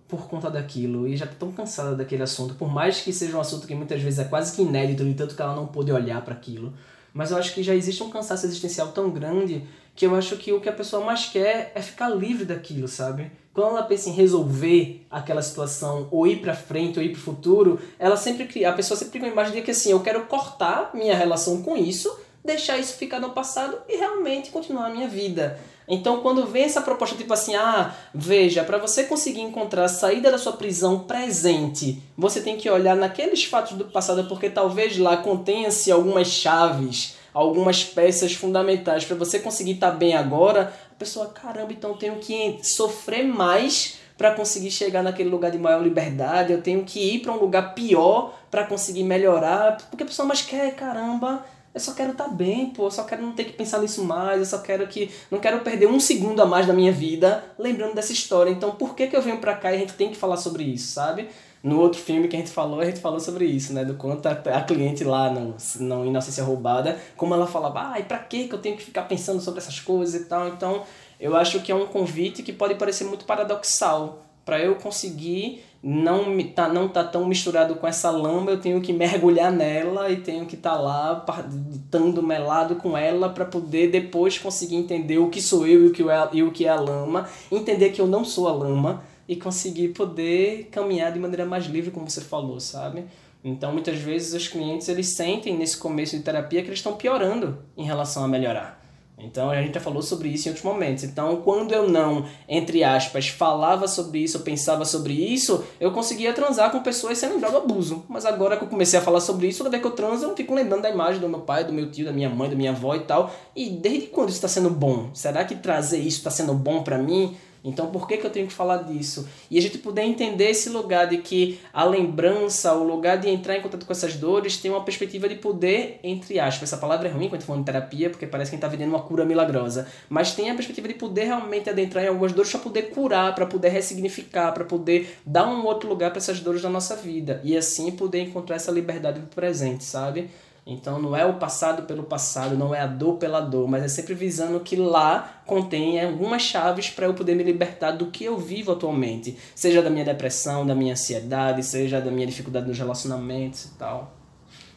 por 0.08 0.26
conta 0.26 0.50
daquilo 0.50 1.06
e 1.06 1.18
já 1.18 1.26
tá 1.26 1.34
tão 1.38 1.52
cansada 1.52 1.94
daquele 1.94 2.22
assunto, 2.22 2.54
por 2.54 2.72
mais 2.72 3.02
que 3.02 3.12
seja 3.12 3.36
um 3.36 3.40
assunto 3.40 3.66
que 3.66 3.74
muitas 3.74 4.00
vezes 4.00 4.20
é 4.20 4.24
quase 4.24 4.56
que 4.56 4.62
inédito, 4.62 5.04
de 5.04 5.12
tanto 5.12 5.36
que 5.36 5.42
ela 5.42 5.54
não 5.54 5.66
pôde 5.66 5.92
olhar 5.92 6.22
para 6.22 6.32
aquilo. 6.32 6.72
Mas 7.18 7.32
eu 7.32 7.36
acho 7.36 7.52
que 7.52 7.64
já 7.64 7.74
existe 7.74 8.00
um 8.00 8.10
cansaço 8.10 8.46
existencial 8.46 8.92
tão 8.92 9.10
grande 9.10 9.64
que 9.96 10.06
eu 10.06 10.14
acho 10.14 10.36
que 10.36 10.52
o 10.52 10.60
que 10.60 10.68
a 10.68 10.72
pessoa 10.72 11.04
mais 11.04 11.26
quer 11.26 11.72
é 11.74 11.82
ficar 11.82 12.08
livre 12.10 12.44
daquilo, 12.44 12.86
sabe? 12.86 13.32
Quando 13.52 13.70
ela 13.70 13.82
pensa 13.82 14.08
em 14.08 14.12
resolver 14.12 15.04
aquela 15.10 15.42
situação, 15.42 16.06
ou 16.12 16.28
ir 16.28 16.36
para 16.36 16.54
frente, 16.54 16.96
ou 16.96 17.04
ir 17.04 17.08
para 17.08 17.18
o 17.18 17.20
futuro, 17.20 17.80
ela 17.98 18.16
sempre 18.16 18.46
cria, 18.46 18.70
a 18.70 18.72
pessoa 18.72 18.96
sempre 18.96 19.18
cria 19.18 19.24
uma 19.24 19.32
imagem 19.32 19.52
de 19.52 19.62
que 19.62 19.72
assim, 19.72 19.90
eu 19.90 19.98
quero 19.98 20.26
cortar 20.26 20.92
minha 20.94 21.16
relação 21.16 21.60
com 21.60 21.76
isso, 21.76 22.16
deixar 22.44 22.78
isso 22.78 22.96
ficar 22.96 23.18
no 23.18 23.30
passado 23.30 23.78
e 23.88 23.96
realmente 23.96 24.50
continuar 24.52 24.86
a 24.86 24.90
minha 24.90 25.08
vida. 25.08 25.58
Então, 25.88 26.20
quando 26.20 26.46
vem 26.46 26.64
essa 26.64 26.82
proposta 26.82 27.16
tipo 27.16 27.32
assim, 27.32 27.54
ah, 27.54 27.94
veja, 28.14 28.62
para 28.62 28.78
você 28.78 29.04
conseguir 29.04 29.40
encontrar 29.40 29.84
a 29.84 29.88
saída 29.88 30.30
da 30.30 30.38
sua 30.38 30.52
prisão 30.52 31.00
presente, 31.00 32.02
você 32.16 32.40
tem 32.40 32.56
que 32.56 32.68
olhar 32.68 32.94
naqueles 32.94 33.44
fatos 33.44 33.76
do 33.76 33.86
passado, 33.86 34.24
porque 34.28 34.50
talvez 34.50 34.98
lá 34.98 35.16
contenha-se 35.16 35.90
algumas 35.90 36.28
chaves 36.28 37.16
algumas 37.32 37.84
peças 37.84 38.32
fundamentais 38.32 39.04
para 39.04 39.14
você 39.14 39.38
conseguir 39.38 39.72
estar 39.72 39.92
tá 39.92 39.96
bem 39.96 40.14
agora, 40.14 40.72
a 40.90 40.94
pessoa, 40.94 41.28
caramba, 41.28 41.72
então 41.72 41.94
tenho 41.94 42.16
que 42.16 42.58
sofrer 42.62 43.24
mais 43.24 43.98
para 44.16 44.34
conseguir 44.34 44.72
chegar 44.72 45.04
naquele 45.04 45.28
lugar 45.28 45.52
de 45.52 45.58
maior 45.58 45.80
liberdade, 45.80 46.52
eu 46.52 46.60
tenho 46.60 46.82
que 46.84 46.98
ir 46.98 47.20
para 47.20 47.32
um 47.32 47.38
lugar 47.38 47.74
pior 47.74 48.34
para 48.50 48.64
conseguir 48.64 49.04
melhorar, 49.04 49.76
porque 49.88 50.02
a 50.02 50.06
pessoa 50.06 50.26
mais 50.26 50.42
quer, 50.42 50.74
caramba, 50.74 51.44
eu 51.74 51.80
só 51.80 51.92
quero 51.92 52.12
estar 52.12 52.24
tá 52.24 52.30
bem, 52.30 52.70
pô, 52.70 52.86
eu 52.86 52.90
só 52.90 53.04
quero 53.04 53.22
não 53.22 53.32
ter 53.32 53.44
que 53.44 53.52
pensar 53.52 53.80
nisso 53.80 54.04
mais, 54.04 54.40
eu 54.40 54.46
só 54.46 54.58
quero 54.58 54.86
que 54.86 55.10
não 55.30 55.38
quero 55.38 55.60
perder 55.60 55.86
um 55.86 56.00
segundo 56.00 56.40
a 56.40 56.46
mais 56.46 56.66
da 56.66 56.72
minha 56.72 56.92
vida 56.92 57.44
lembrando 57.58 57.94
dessa 57.94 58.12
história. 58.12 58.50
Então, 58.50 58.72
por 58.72 58.94
que 58.94 59.06
que 59.06 59.16
eu 59.16 59.22
venho 59.22 59.38
para 59.38 59.54
cá 59.54 59.72
e 59.72 59.76
a 59.76 59.78
gente 59.78 59.92
tem 59.92 60.10
que 60.10 60.16
falar 60.16 60.36
sobre 60.36 60.64
isso, 60.64 60.92
sabe? 60.92 61.28
No 61.62 61.80
outro 61.80 62.00
filme 62.00 62.28
que 62.28 62.36
a 62.36 62.38
gente 62.38 62.50
falou, 62.50 62.80
a 62.80 62.84
gente 62.84 63.00
falou 63.00 63.18
sobre 63.20 63.44
isso, 63.44 63.72
né? 63.72 63.84
Do 63.84 63.94
quanto 63.94 64.26
a, 64.26 64.32
a 64.32 64.62
cliente 64.62 65.02
lá 65.04 65.30
no, 65.30 65.56
no 65.80 66.06
Inocência 66.06 66.42
Roubada, 66.44 66.98
como 67.16 67.34
ela 67.34 67.46
falava, 67.46 67.92
ah, 67.92 68.00
e 68.00 68.04
pra 68.04 68.18
que 68.18 68.48
eu 68.50 68.58
tenho 68.58 68.76
que 68.76 68.84
ficar 68.84 69.02
pensando 69.02 69.40
sobre 69.40 69.60
essas 69.60 69.80
coisas 69.80 70.20
e 70.20 70.24
tal. 70.24 70.48
Então, 70.48 70.84
eu 71.20 71.36
acho 71.36 71.60
que 71.60 71.72
é 71.72 71.74
um 71.74 71.86
convite 71.86 72.42
que 72.42 72.52
pode 72.52 72.76
parecer 72.76 73.04
muito 73.04 73.24
paradoxal. 73.24 74.24
para 74.44 74.60
eu 74.60 74.76
conseguir 74.76 75.62
não 75.82 76.30
me 76.30 76.44
tá, 76.44 76.68
não 76.68 76.88
tá 76.88 77.04
tão 77.04 77.24
misturado 77.26 77.76
com 77.76 77.86
essa 77.86 78.10
lama, 78.10 78.50
eu 78.50 78.60
tenho 78.60 78.80
que 78.80 78.92
mergulhar 78.92 79.52
nela 79.52 80.10
e 80.10 80.16
tenho 80.16 80.44
que 80.46 80.56
estar 80.56 80.74
tá 80.74 80.80
lá 80.80 81.24
estando 81.70 82.22
melado 82.22 82.76
com 82.76 82.96
ela 82.96 83.28
para 83.28 83.44
poder 83.44 83.90
depois 83.90 84.38
conseguir 84.38 84.76
entender 84.76 85.18
o 85.18 85.30
que 85.30 85.40
sou 85.40 85.66
eu 85.66 85.84
e 85.84 85.86
o 85.88 85.92
que 85.92 86.02
é, 86.02 86.28
e 86.32 86.42
o 86.42 86.50
que 86.50 86.66
é 86.66 86.68
a 86.68 86.80
lama, 86.80 87.28
entender 87.50 87.90
que 87.90 88.00
eu 88.00 88.06
não 88.06 88.24
sou 88.24 88.48
a 88.48 88.52
lama, 88.52 89.02
e 89.28 89.36
conseguir 89.36 89.88
poder 89.88 90.68
caminhar 90.70 91.12
de 91.12 91.18
maneira 91.18 91.44
mais 91.44 91.66
livre, 91.66 91.90
como 91.90 92.08
você 92.08 92.22
falou, 92.22 92.58
sabe? 92.58 93.04
Então, 93.44 93.72
muitas 93.72 93.98
vezes 93.98 94.32
os 94.32 94.48
clientes 94.48 94.88
eles 94.88 95.14
sentem 95.14 95.56
nesse 95.56 95.76
começo 95.76 96.16
de 96.16 96.22
terapia 96.22 96.62
que 96.62 96.68
eles 96.68 96.78
estão 96.78 96.96
piorando 96.96 97.58
em 97.76 97.84
relação 97.84 98.24
a 98.24 98.28
melhorar. 98.28 98.77
Então, 99.18 99.50
a 99.50 99.60
gente 99.60 99.74
já 99.74 99.80
falou 99.80 100.00
sobre 100.00 100.28
isso 100.28 100.46
em 100.46 100.50
outros 100.50 100.64
momentos. 100.64 101.02
Então, 101.04 101.36
quando 101.42 101.72
eu 101.72 101.88
não, 101.88 102.24
entre 102.48 102.84
aspas, 102.84 103.28
falava 103.28 103.88
sobre 103.88 104.20
isso, 104.20 104.40
pensava 104.40 104.84
sobre 104.84 105.12
isso, 105.12 105.64
eu 105.80 105.90
conseguia 105.90 106.32
transar 106.32 106.70
com 106.70 106.80
pessoas 106.82 107.18
sem 107.18 107.28
lembrar 107.28 107.50
do 107.50 107.56
abuso. 107.56 108.04
Mas 108.08 108.24
agora 108.24 108.56
que 108.56 108.64
eu 108.64 108.68
comecei 108.68 108.98
a 108.98 109.02
falar 109.02 109.20
sobre 109.20 109.48
isso, 109.48 109.58
toda 109.58 109.70
vez 109.70 109.82
que 109.82 109.88
eu 109.88 109.92
transo, 109.92 110.24
eu 110.24 110.36
fico 110.36 110.54
lembrando 110.54 110.82
da 110.82 110.90
imagem 110.90 111.20
do 111.20 111.28
meu 111.28 111.40
pai, 111.40 111.64
do 111.64 111.72
meu 111.72 111.90
tio, 111.90 112.04
da 112.04 112.12
minha 112.12 112.30
mãe, 112.30 112.48
da 112.48 112.56
minha 112.56 112.70
avó 112.70 112.94
e 112.94 113.00
tal. 113.00 113.32
E 113.56 113.68
desde 113.70 114.06
quando 114.06 114.28
isso 114.28 114.38
está 114.38 114.48
sendo 114.48 114.70
bom? 114.70 115.10
Será 115.12 115.44
que 115.44 115.56
trazer 115.56 115.98
isso 115.98 116.18
está 116.18 116.30
sendo 116.30 116.54
bom 116.54 116.82
para 116.82 116.98
mim? 116.98 117.36
Então, 117.68 117.88
por 117.88 118.06
que, 118.06 118.16
que 118.16 118.26
eu 118.26 118.30
tenho 118.30 118.46
que 118.46 118.52
falar 118.52 118.78
disso? 118.78 119.28
E 119.50 119.58
a 119.58 119.62
gente 119.62 119.78
poder 119.78 120.02
entender 120.02 120.50
esse 120.50 120.68
lugar 120.68 121.06
de 121.06 121.18
que 121.18 121.60
a 121.72 121.84
lembrança, 121.84 122.72
o 122.74 122.84
lugar 122.84 123.18
de 123.18 123.28
entrar 123.28 123.56
em 123.56 123.60
contato 123.60 123.84
com 123.84 123.92
essas 123.92 124.16
dores, 124.16 124.56
tem 124.56 124.70
uma 124.70 124.82
perspectiva 124.82 125.28
de 125.28 125.36
poder, 125.36 126.00
entre 126.02 126.40
aspas. 126.40 126.72
Essa 126.72 126.78
palavra 126.78 127.08
é 127.08 127.10
ruim 127.10 127.28
quando 127.28 127.34
a 127.34 127.38
gente 127.38 127.46
fala 127.46 127.58
de 127.58 127.64
terapia, 127.64 128.10
porque 128.10 128.26
parece 128.26 128.50
que 128.50 128.56
está 128.56 128.68
vendendo 128.68 128.90
uma 128.90 129.02
cura 129.02 129.24
milagrosa. 129.24 129.86
Mas 130.08 130.34
tem 130.34 130.50
a 130.50 130.54
perspectiva 130.54 130.88
de 130.88 130.94
poder 130.94 131.24
realmente 131.24 131.68
adentrar 131.70 132.04
em 132.04 132.08
algumas 132.08 132.32
dores 132.32 132.50
para 132.50 132.60
poder 132.60 132.82
curar, 132.90 133.34
para 133.34 133.46
poder 133.46 133.68
ressignificar, 133.68 134.52
para 134.52 134.64
poder 134.64 135.18
dar 135.24 135.46
um 135.46 135.64
outro 135.64 135.88
lugar 135.88 136.10
para 136.10 136.18
essas 136.18 136.40
dores 136.40 136.62
da 136.62 136.68
nossa 136.68 136.96
vida. 136.96 137.40
E 137.44 137.56
assim 137.56 137.90
poder 137.90 138.20
encontrar 138.22 138.56
essa 138.56 138.70
liberdade 138.70 139.20
do 139.20 139.26
presente, 139.26 139.84
sabe? 139.84 140.30
Então 140.70 141.00
não 141.00 141.16
é 141.16 141.24
o 141.24 141.38
passado 141.38 141.84
pelo 141.84 142.02
passado, 142.02 142.54
não 142.54 142.74
é 142.74 142.80
a 142.80 142.86
dor 142.86 143.16
pela 143.16 143.40
dor, 143.40 143.66
mas 143.66 143.82
é 143.82 143.88
sempre 143.88 144.12
visando 144.12 144.60
que 144.60 144.76
lá 144.76 145.40
contém 145.46 145.98
algumas 145.98 146.42
chaves 146.42 146.90
para 146.90 147.06
eu 147.06 147.14
poder 147.14 147.34
me 147.34 147.42
libertar 147.42 147.92
do 147.92 148.10
que 148.10 148.24
eu 148.24 148.36
vivo 148.36 148.72
atualmente, 148.72 149.38
seja 149.54 149.80
da 149.80 149.88
minha 149.88 150.04
depressão, 150.04 150.66
da 150.66 150.74
minha 150.74 150.92
ansiedade, 150.92 151.62
seja 151.62 152.02
da 152.02 152.10
minha 152.10 152.26
dificuldade 152.26 152.68
nos 152.68 152.76
relacionamentos 152.76 153.64
e 153.64 153.78
tal. 153.78 154.14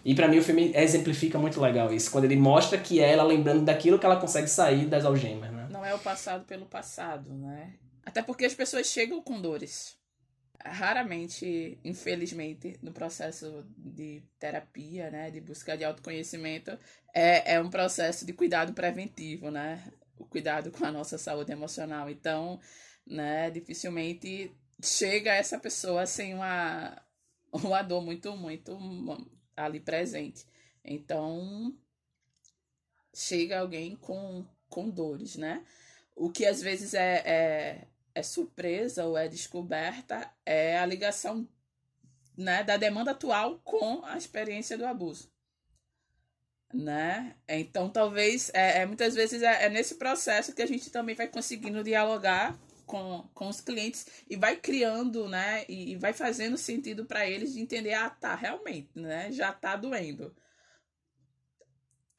E 0.06 0.16
para 0.16 0.30
mim 0.30 0.40
o 0.40 0.44
filme 0.44 0.72
exemplifica 0.74 1.38
muito 1.38 1.60
legal 1.60 1.94
isso, 1.94 2.10
quando 2.10 2.24
ele 2.24 2.38
mostra 2.38 2.78
que 2.78 3.02
é 3.02 3.12
ela 3.12 3.24
lembrando 3.24 3.66
daquilo 3.66 4.00
que 4.00 4.06
ela 4.06 4.16
consegue 4.16 4.48
sair 4.48 4.86
das 4.86 5.04
algemas, 5.04 5.52
né? 5.52 5.68
Não 5.70 5.86
é 5.86 5.94
o 5.94 6.00
passado 6.00 6.46
pelo 6.46 6.66
passado, 6.66 7.34
né? 7.34 7.74
Até 8.06 8.22
porque 8.22 8.46
as 8.46 8.54
pessoas 8.54 8.88
chegam 8.88 9.22
com 9.22 9.42
dores 9.42 10.00
raramente, 10.66 11.80
infelizmente, 11.84 12.78
no 12.82 12.92
processo 12.92 13.66
de 13.78 14.24
terapia, 14.40 15.10
né, 15.10 15.32
de 15.32 15.42
busca 15.42 15.78
de 15.78 15.84
autoconhecimento, 15.84 16.78
é, 17.14 17.56
é 17.56 17.62
um 17.62 17.70
processo 17.70 18.26
de 18.26 18.34
cuidado 18.34 18.74
preventivo, 18.74 19.50
né? 19.52 19.84
O 20.18 20.26
cuidado 20.26 20.72
com 20.72 20.86
a 20.86 20.92
nossa 20.92 21.18
saúde 21.18 21.52
emocional. 21.52 22.10
Então, 22.10 22.60
né, 23.06 23.50
dificilmente 23.50 24.52
chega 24.84 25.34
essa 25.34 25.60
pessoa 25.60 26.06
sem 26.06 26.34
uma, 26.34 27.02
uma 27.52 27.82
dor 27.82 28.02
muito, 28.02 28.36
muito 28.36 28.78
ali 29.56 29.80
presente. 29.80 30.46
Então, 30.84 31.76
chega 33.14 33.60
alguém 33.60 33.96
com, 33.96 34.46
com 34.70 34.90
dores, 34.90 35.36
né? 35.36 35.64
O 36.16 36.30
que 36.30 36.46
às 36.46 36.62
vezes 36.62 36.94
é, 36.94 37.24
é 37.26 37.88
é 38.14 38.24
surpresa 38.24 39.06
ou 39.06 39.18
é 39.18 39.28
descoberta 39.28 40.30
é 40.46 40.78
a 40.78 40.86
ligação 40.86 41.48
né, 42.38 42.64
da 42.64 42.78
demanda 42.78 43.12
atual 43.12 43.60
com 43.64 44.04
a 44.06 44.18
experiência 44.18 44.78
do 44.78 44.86
abuso. 44.86 45.32
Né? 46.74 47.36
Então, 47.48 47.90
talvez, 47.90 48.50
é, 48.54 48.80
é 48.80 48.86
muitas 48.86 49.14
vezes 49.14 49.42
é, 49.42 49.66
é, 49.66 49.70
nesse 49.70 49.96
processo 49.96 50.54
que 50.54 50.62
a 50.62 50.66
gente 50.66 50.90
também 50.90 51.16
vai 51.16 51.28
conseguindo 51.28 51.84
dialogar 51.84 52.58
com, 52.86 53.28
com 53.34 53.50
os 53.50 53.60
clientes 53.60 54.06
e 54.30 54.36
vai 54.36 54.56
criando, 54.56 55.28
né? 55.28 55.66
E, 55.68 55.92
e 55.92 55.96
vai 55.96 56.14
fazendo 56.14 56.58
sentido 56.58 57.06
para 57.06 57.26
eles 57.26 57.54
de 57.54 57.62
entender, 57.62 57.94
ah, 57.94 58.10
tá, 58.10 58.36
realmente, 58.36 58.90
né? 58.96 59.32
Já 59.32 59.52
tá 59.52 59.76
doendo 59.76 60.34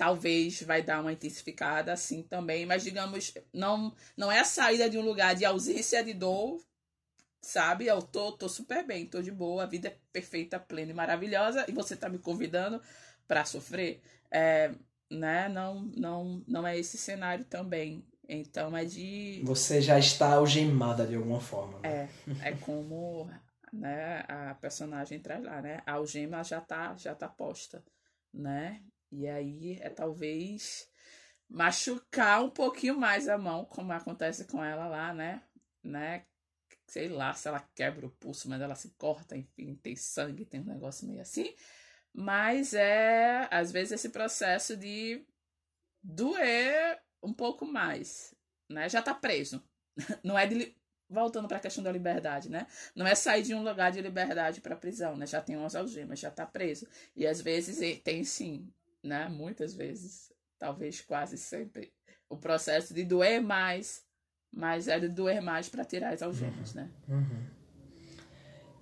talvez 0.02 0.60
vai 0.64 0.82
dar 0.82 1.00
uma 1.00 1.12
intensificada 1.12 1.92
assim 1.92 2.24
também, 2.24 2.66
mas 2.66 2.82
digamos, 2.82 3.32
não 3.52 3.94
não 4.16 4.32
é 4.32 4.40
a 4.40 4.44
saída 4.44 4.90
de 4.90 4.98
um 4.98 5.00
lugar 5.00 5.36
de 5.36 5.44
ausência 5.44 6.02
de 6.02 6.12
dor, 6.12 6.60
sabe? 7.40 7.86
Eu 7.86 8.02
tô, 8.02 8.32
tô 8.32 8.48
super 8.48 8.84
bem, 8.84 9.06
tô 9.06 9.22
de 9.22 9.30
boa, 9.30 9.62
a 9.62 9.66
vida 9.66 9.86
é 9.86 9.96
perfeita, 10.12 10.58
plena 10.58 10.90
e 10.90 10.94
maravilhosa 10.94 11.64
e 11.68 11.72
você 11.72 11.94
tá 11.94 12.08
me 12.08 12.18
convidando 12.18 12.82
para 13.28 13.44
sofrer, 13.44 14.02
é, 14.28 14.72
né? 15.08 15.48
Não, 15.48 15.82
não, 15.96 16.42
não 16.48 16.66
é 16.66 16.76
esse 16.76 16.98
cenário 16.98 17.44
também. 17.44 18.04
Então 18.28 18.76
é 18.76 18.84
de 18.84 19.40
você 19.44 19.80
já 19.80 20.00
está 20.00 20.32
algemada 20.32 21.06
de 21.06 21.14
alguma 21.14 21.40
forma. 21.40 21.78
Né? 21.78 22.08
É, 22.42 22.48
é 22.48 22.52
como 22.56 23.30
né, 23.72 24.24
a 24.26 24.52
personagem 24.54 25.20
traz 25.20 25.44
lá, 25.44 25.62
né? 25.62 25.80
A 25.86 25.92
algema 25.92 26.42
já 26.42 26.60
tá 26.60 26.96
já 26.96 27.14
tá 27.14 27.28
posta, 27.28 27.84
né? 28.34 28.82
E 29.12 29.28
aí 29.28 29.78
é 29.82 29.90
talvez 29.90 30.88
machucar 31.48 32.42
um 32.42 32.50
pouquinho 32.50 32.98
mais 32.98 33.28
a 33.28 33.36
mão, 33.36 33.66
como 33.66 33.92
acontece 33.92 34.46
com 34.46 34.64
ela 34.64 34.88
lá, 34.88 35.12
né? 35.12 35.42
né? 35.82 36.24
Sei 36.86 37.08
lá 37.08 37.34
se 37.34 37.46
ela 37.46 37.60
quebra 37.74 38.06
o 38.06 38.10
pulso, 38.10 38.48
mas 38.48 38.60
ela 38.60 38.74
se 38.74 38.90
corta, 38.96 39.36
enfim, 39.36 39.74
tem 39.76 39.94
sangue, 39.94 40.46
tem 40.46 40.60
um 40.60 40.64
negócio 40.64 41.06
meio 41.06 41.20
assim. 41.20 41.54
Mas 42.12 42.74
é, 42.74 43.48
às 43.50 43.70
vezes, 43.70 43.92
esse 43.92 44.08
processo 44.08 44.76
de 44.76 45.24
doer 46.02 47.00
um 47.22 47.32
pouco 47.32 47.66
mais, 47.66 48.34
né? 48.68 48.88
Já 48.88 49.02
tá 49.02 49.14
preso. 49.14 49.62
Não 50.24 50.38
é 50.38 50.46
de 50.46 50.74
voltando 51.08 51.46
para 51.46 51.58
a 51.58 51.60
questão 51.60 51.84
da 51.84 51.92
liberdade, 51.92 52.48
né? 52.48 52.66
Não 52.96 53.06
é 53.06 53.14
sair 53.14 53.42
de 53.42 53.54
um 53.54 53.62
lugar 53.62 53.92
de 53.92 54.00
liberdade 54.00 54.62
para 54.62 54.74
prisão, 54.74 55.16
né? 55.16 55.26
Já 55.26 55.42
tem 55.42 55.56
umas 55.56 55.76
algemas, 55.76 56.18
já 56.18 56.30
tá 56.30 56.46
preso. 56.46 56.88
E 57.14 57.26
às 57.26 57.40
vezes 57.42 58.00
tem 58.02 58.24
sim 58.24 58.72
né? 59.02 59.28
Muitas 59.28 59.74
vezes, 59.74 60.32
talvez 60.58 61.00
quase 61.00 61.36
sempre, 61.36 61.92
o 62.28 62.36
processo 62.36 62.94
de 62.94 63.04
doer 63.04 63.42
mais, 63.42 64.02
mas 64.52 64.88
é 64.88 64.98
de 64.98 65.08
doer 65.08 65.42
mais 65.42 65.68
para 65.68 65.84
tirar 65.84 66.12
as 66.12 66.22
algemas, 66.22 66.74
uhum. 66.74 66.82
né? 66.82 66.90
Uhum. 67.08 67.62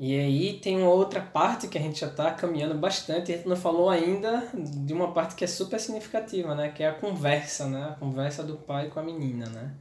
E 0.03 0.19
aí 0.19 0.59
tem 0.61 0.79
uma 0.79 0.89
outra 0.89 1.21
parte 1.21 1.69
que 1.69 1.77
a 1.77 1.81
gente 1.81 2.01
já 2.01 2.07
está 2.07 2.33
caminhando 2.33 2.75
bastante, 2.75 3.33
a 3.33 3.37
gente 3.37 3.47
não 3.47 3.55
falou 3.55 3.91
ainda 3.91 4.49
de 4.55 4.95
uma 4.95 5.13
parte 5.13 5.35
que 5.35 5.45
é 5.45 5.47
super 5.47 5.79
significativa, 5.79 6.55
né? 6.55 6.71
Que 6.71 6.83
é 6.83 6.89
a 6.89 6.95
conversa, 6.95 7.69
né? 7.69 7.91
A 7.91 7.93
conversa 7.97 8.43
do 8.43 8.57
pai 8.57 8.89
com 8.89 8.99
a 8.99 9.03
menina, 9.03 9.47
né? 9.51 9.75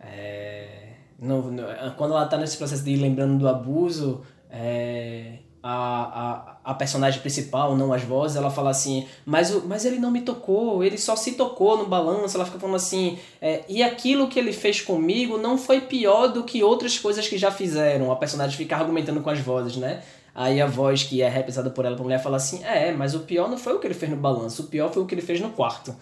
É... 0.00 0.92
No, 1.18 1.50
no, 1.50 1.62
quando 1.96 2.12
ela 2.12 2.24
está 2.24 2.36
nesse 2.36 2.58
processo 2.58 2.84
de 2.84 2.90
ir 2.90 2.96
lembrando 2.96 3.38
do 3.38 3.48
abuso, 3.48 4.22
é, 4.50 5.38
a, 5.62 5.72
a, 5.72 6.51
a 6.64 6.72
personagem 6.72 7.20
principal, 7.20 7.76
não 7.76 7.92
as 7.92 8.02
vozes, 8.02 8.36
ela 8.36 8.50
fala 8.50 8.70
assim, 8.70 9.06
mas, 9.26 9.52
o, 9.52 9.64
mas 9.66 9.84
ele 9.84 9.98
não 9.98 10.10
me 10.10 10.20
tocou, 10.20 10.84
ele 10.84 10.96
só 10.96 11.16
se 11.16 11.32
tocou 11.32 11.76
no 11.76 11.86
balanço, 11.86 12.36
ela 12.36 12.44
fica 12.44 12.58
falando 12.58 12.76
assim, 12.76 13.18
é, 13.40 13.62
e 13.68 13.82
aquilo 13.82 14.28
que 14.28 14.38
ele 14.38 14.52
fez 14.52 14.80
comigo 14.80 15.38
não 15.38 15.58
foi 15.58 15.80
pior 15.80 16.28
do 16.28 16.44
que 16.44 16.62
outras 16.62 16.98
coisas 16.98 17.26
que 17.26 17.36
já 17.36 17.50
fizeram, 17.50 18.12
a 18.12 18.16
personagem 18.16 18.56
fica 18.56 18.76
argumentando 18.76 19.20
com 19.20 19.30
as 19.30 19.40
vozes, 19.40 19.76
né? 19.76 20.02
Aí 20.34 20.60
a 20.60 20.66
voz 20.66 21.02
que 21.02 21.20
é 21.20 21.28
representada 21.28 21.70
por 21.70 21.84
ela, 21.84 21.94
pra 21.94 22.04
mulher, 22.04 22.22
fala 22.22 22.36
assim, 22.36 22.64
é, 22.64 22.92
mas 22.92 23.14
o 23.14 23.20
pior 23.20 23.50
não 23.50 23.58
foi 23.58 23.74
o 23.74 23.78
que 23.78 23.86
ele 23.86 23.94
fez 23.94 24.10
no 24.10 24.16
balanço, 24.16 24.62
o 24.62 24.66
pior 24.66 24.90
foi 24.90 25.02
o 25.02 25.06
que 25.06 25.14
ele 25.14 25.22
fez 25.22 25.40
no 25.40 25.50
quarto. 25.50 25.94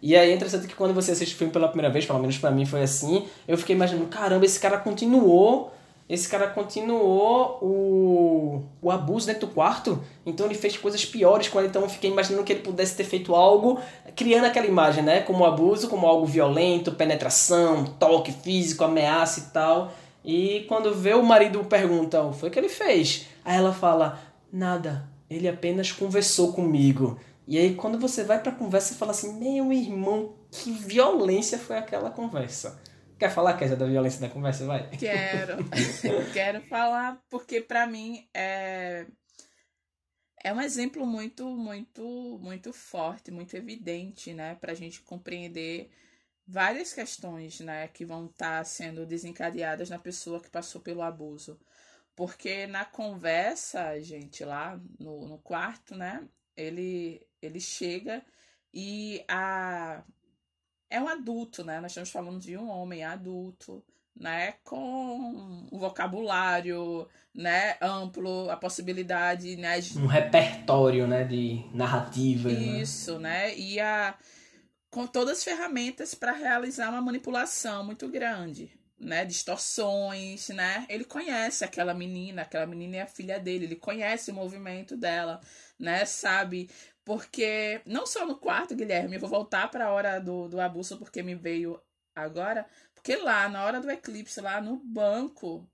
E 0.00 0.14
aí 0.16 0.30
é 0.30 0.34
interessante 0.34 0.66
que 0.66 0.74
quando 0.74 0.94
você 0.94 1.12
assiste 1.12 1.34
o 1.34 1.36
filme 1.38 1.52
pela 1.52 1.66
primeira 1.66 1.92
vez, 1.92 2.06
pelo 2.06 2.18
menos 2.18 2.38
para 2.38 2.50
mim 2.50 2.64
foi 2.64 2.82
assim, 2.82 3.26
eu 3.48 3.58
fiquei 3.58 3.74
imaginando, 3.74 4.06
caramba, 4.06 4.44
esse 4.44 4.60
cara 4.60 4.78
continuou 4.78 5.72
esse 6.08 6.28
cara 6.28 6.48
continuou 6.48 7.58
o, 7.62 8.62
o 8.82 8.90
abuso 8.90 9.26
dentro 9.26 9.46
do 9.46 9.54
quarto, 9.54 10.04
então 10.26 10.44
ele 10.44 10.54
fez 10.54 10.76
coisas 10.76 11.02
piores 11.04 11.48
quando 11.48 11.66
então 11.66 11.82
eu 11.82 11.88
fiquei 11.88 12.10
imaginando 12.10 12.44
que 12.44 12.52
ele 12.52 12.60
pudesse 12.60 12.94
ter 12.94 13.04
feito 13.04 13.34
algo, 13.34 13.80
criando 14.14 14.44
aquela 14.44 14.66
imagem, 14.66 15.02
né, 15.02 15.20
como 15.20 15.46
abuso, 15.46 15.88
como 15.88 16.06
algo 16.06 16.26
violento, 16.26 16.92
penetração, 16.92 17.84
toque 17.98 18.32
físico, 18.32 18.84
ameaça 18.84 19.40
e 19.40 19.42
tal. 19.44 19.92
E 20.22 20.64
quando 20.68 20.94
vê 20.94 21.14
o 21.14 21.22
marido 21.22 21.64
pergunta, 21.64 22.22
o 22.22 22.32
foi 22.32 22.50
que 22.50 22.58
ele 22.58 22.68
fez? 22.68 23.26
Aí 23.44 23.56
ela 23.56 23.72
fala, 23.72 24.18
nada, 24.52 25.08
ele 25.28 25.48
apenas 25.48 25.90
conversou 25.90 26.52
comigo. 26.52 27.18
E 27.48 27.58
aí 27.58 27.74
quando 27.74 27.98
você 27.98 28.24
vai 28.24 28.40
pra 28.40 28.52
conversa, 28.52 28.88
você 28.88 28.98
fala 28.98 29.12
assim, 29.12 29.38
meu 29.38 29.72
irmão, 29.72 30.34
que 30.50 30.70
violência 30.70 31.58
foi 31.58 31.78
aquela 31.78 32.10
conversa. 32.10 32.78
Quer 33.24 33.30
falar, 33.30 33.56
Kézia, 33.56 33.74
da 33.74 33.86
violência 33.86 34.20
da 34.20 34.28
conversa? 34.28 34.66
Vai. 34.66 34.86
Quero. 34.98 35.56
Quero 36.34 36.60
falar 36.68 37.24
porque, 37.30 37.58
para 37.58 37.86
mim, 37.86 38.28
é... 38.34 39.06
é 40.42 40.52
um 40.52 40.60
exemplo 40.60 41.06
muito, 41.06 41.48
muito, 41.48 42.38
muito 42.42 42.70
forte, 42.70 43.30
muito 43.30 43.56
evidente, 43.56 44.34
né? 44.34 44.56
Pra 44.56 44.74
gente 44.74 45.00
compreender 45.00 45.90
várias 46.46 46.92
questões, 46.92 47.60
né? 47.60 47.88
Que 47.88 48.04
vão 48.04 48.26
estar 48.26 48.58
tá 48.58 48.64
sendo 48.64 49.06
desencadeadas 49.06 49.88
na 49.88 49.98
pessoa 49.98 50.38
que 50.38 50.50
passou 50.50 50.82
pelo 50.82 51.00
abuso. 51.00 51.58
Porque 52.14 52.66
na 52.66 52.84
conversa, 52.84 53.98
gente, 54.02 54.44
lá 54.44 54.78
no, 55.00 55.26
no 55.26 55.38
quarto, 55.38 55.96
né? 55.96 56.28
Ele, 56.54 57.26
ele 57.40 57.58
chega 57.58 58.22
e 58.70 59.24
a 59.26 60.04
é 60.94 61.00
um 61.00 61.08
adulto, 61.08 61.64
né? 61.64 61.80
Nós 61.80 61.90
estamos 61.90 62.10
falando 62.10 62.40
de 62.40 62.56
um 62.56 62.70
homem 62.70 63.02
adulto, 63.02 63.82
né? 64.14 64.54
Com 64.62 65.66
um 65.72 65.78
vocabulário, 65.78 67.08
né? 67.34 67.76
Amplo, 67.80 68.48
a 68.48 68.56
possibilidade, 68.56 69.56
né? 69.56 69.80
De... 69.80 69.98
Um 69.98 70.06
repertório, 70.06 71.08
né? 71.08 71.24
De 71.24 71.64
narrativa. 71.74 72.48
Né? 72.48 72.80
Isso, 72.80 73.18
né? 73.18 73.48
né? 73.48 73.58
E 73.58 73.80
a... 73.80 74.16
com 74.88 75.04
todas 75.04 75.38
as 75.38 75.44
ferramentas 75.44 76.14
para 76.14 76.30
realizar 76.30 76.90
uma 76.90 77.02
manipulação 77.02 77.84
muito 77.84 78.08
grande, 78.08 78.70
né, 78.96 79.24
distorções, 79.24 80.48
né? 80.50 80.86
Ele 80.88 81.04
conhece 81.04 81.64
aquela 81.64 81.92
menina, 81.92 82.42
aquela 82.42 82.66
menina 82.66 82.98
é 82.98 83.02
a 83.02 83.06
filha 83.06 83.40
dele, 83.40 83.64
ele 83.64 83.76
conhece 83.76 84.30
o 84.30 84.34
movimento 84.34 84.96
dela, 84.96 85.40
né? 85.76 86.04
Sabe 86.04 86.70
porque, 87.04 87.82
não 87.84 88.06
só 88.06 88.26
no 88.26 88.36
quarto, 88.36 88.74
Guilherme, 88.74 89.16
eu 89.16 89.20
vou 89.20 89.28
voltar 89.28 89.70
para 89.70 89.86
a 89.86 89.92
hora 89.92 90.18
do, 90.18 90.48
do 90.48 90.60
abuso, 90.60 90.96
porque 90.96 91.22
me 91.22 91.34
veio 91.34 91.80
agora. 92.14 92.66
Porque 92.94 93.16
lá, 93.16 93.48
na 93.48 93.64
hora 93.64 93.80
do 93.80 93.90
eclipse, 93.90 94.40
lá 94.40 94.60
no 94.60 94.76
banco, 94.76 95.68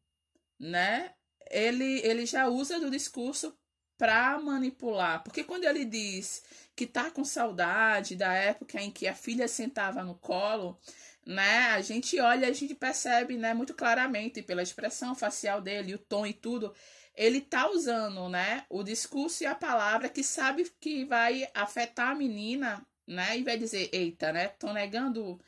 né? 0.59 1.15
Ele, 1.51 2.01
ele 2.05 2.27
já 2.27 2.49
usa 2.49 2.81
do 2.81 2.91
discurso 2.91 3.57
para 3.97 4.39
manipular. 4.41 5.23
Porque 5.23 5.45
quando 5.45 5.65
ele 5.65 5.85
diz 5.85 6.43
que 6.75 6.87
tá 6.87 7.11
com 7.11 7.25
saudade 7.25 8.17
da 8.17 8.33
época 8.33 8.81
em 8.81 8.91
que 8.91 9.07
a 9.07 9.15
filha 9.15 9.47
sentava 9.47 10.03
no 10.03 10.17
colo, 10.17 10.81
né? 11.27 11.69
A 11.69 11.81
gente 11.81 12.19
olha, 12.19 12.49
a 12.49 12.53
gente 12.53 12.75
percebe, 12.75 13.37
né, 13.37 13.55
muito 13.55 13.75
claramente 13.75 14.43
pela 14.43 14.63
expressão 14.63 15.15
facial 15.15 15.61
dele, 15.61 15.95
o 15.95 15.99
tom 15.99 16.27
e 16.27 16.33
tudo, 16.33 16.75
ele 17.21 17.43
tá 17.43 17.71
usando, 17.71 18.31
né, 18.31 18.65
o 18.71 18.83
discurso 18.83 19.43
e 19.43 19.47
a 19.47 19.55
palavra 19.55 20.09
que 20.09 20.25
sabe 20.25 20.73
que 20.81 21.05
vai 21.05 21.47
afetar 21.55 22.09
a 22.09 22.15
menina, 22.15 22.83
né, 23.07 23.37
e 23.39 23.43
vai 23.43 23.59
dizer, 23.59 23.91
eita, 23.93 24.33
né, 24.33 24.49
tô 24.49 24.73
negando 24.73 25.39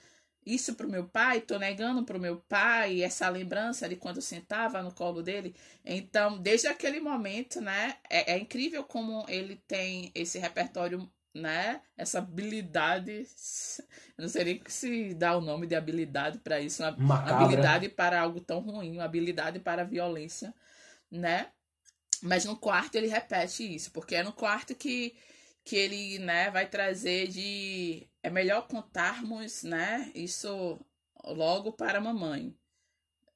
isso 0.45 0.75
pro 0.75 0.87
meu 0.87 1.09
pai, 1.09 1.41
tô 1.41 1.59
negando 1.59 2.05
pro 2.05 2.21
meu 2.21 2.37
pai 2.47 3.03
essa 3.03 3.27
lembrança 3.31 3.89
de 3.89 3.97
quando 3.97 4.21
sentava 4.21 4.83
no 4.83 4.93
colo 4.93 5.23
dele. 5.23 5.55
Então, 5.83 6.37
desde 6.37 6.67
aquele 6.67 7.01
momento, 7.01 7.59
né, 7.59 7.97
é, 8.11 8.35
é 8.35 8.39
incrível 8.39 8.85
como 8.85 9.25
ele 9.27 9.57
tem 9.67 10.13
esse 10.15 10.39
repertório 10.39 11.11
né? 11.35 11.81
Essa 11.97 12.19
habilidade, 12.19 13.27
eu 14.19 14.23
não 14.23 14.29
sei 14.29 14.45
nem 14.45 14.63
se 14.67 15.15
dá 15.15 15.35
o 15.35 15.41
nome 15.41 15.67
de 15.67 15.75
habilidade 15.75 16.39
para 16.41 16.61
isso, 16.61 16.83
uma 16.83 16.91
Macabra. 16.91 17.47
habilidade 17.47 17.89
para 17.89 18.21
algo 18.21 18.39
tão 18.39 18.61
ruim, 18.61 18.93
uma 18.93 19.05
habilidade 19.05 19.59
para 19.59 19.81
a 19.81 19.87
violência, 19.87 20.55
né? 21.11 21.51
Mas 22.23 22.45
no 22.45 22.57
quarto 22.57 22.95
ele 22.95 23.09
repete 23.09 23.75
isso, 23.75 23.91
porque 23.91 24.15
é 24.15 24.23
no 24.23 24.33
quarto 24.33 24.75
que, 24.75 25.17
que 25.65 25.77
ele, 25.77 26.19
né, 26.21 26.51
vai 26.51 26.69
trazer 26.69 27.27
de 27.29 28.09
é 28.23 28.31
melhor 28.31 28.69
contarmos, 28.69 29.65
né, 29.65 30.11
isso 30.15 30.81
logo 31.25 31.73
para 31.73 31.99
a 31.99 32.01
mamãe, 32.01 32.57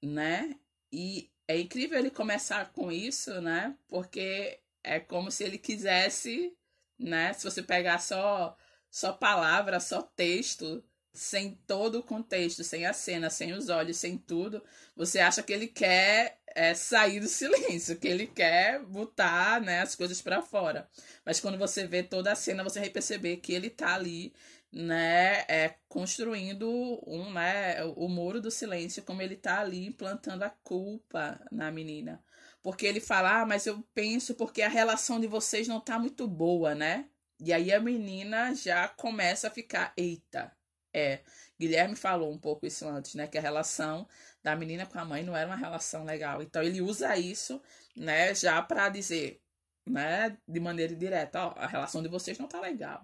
né? 0.02 0.56
E 0.92 1.30
é 1.48 1.58
incrível 1.58 1.98
ele 1.98 2.10
começar 2.10 2.72
com 2.72 2.90
isso, 2.92 3.40
né? 3.40 3.76
Porque 3.88 4.60
é 4.84 5.00
como 5.00 5.30
se 5.30 5.44
ele 5.44 5.58
quisesse, 5.58 6.56
né, 6.98 7.32
se 7.32 7.44
você 7.44 7.62
pegar 7.62 7.98
só 7.98 8.56
só 8.90 9.12
palavra, 9.12 9.80
só 9.80 10.00
texto, 10.02 10.82
sem 11.16 11.58
todo 11.66 11.98
o 11.98 12.02
contexto, 12.02 12.62
sem 12.62 12.86
a 12.86 12.92
cena, 12.92 13.30
sem 13.30 13.52
os 13.52 13.68
olhos, 13.68 13.96
sem 13.96 14.18
tudo, 14.18 14.62
você 14.94 15.18
acha 15.18 15.42
que 15.42 15.52
ele 15.52 15.66
quer 15.66 16.38
é, 16.54 16.74
sair 16.74 17.20
do 17.20 17.28
silêncio, 17.28 17.98
que 17.98 18.06
ele 18.06 18.26
quer 18.26 18.80
botar 18.84 19.60
né, 19.60 19.80
as 19.80 19.94
coisas 19.94 20.20
para 20.20 20.42
fora. 20.42 20.88
Mas 21.24 21.40
quando 21.40 21.58
você 21.58 21.86
vê 21.86 22.02
toda 22.02 22.32
a 22.32 22.36
cena, 22.36 22.62
você 22.62 22.80
vai 22.80 22.90
perceber 22.90 23.38
que 23.38 23.52
ele 23.52 23.70
tá 23.70 23.94
ali, 23.94 24.32
né, 24.70 25.44
é, 25.48 25.74
construindo 25.88 26.68
um, 27.06 27.32
né, 27.32 27.82
o 27.96 28.08
muro 28.08 28.40
do 28.40 28.50
silêncio, 28.50 29.02
como 29.02 29.22
ele 29.22 29.36
tá 29.36 29.60
ali 29.60 29.86
implantando 29.86 30.44
a 30.44 30.50
culpa 30.50 31.40
na 31.50 31.70
menina. 31.70 32.22
Porque 32.62 32.86
ele 32.86 33.00
fala, 33.00 33.42
ah, 33.42 33.46
mas 33.46 33.66
eu 33.66 33.82
penso 33.94 34.34
porque 34.34 34.60
a 34.62 34.68
relação 34.68 35.20
de 35.20 35.26
vocês 35.26 35.68
não 35.68 35.80
tá 35.80 35.98
muito 35.98 36.26
boa, 36.26 36.74
né? 36.74 37.06
E 37.38 37.52
aí 37.52 37.72
a 37.72 37.78
menina 37.78 38.54
já 38.54 38.88
começa 38.88 39.48
a 39.48 39.50
ficar, 39.50 39.92
eita, 39.96 40.55
é, 40.96 41.20
Guilherme 41.60 41.94
falou 41.94 42.32
um 42.32 42.38
pouco 42.38 42.66
isso 42.66 42.88
antes, 42.88 43.14
né? 43.14 43.26
Que 43.26 43.36
a 43.36 43.40
relação 43.40 44.08
da 44.42 44.56
menina 44.56 44.86
com 44.86 44.98
a 44.98 45.04
mãe 45.04 45.22
não 45.22 45.36
era 45.36 45.46
uma 45.46 45.56
relação 45.56 46.04
legal. 46.04 46.42
Então 46.42 46.62
ele 46.62 46.80
usa 46.80 47.16
isso, 47.16 47.60
né, 47.94 48.34
já 48.34 48.62
para 48.62 48.88
dizer, 48.88 49.42
né, 49.84 50.38
de 50.46 50.60
maneira 50.60 50.94
direta, 50.94 51.46
ó, 51.46 51.54
a 51.56 51.66
relação 51.66 52.02
de 52.02 52.08
vocês 52.08 52.38
não 52.38 52.48
tá 52.48 52.60
legal. 52.60 53.02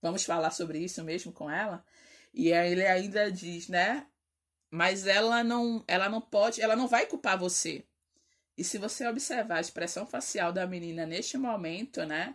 Vamos 0.00 0.24
falar 0.24 0.50
sobre 0.50 0.78
isso 0.80 1.04
mesmo 1.04 1.32
com 1.32 1.50
ela? 1.50 1.84
E 2.34 2.52
aí 2.52 2.72
ele 2.72 2.86
ainda 2.86 3.30
diz, 3.30 3.68
né? 3.68 4.06
Mas 4.70 5.06
ela 5.06 5.44
não, 5.44 5.84
ela 5.86 6.08
não 6.08 6.20
pode, 6.20 6.60
ela 6.60 6.74
não 6.74 6.88
vai 6.88 7.06
culpar 7.06 7.38
você. 7.38 7.84
E 8.56 8.64
se 8.64 8.78
você 8.78 9.06
observar 9.06 9.58
a 9.58 9.60
expressão 9.60 10.06
facial 10.06 10.52
da 10.52 10.66
menina 10.66 11.06
neste 11.06 11.38
momento, 11.38 12.04
né? 12.04 12.34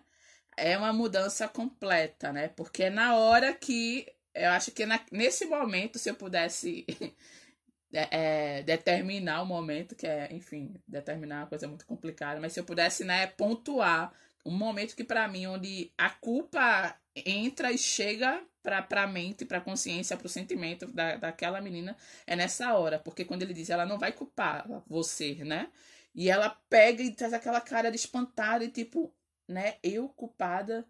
É 0.56 0.78
uma 0.78 0.94
mudança 0.94 1.48
completa, 1.48 2.32
né? 2.32 2.48
Porque 2.50 2.84
é 2.84 2.90
na 2.90 3.16
hora 3.16 3.54
que 3.54 4.08
eu 4.44 4.52
acho 4.52 4.72
que 4.72 4.86
na, 4.86 5.00
nesse 5.12 5.46
momento, 5.46 5.98
se 6.00 6.10
eu 6.10 6.16
pudesse 6.16 6.86
é, 7.94 8.60
é, 8.60 8.64
determinar 8.64 9.42
o 9.42 9.46
momento, 9.46 9.96
que 9.96 10.08
é, 10.08 10.30
enfim, 10.32 10.76
determinar 10.88 11.42
uma 11.42 11.48
coisa 11.48 11.68
muito 11.68 11.86
complicada, 11.86 12.40
mas 12.40 12.54
se 12.54 12.60
eu 12.60 12.64
pudesse, 12.64 13.04
né, 13.04 13.28
pontuar 13.28 14.14
um 14.46 14.56
momento 14.56 14.96
que 14.96 15.04
para 15.04 15.28
mim, 15.28 15.46
onde 15.48 15.92
a 15.98 16.10
culpa 16.10 16.96
entra 17.26 17.72
e 17.72 17.78
chega 17.78 18.42
pra, 18.64 18.82
pra 18.82 19.08
mente, 19.08 19.46
pra 19.46 19.62
consciência, 19.62 20.16
pro 20.16 20.30
sentimento 20.30 20.88
da, 20.88 21.18
daquela 21.18 21.60
menina, 21.62 21.96
é 22.26 22.36
nessa 22.36 22.74
hora. 22.74 23.00
Porque 23.00 23.26
quando 23.26 23.42
ele 23.44 23.54
diz, 23.54 23.70
ela 23.70 23.86
não 23.86 23.98
vai 23.98 24.12
culpar 24.12 24.66
você, 24.88 25.36
né? 25.44 25.70
E 26.16 26.30
ela 26.30 26.50
pega 26.70 27.04
e 27.04 27.12
traz 27.12 27.34
aquela 27.34 27.62
cara 27.62 27.90
de 27.90 27.98
espantada 27.98 28.64
e 28.64 28.70
tipo, 28.70 29.14
né, 29.48 29.76
eu 29.84 30.10
culpada, 30.10 30.86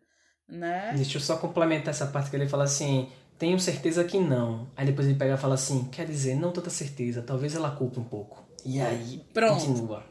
né? 0.47 0.93
Deixa 0.95 1.17
eu 1.17 1.21
só 1.21 1.37
complementar 1.37 1.89
essa 1.89 2.07
parte 2.07 2.29
que 2.29 2.35
ele 2.35 2.47
fala 2.47 2.63
assim, 2.63 3.11
tenho 3.38 3.59
certeza 3.59 4.03
que 4.03 4.19
não. 4.19 4.69
Aí 4.75 4.85
depois 4.85 5.07
ele 5.07 5.17
pega 5.17 5.35
e 5.35 5.38
fala 5.38 5.55
assim: 5.55 5.85
quer 5.85 6.05
dizer, 6.05 6.35
não 6.35 6.51
tanta 6.51 6.69
certeza, 6.69 7.21
talvez 7.21 7.55
ela 7.55 7.71
culpe 7.71 7.99
um 7.99 8.03
pouco. 8.03 8.45
E 8.65 8.81
aí, 8.81 9.23
Pronto. 9.33 9.65
continua. 9.65 10.03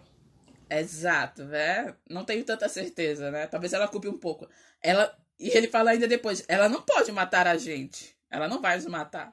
Exato, 0.69 1.45
né? 1.45 1.95
Não 2.09 2.25
tenho 2.25 2.45
tanta 2.45 2.69
certeza, 2.69 3.31
né? 3.31 3.47
Talvez 3.47 3.73
ela 3.73 3.87
culpe 3.87 4.09
um 4.09 4.19
pouco. 4.19 4.49
Ela 4.83 5.15
e 5.39 5.49
ele 5.57 5.69
fala 5.69 5.91
ainda 5.91 6.09
depois, 6.09 6.45
ela 6.49 6.69
não 6.69 6.81
pode 6.81 7.13
matar 7.13 7.47
a 7.47 7.57
gente. 7.57 8.17
Ela 8.31 8.49
não 8.49 8.61
vai 8.61 8.77
nos 8.77 8.87
matar. 8.87 9.33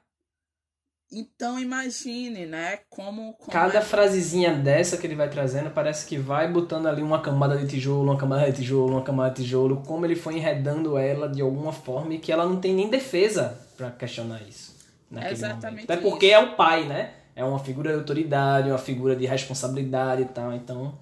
Então 1.12 1.60
imagine, 1.60 2.46
né, 2.46 2.80
como, 2.88 3.34
como 3.34 3.52
cada 3.52 3.78
é... 3.78 3.82
frasezinha 3.82 4.52
dessa 4.54 4.96
que 4.96 5.06
ele 5.06 5.14
vai 5.14 5.28
trazendo 5.28 5.70
parece 5.70 6.06
que 6.06 6.18
vai 6.18 6.50
botando 6.50 6.86
ali 6.86 7.02
uma 7.02 7.20
camada 7.20 7.56
de 7.56 7.68
tijolo, 7.68 8.10
uma 8.10 8.18
camada 8.18 8.50
de 8.50 8.56
tijolo, 8.56 8.94
uma 8.94 9.02
camada 9.02 9.34
de 9.34 9.42
tijolo, 9.42 9.82
como 9.86 10.04
ele 10.04 10.16
foi 10.16 10.36
enredando 10.38 10.98
ela 10.98 11.28
de 11.28 11.40
alguma 11.40 11.72
forma 11.72 12.14
e 12.14 12.18
que 12.18 12.32
ela 12.32 12.46
não 12.46 12.58
tem 12.58 12.74
nem 12.74 12.88
defesa 12.88 13.63
para 13.76 13.90
questionar 13.90 14.42
isso. 14.42 14.74
Exatamente. 15.10 15.86
Momento. 15.86 15.90
Até 15.90 15.96
porque 16.00 16.26
isso. 16.26 16.34
é 16.34 16.38
o 16.38 16.56
pai, 16.56 16.84
né? 16.84 17.14
É 17.36 17.44
uma 17.44 17.58
figura 17.58 17.92
de 17.92 17.98
autoridade, 17.98 18.68
uma 18.68 18.78
figura 18.78 19.16
de 19.16 19.26
responsabilidade 19.26 20.22
e 20.22 20.26
tal, 20.26 20.52
então 20.52 20.96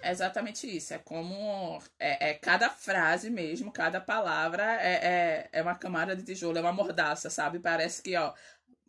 é 0.00 0.10
exatamente 0.10 0.66
isso. 0.66 0.94
É 0.94 0.98
como. 0.98 1.80
É, 1.98 2.30
é, 2.30 2.34
cada 2.34 2.70
frase 2.70 3.30
mesmo, 3.30 3.70
cada 3.70 4.00
palavra 4.00 4.62
é, 4.80 4.92
é, 4.92 5.48
é 5.52 5.62
uma 5.62 5.74
camada 5.74 6.14
de 6.14 6.22
tijolo, 6.22 6.58
é 6.58 6.60
uma 6.60 6.72
mordaça, 6.72 7.28
sabe? 7.28 7.58
Parece 7.58 8.02
que, 8.02 8.16
ó, 8.16 8.32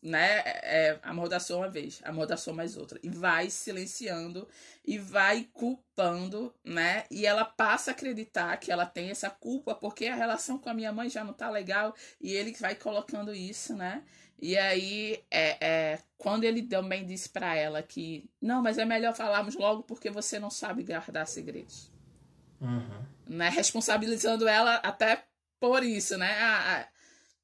né? 0.02 0.42
É, 0.46 1.00
amordaçou 1.04 1.58
uma 1.58 1.70
vez, 1.70 2.00
amordaçou 2.04 2.54
mais 2.54 2.78
outra. 2.78 3.00
E 3.04 3.10
vai 3.10 3.50
silenciando 3.50 4.48
e 4.86 4.98
vai 4.98 5.48
culpando, 5.54 6.54
né? 6.64 7.04
E 7.12 7.26
ela 7.26 7.46
passa 7.46 7.92
a 7.92 7.94
acreditar 7.94 8.56
que 8.58 8.72
ela 8.72 8.86
tem 8.86 9.10
essa 9.10 9.30
culpa 9.30 9.76
porque 9.76 10.08
a 10.08 10.16
relação 10.16 10.58
com 10.58 10.70
a 10.70 10.74
minha 10.74 10.92
mãe 10.92 11.10
já 11.10 11.24
não 11.24 11.34
tá 11.34 11.50
legal. 11.50 11.96
E 12.20 12.34
ele 12.34 12.54
vai 12.60 12.76
colocando 12.76 13.34
isso, 13.34 13.76
né? 13.76 14.04
E 14.42 14.58
aí, 14.58 15.22
é, 15.30 15.58
é, 15.60 16.00
quando 16.18 16.46
ele 16.46 16.64
também 16.64 17.06
disse 17.06 17.28
para 17.28 17.56
ela 17.56 17.84
que 17.84 18.30
não, 18.42 18.62
mas 18.62 18.78
é 18.78 18.86
melhor 18.86 19.14
falarmos 19.14 19.56
logo 19.56 19.84
porque 19.84 20.10
você 20.10 20.40
não 20.40 20.50
sabe 20.50 20.84
guardar 20.84 21.28
segredos. 21.28 21.92
Uhum. 22.62 23.06
Né? 23.28 23.50
Responsabilizando 23.50 24.48
ela 24.48 24.76
até 24.76 25.26
por 25.60 25.84
isso, 25.84 26.18
né? 26.18 26.32
Ah, 26.40 26.80
ah, 26.80 26.88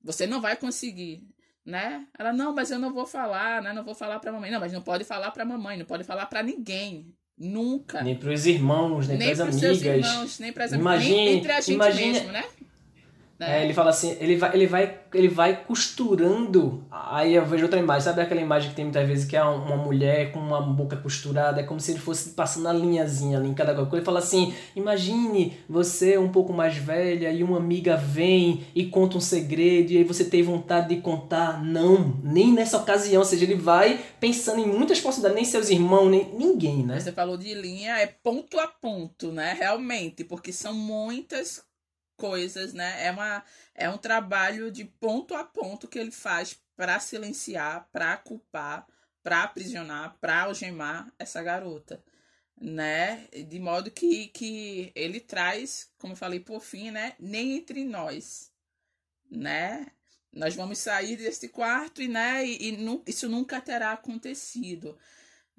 você 0.01 0.25
não 0.25 0.39
vai 0.39 0.55
conseguir, 0.55 1.27
né? 1.65 2.05
Ela, 2.17 2.31
não, 2.31 2.53
mas 2.53 2.69
eu 2.69 2.77
não 2.77 2.93
vou 2.93 3.05
falar, 3.05 3.61
né? 3.61 3.73
Não 3.73 3.83
vou 3.83 3.95
falar 3.95 4.19
pra 4.19 4.31
mamãe. 4.31 4.51
Não, 4.51 4.59
mas 4.59 4.71
não 4.71 4.81
pode 4.81 5.03
falar 5.03 5.31
pra 5.31 5.43
mamãe, 5.43 5.77
não 5.77 5.85
pode 5.85 6.03
falar 6.03 6.27
pra 6.27 6.43
ninguém. 6.43 7.13
Nunca. 7.37 8.01
Nem 8.01 8.15
pros 8.15 8.45
irmãos, 8.45 9.07
nem, 9.07 9.17
nem 9.17 9.27
pras 9.27 9.41
amigas. 9.41 9.59
Seus 9.59 9.81
irmãos, 9.81 10.39
nem 10.39 10.53
pras 10.53 10.71
amigas. 10.71 11.03
Nem 11.03 11.37
entre 11.37 11.51
a 11.51 11.59
gente 11.59 11.73
imagine, 11.73 12.13
mesmo, 12.13 12.31
né? 12.31 12.45
É. 13.39 13.59
É, 13.59 13.63
ele 13.63 13.73
fala 13.73 13.89
assim, 13.89 14.15
ele 14.19 14.37
vai, 14.37 14.53
ele, 14.55 14.67
vai, 14.67 14.99
ele 15.13 15.27
vai 15.27 15.63
costurando. 15.65 16.85
Aí 16.89 17.35
eu 17.35 17.45
vejo 17.45 17.63
outra 17.63 17.79
imagem, 17.79 18.03
sabe 18.03 18.21
aquela 18.21 18.39
imagem 18.39 18.69
que 18.69 18.75
tem 18.75 18.85
muitas 18.85 19.05
vezes 19.07 19.25
que 19.25 19.35
é 19.35 19.43
uma 19.43 19.75
mulher 19.75 20.31
com 20.31 20.39
uma 20.39 20.61
boca 20.61 20.95
costurada? 20.95 21.59
É 21.59 21.63
como 21.63 21.79
se 21.79 21.91
ele 21.91 21.99
fosse 21.99 22.29
passando 22.29 22.67
a 22.69 22.73
linhazinha 22.73 23.37
ali 23.37 23.49
em 23.49 23.53
cada 23.53 23.73
coisa. 23.73 23.97
Ele 23.97 24.05
fala 24.05 24.19
assim: 24.19 24.53
imagine 24.75 25.57
você 25.67 26.17
um 26.17 26.29
pouco 26.29 26.53
mais 26.53 26.77
velha 26.77 27.31
e 27.31 27.43
uma 27.43 27.57
amiga 27.57 27.97
vem 27.97 28.65
e 28.73 28.85
conta 28.85 29.17
um 29.17 29.21
segredo 29.21 29.91
e 29.91 29.97
aí 29.97 30.03
você 30.03 30.23
tem 30.23 30.41
vontade 30.41 30.95
de 30.95 31.01
contar. 31.01 31.61
Não, 31.63 32.17
nem 32.23 32.53
nessa 32.53 32.77
ocasião. 32.77 33.19
Ou 33.19 33.25
seja, 33.25 33.43
ele 33.43 33.55
vai 33.55 33.99
pensando 34.19 34.61
em 34.61 34.67
muitas 34.67 35.01
possibilidades, 35.01 35.35
nem 35.35 35.45
seus 35.45 35.69
irmãos, 35.69 36.09
nem 36.09 36.33
ninguém, 36.33 36.85
né? 36.85 36.99
Você 36.99 37.11
falou 37.11 37.37
de 37.37 37.53
linha, 37.53 37.97
é 37.97 38.07
ponto 38.07 38.57
a 38.59 38.67
ponto, 38.67 39.31
né? 39.31 39.55
Realmente, 39.57 40.23
porque 40.23 40.53
são 40.53 40.73
muitas 40.73 41.65
coisas, 42.17 42.73
né? 42.73 43.05
É, 43.05 43.11
uma, 43.11 43.43
é 43.73 43.89
um 43.89 43.97
trabalho 43.97 44.71
de 44.71 44.85
ponto 44.85 45.35
a 45.35 45.43
ponto 45.43 45.87
que 45.87 45.99
ele 45.99 46.11
faz 46.11 46.59
para 46.75 46.99
silenciar, 46.99 47.87
para 47.91 48.17
culpar, 48.17 48.85
para 49.23 49.43
aprisionar, 49.43 50.17
para 50.19 50.43
algemar 50.43 51.11
essa 51.17 51.41
garota, 51.41 52.03
né? 52.59 53.27
De 53.47 53.59
modo 53.59 53.91
que, 53.91 54.27
que 54.29 54.91
ele 54.95 55.19
traz, 55.19 55.91
como 55.97 56.13
eu 56.13 56.17
falei 56.17 56.39
por 56.39 56.61
fim, 56.61 56.91
né? 56.91 57.15
Nem 57.19 57.57
entre 57.57 57.83
nós, 57.83 58.51
né? 59.29 59.87
Nós 60.31 60.55
vamos 60.55 60.79
sair 60.79 61.15
deste 61.15 61.47
quarto 61.47 62.01
e, 62.01 62.07
né? 62.07 62.45
E, 62.45 62.71
e 62.71 63.01
isso 63.07 63.29
nunca 63.29 63.61
terá 63.61 63.93
acontecido 63.93 64.97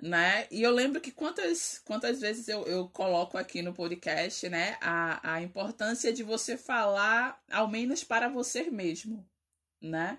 né? 0.03 0.47
E 0.51 0.63
eu 0.63 0.71
lembro 0.71 1.01
que 1.01 1.11
quantas, 1.11 1.81
quantas 1.85 2.21
vezes 2.21 2.49
eu, 2.49 2.65
eu 2.67 2.89
coloco 2.89 3.39
aqui 3.39 3.63
no 3.63 3.73
podcast, 3.73 4.49
né, 4.49 4.77
a, 4.81 5.35
a 5.35 5.43
importância 5.43 6.13
de 6.13 6.23
você 6.23 6.57
falar, 6.57 7.43
ao 7.51 7.69
menos 7.69 8.05
para 8.05 8.29
você 8.29 8.71
mesmo, 8.71 9.27
né? 9.81 10.19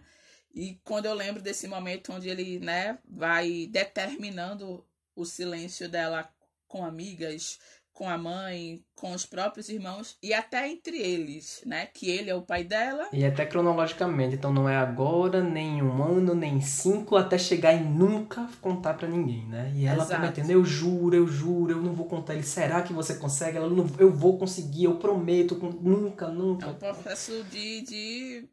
E 0.53 0.79
quando 0.83 1.05
eu 1.05 1.13
lembro 1.13 1.41
desse 1.41 1.67
momento 1.67 2.11
onde 2.11 2.29
ele, 2.29 2.59
né, 2.59 2.97
vai 3.05 3.67
determinando 3.67 4.85
o 5.15 5.25
silêncio 5.25 5.87
dela 5.87 6.31
com 6.67 6.83
amigas, 6.83 7.59
com 7.97 8.07
a 8.07 8.15
mãe, 8.15 8.79
com 8.93 9.11
os 9.11 9.25
próprios 9.25 9.69
irmãos 9.69 10.19
e 10.21 10.31
até 10.31 10.69
entre 10.69 10.99
eles, 10.99 11.63
né? 11.65 11.87
Que 11.87 12.11
ele 12.11 12.29
é 12.29 12.35
o 12.35 12.43
pai 12.43 12.63
dela. 12.63 13.09
E 13.11 13.25
até 13.25 13.43
cronologicamente, 13.43 14.35
então 14.35 14.53
não 14.53 14.69
é 14.69 14.77
agora, 14.77 15.41
nem 15.41 15.81
um 15.81 16.03
ano, 16.03 16.35
nem 16.35 16.61
cinco, 16.61 17.15
até 17.15 17.39
chegar 17.39 17.73
em 17.73 17.83
nunca 17.83 18.47
contar 18.61 18.93
para 18.93 19.07
ninguém, 19.07 19.47
né? 19.47 19.73
E 19.75 19.87
ela 19.87 20.03
Exato. 20.03 20.11
prometendo, 20.11 20.51
eu 20.51 20.63
juro, 20.63 21.15
eu 21.15 21.27
juro, 21.27 21.71
eu 21.71 21.81
não 21.81 21.91
vou 21.91 22.05
contar. 22.05 22.35
Ele, 22.35 22.43
será 22.43 22.83
que 22.83 22.93
você 22.93 23.15
consegue? 23.15 23.57
Ela, 23.57 23.67
não, 23.67 23.87
eu 23.97 24.13
vou 24.13 24.37
conseguir, 24.37 24.83
eu 24.83 24.97
prometo, 24.97 25.55
nunca, 25.55 26.27
nunca. 26.27 26.67
É 26.67 26.69
um 26.69 26.75
processo 26.75 27.43
de, 27.45 27.81
de 27.81 28.49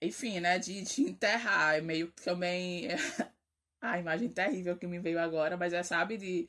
enfim, 0.00 0.40
né? 0.40 0.58
De, 0.58 0.80
de 0.80 1.02
enterrar, 1.02 1.76
é 1.76 1.82
meio 1.82 2.08
que 2.08 2.22
também... 2.22 2.88
a 3.78 3.98
imagem 4.00 4.30
terrível 4.30 4.74
que 4.74 4.86
me 4.86 4.98
veio 4.98 5.20
agora, 5.20 5.54
mas 5.56 5.72
é, 5.74 5.82
sabe, 5.82 6.16
de 6.16 6.48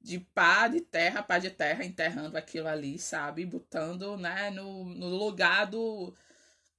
de 0.00 0.20
pá 0.20 0.68
de 0.68 0.80
terra, 0.80 1.22
pá 1.22 1.38
de 1.38 1.50
terra, 1.50 1.84
enterrando 1.84 2.36
aquilo 2.36 2.68
ali, 2.68 2.98
sabe? 2.98 3.44
Botando, 3.44 4.16
né, 4.16 4.50
no, 4.50 4.84
no 4.84 5.08
lugar 5.08 5.66
do, 5.66 6.14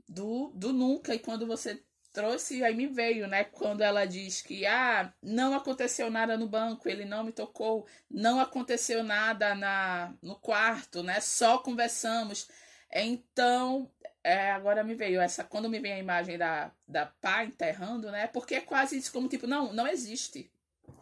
do, 0.08 0.52
do 0.56 0.74
nunca. 0.74 1.14
E 1.14 1.20
quando 1.20 1.46
você 1.46 1.84
trouxe, 2.12 2.64
aí 2.64 2.76
me 2.76 2.88
veio, 2.88 3.28
né? 3.28 3.44
Quando 3.44 3.82
ela 3.82 4.06
diz 4.06 4.42
que, 4.42 4.66
ah, 4.66 5.14
não 5.22 5.54
aconteceu 5.54 6.10
nada 6.10 6.38
no 6.38 6.48
banco, 6.48 6.90
ele 6.90 7.06
não 7.06 7.24
me 7.24 7.32
tocou, 7.32 7.88
não 8.10 8.40
aconteceu 8.40 9.04
nada 9.04 9.54
na, 9.56 10.14
no 10.22 10.36
quarto, 10.36 11.04
né? 11.04 11.20
Só 11.22 11.60
conversamos. 11.60 12.48
Então, 12.92 13.92
é, 14.24 14.52
agora 14.52 14.84
me 14.84 14.96
veio 14.96 15.22
essa, 15.22 15.44
quando 15.44 15.70
me 15.70 15.80
vem 15.80 15.94
a 15.94 16.00
imagem 16.00 16.38
da, 16.38 16.72
da 16.88 17.06
pá 17.06 17.44
enterrando, 17.44 18.12
né? 18.12 18.28
Porque 18.28 18.56
é 18.56 18.62
quase 18.62 18.98
isso, 18.98 19.12
como 19.12 19.28
tipo, 19.30 19.46
não, 19.48 19.74
não 19.74 19.88
existe 19.88 20.52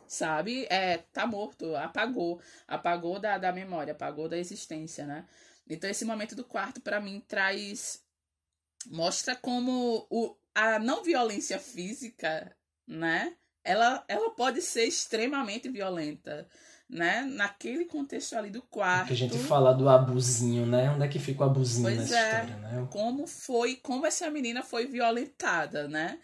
sabe? 0.08 0.66
É, 0.70 0.98
tá 0.98 1.26
morto, 1.28 1.76
apagou, 1.76 2.42
apagou 2.68 3.20
da, 3.20 3.38
da 3.38 3.52
memória, 3.52 3.94
apagou 3.94 4.28
da 4.28 4.38
existência, 4.38 5.06
né? 5.06 5.26
Então 5.70 5.90
esse 5.90 6.06
momento 6.06 6.36
do 6.36 6.44
quarto 6.44 6.82
para 6.82 7.02
mim 7.02 7.22
traz 7.28 8.02
mostra 8.86 9.36
como 9.36 10.08
o, 10.10 10.36
a 10.56 10.80
não 10.80 11.04
violência 11.04 11.60
física, 11.60 12.56
né? 12.88 13.34
Ela, 13.64 14.04
ela 14.08 14.30
pode 14.30 14.62
ser 14.62 14.86
extremamente 14.86 15.70
violenta, 15.70 16.48
né? 16.90 17.22
Naquele 17.24 17.86
contexto 17.86 18.36
ali 18.36 18.50
do 18.50 18.62
quarto. 18.62 19.06
É 19.06 19.08
que 19.08 19.14
a 19.14 19.28
gente 19.28 19.38
fala 19.38 19.74
do 19.74 19.90
abusinho, 19.90 20.66
né? 20.66 20.90
Onde 20.90 21.04
é 21.04 21.08
que 21.08 21.20
fica 21.20 21.42
o 21.44 21.48
abusinho 21.48 21.84
pois 21.84 21.98
nessa 21.98 22.18
é, 22.18 22.44
história, 22.44 22.58
né? 22.58 22.88
Como 22.90 23.28
foi, 23.28 23.76
como 23.76 24.06
essa 24.06 24.30
menina 24.32 24.64
foi 24.64 24.88
violentada, 24.88 25.88
né? 25.88 26.18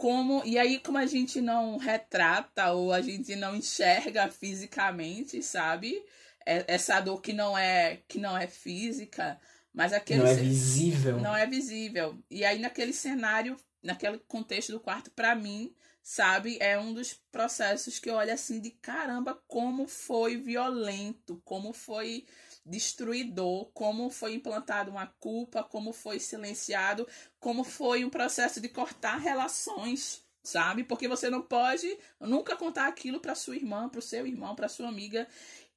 Como 0.00 0.42
e 0.46 0.58
aí 0.58 0.78
como 0.78 0.96
a 0.96 1.04
gente 1.04 1.42
não 1.42 1.76
retrata 1.76 2.72
ou 2.72 2.90
a 2.90 3.02
gente 3.02 3.36
não 3.36 3.54
enxerga 3.54 4.30
fisicamente 4.30 5.42
sabe? 5.42 6.02
É, 6.46 6.64
essa 6.66 6.98
dor 7.00 7.20
que 7.20 7.34
não 7.34 7.56
é 7.56 7.98
que 8.08 8.18
não 8.18 8.34
é 8.36 8.46
física 8.46 9.38
mas 9.74 9.92
aquele 9.92 10.20
não 10.20 10.26
é 10.26 10.34
visível. 10.34 11.20
não 11.20 11.36
é 11.36 11.46
visível. 11.46 12.18
E 12.30 12.46
aí 12.46 12.58
naquele 12.58 12.94
cenário 12.94 13.58
naquele 13.82 14.18
contexto 14.20 14.72
do 14.72 14.80
quarto 14.80 15.10
para 15.10 15.34
mim 15.34 15.70
sabe 16.02 16.56
é 16.60 16.78
um 16.78 16.94
dos 16.94 17.12
processos 17.30 17.98
que 17.98 18.08
eu 18.08 18.14
olho 18.14 18.32
assim 18.32 18.58
de 18.58 18.70
caramba 18.70 19.38
como 19.46 19.86
foi 19.86 20.38
violento 20.38 21.42
como 21.44 21.74
foi 21.74 22.24
destruidor, 22.64 23.70
como 23.72 24.10
foi 24.10 24.34
implantada 24.34 24.90
uma 24.90 25.06
culpa, 25.06 25.62
como 25.62 25.92
foi 25.92 26.20
silenciado, 26.20 27.06
como 27.38 27.64
foi 27.64 28.04
um 28.04 28.10
processo 28.10 28.60
de 28.60 28.68
cortar 28.68 29.16
relações, 29.16 30.24
sabe? 30.42 30.84
Porque 30.84 31.08
você 31.08 31.30
não 31.30 31.42
pode 31.42 31.98
nunca 32.20 32.56
contar 32.56 32.86
aquilo 32.86 33.20
para 33.20 33.34
sua 33.34 33.56
irmã, 33.56 33.88
para 33.88 33.98
o 33.98 34.02
seu 34.02 34.26
irmão, 34.26 34.54
para 34.54 34.68
sua 34.68 34.88
amiga. 34.88 35.26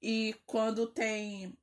E 0.01 0.35
quando 0.45 0.87
tem 0.87 1.57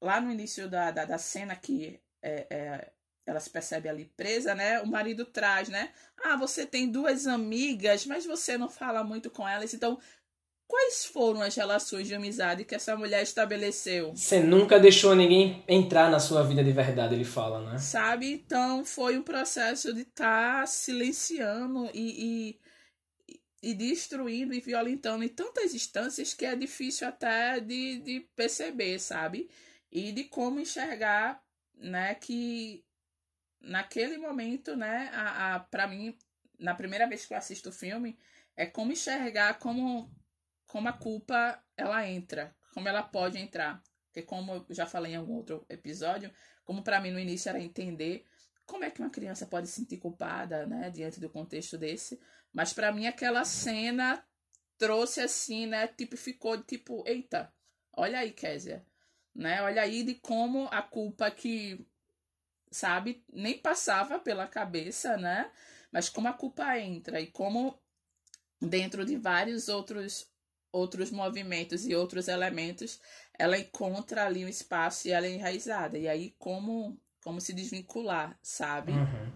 lá 0.00 0.20
no 0.20 0.30
início 0.30 0.68
da, 0.68 0.90
da, 0.90 1.04
da 1.04 1.18
cena 1.18 1.54
que 1.56 2.00
é, 2.22 2.46
é, 2.50 2.92
ela 3.26 3.40
se 3.40 3.50
percebe 3.50 3.88
ali 3.88 4.04
presa, 4.16 4.54
né? 4.54 4.80
O 4.80 4.86
marido 4.86 5.24
traz, 5.24 5.68
né? 5.68 5.92
Ah, 6.24 6.36
você 6.36 6.66
tem 6.66 6.90
duas 6.90 7.26
amigas, 7.26 8.06
mas 8.06 8.26
você 8.26 8.58
não 8.58 8.68
fala 8.68 9.04
muito 9.04 9.30
com 9.30 9.48
elas, 9.48 9.72
então 9.74 9.98
Quais 10.70 11.04
foram 11.04 11.42
as 11.42 11.56
relações 11.56 12.06
de 12.06 12.14
amizade 12.14 12.64
que 12.64 12.76
essa 12.76 12.96
mulher 12.96 13.24
estabeleceu? 13.24 14.14
Você 14.14 14.38
nunca 14.38 14.78
deixou 14.78 15.16
ninguém 15.16 15.64
entrar 15.66 16.08
na 16.08 16.20
sua 16.20 16.44
vida 16.44 16.62
de 16.62 16.70
verdade, 16.70 17.12
ele 17.12 17.24
fala, 17.24 17.72
né? 17.72 17.76
Sabe? 17.76 18.30
Então 18.30 18.84
foi 18.84 19.18
um 19.18 19.22
processo 19.24 19.92
de 19.92 20.02
estar 20.02 20.60
tá 20.60 20.66
silenciando 20.68 21.90
e, 21.92 22.54
e, 23.60 23.70
e 23.70 23.74
destruindo 23.74 24.54
e 24.54 24.60
violentando 24.60 25.24
em 25.24 25.28
tantas 25.28 25.74
instâncias 25.74 26.34
que 26.34 26.46
é 26.46 26.54
difícil 26.54 27.08
até 27.08 27.58
de, 27.58 27.98
de 27.98 28.20
perceber, 28.36 29.00
sabe? 29.00 29.50
E 29.90 30.12
de 30.12 30.22
como 30.22 30.60
enxergar, 30.60 31.42
né, 31.74 32.14
que 32.14 32.84
naquele 33.60 34.18
momento, 34.18 34.76
né, 34.76 35.10
a, 35.12 35.56
a 35.56 35.58
para 35.58 35.88
mim, 35.88 36.16
na 36.60 36.76
primeira 36.76 37.08
vez 37.08 37.26
que 37.26 37.34
eu 37.34 37.38
assisto 37.38 37.70
o 37.70 37.72
filme, 37.72 38.16
é 38.56 38.66
como 38.66 38.92
enxergar 38.92 39.58
como 39.58 40.08
como 40.70 40.88
a 40.88 40.92
culpa 40.92 41.60
ela 41.76 42.08
entra, 42.08 42.54
como 42.72 42.88
ela 42.88 43.02
pode 43.02 43.38
entrar. 43.38 43.82
Porque 44.06 44.22
como 44.22 44.54
eu 44.54 44.66
já 44.70 44.86
falei 44.86 45.12
em 45.12 45.16
algum 45.16 45.34
outro 45.34 45.66
episódio, 45.68 46.32
como 46.64 46.82
para 46.82 47.00
mim 47.00 47.10
no 47.10 47.18
início 47.18 47.48
era 47.48 47.60
entender 47.60 48.24
como 48.66 48.84
é 48.84 48.90
que 48.90 49.00
uma 49.00 49.10
criança 49.10 49.46
pode 49.46 49.66
se 49.66 49.80
sentir 49.80 49.96
culpada, 49.96 50.64
né, 50.66 50.88
diante 50.90 51.18
do 51.18 51.28
contexto 51.28 51.76
desse, 51.76 52.20
mas 52.52 52.72
para 52.72 52.92
mim 52.92 53.08
aquela 53.08 53.44
cena 53.44 54.24
trouxe 54.78 55.20
assim, 55.20 55.66
né, 55.66 55.88
tipificou 55.88 56.62
tipo, 56.62 57.02
eita, 57.04 57.52
olha 57.92 58.20
aí, 58.20 58.30
Késia, 58.30 58.86
né? 59.34 59.60
Olha 59.62 59.82
aí 59.82 60.04
de 60.04 60.14
como 60.14 60.68
a 60.70 60.82
culpa 60.82 61.30
que 61.30 61.84
sabe, 62.70 63.24
nem 63.32 63.58
passava 63.58 64.20
pela 64.20 64.46
cabeça, 64.46 65.16
né? 65.16 65.50
Mas 65.90 66.08
como 66.08 66.28
a 66.28 66.32
culpa 66.32 66.78
entra 66.78 67.20
e 67.20 67.26
como 67.26 67.76
dentro 68.60 69.04
de 69.04 69.16
vários 69.16 69.68
outros 69.68 70.29
outros 70.72 71.10
movimentos 71.10 71.86
e 71.86 71.94
outros 71.94 72.28
elementos, 72.28 73.00
ela 73.38 73.58
encontra 73.58 74.26
ali 74.26 74.44
um 74.44 74.48
espaço 74.48 75.08
e 75.08 75.12
ela 75.12 75.26
é 75.26 75.34
enraizada. 75.34 75.98
E 75.98 76.08
aí 76.08 76.34
como 76.38 76.98
como 77.22 77.40
se 77.40 77.52
desvincular, 77.52 78.36
sabe? 78.42 78.92
Uhum. 78.92 79.28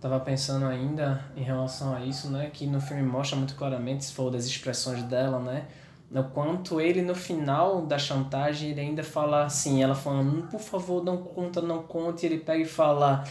Tava 0.00 0.18
pensando 0.18 0.66
ainda 0.66 1.24
em 1.36 1.42
relação 1.42 1.94
a 1.94 2.04
isso, 2.04 2.28
né? 2.28 2.50
Que 2.52 2.66
no 2.66 2.80
filme 2.80 3.02
mostra 3.02 3.36
muito 3.36 3.54
claramente, 3.54 4.04
se 4.04 4.12
for 4.12 4.30
das 4.30 4.44
expressões 4.44 5.04
dela, 5.04 5.38
né? 5.38 5.68
No 6.10 6.24
quanto 6.24 6.80
ele, 6.80 7.00
no 7.00 7.14
final 7.14 7.86
da 7.86 7.98
chantagem, 7.98 8.70
ele 8.70 8.80
ainda 8.80 9.04
fala 9.04 9.44
assim, 9.44 9.82
ela 9.82 9.94
falando, 9.94 10.48
por 10.48 10.60
favor, 10.60 11.02
não 11.02 11.16
conta, 11.18 11.62
não 11.62 11.84
conte, 11.84 12.24
e 12.24 12.28
ele 12.28 12.38
pega 12.38 12.62
e 12.62 12.66
fala, 12.66 13.24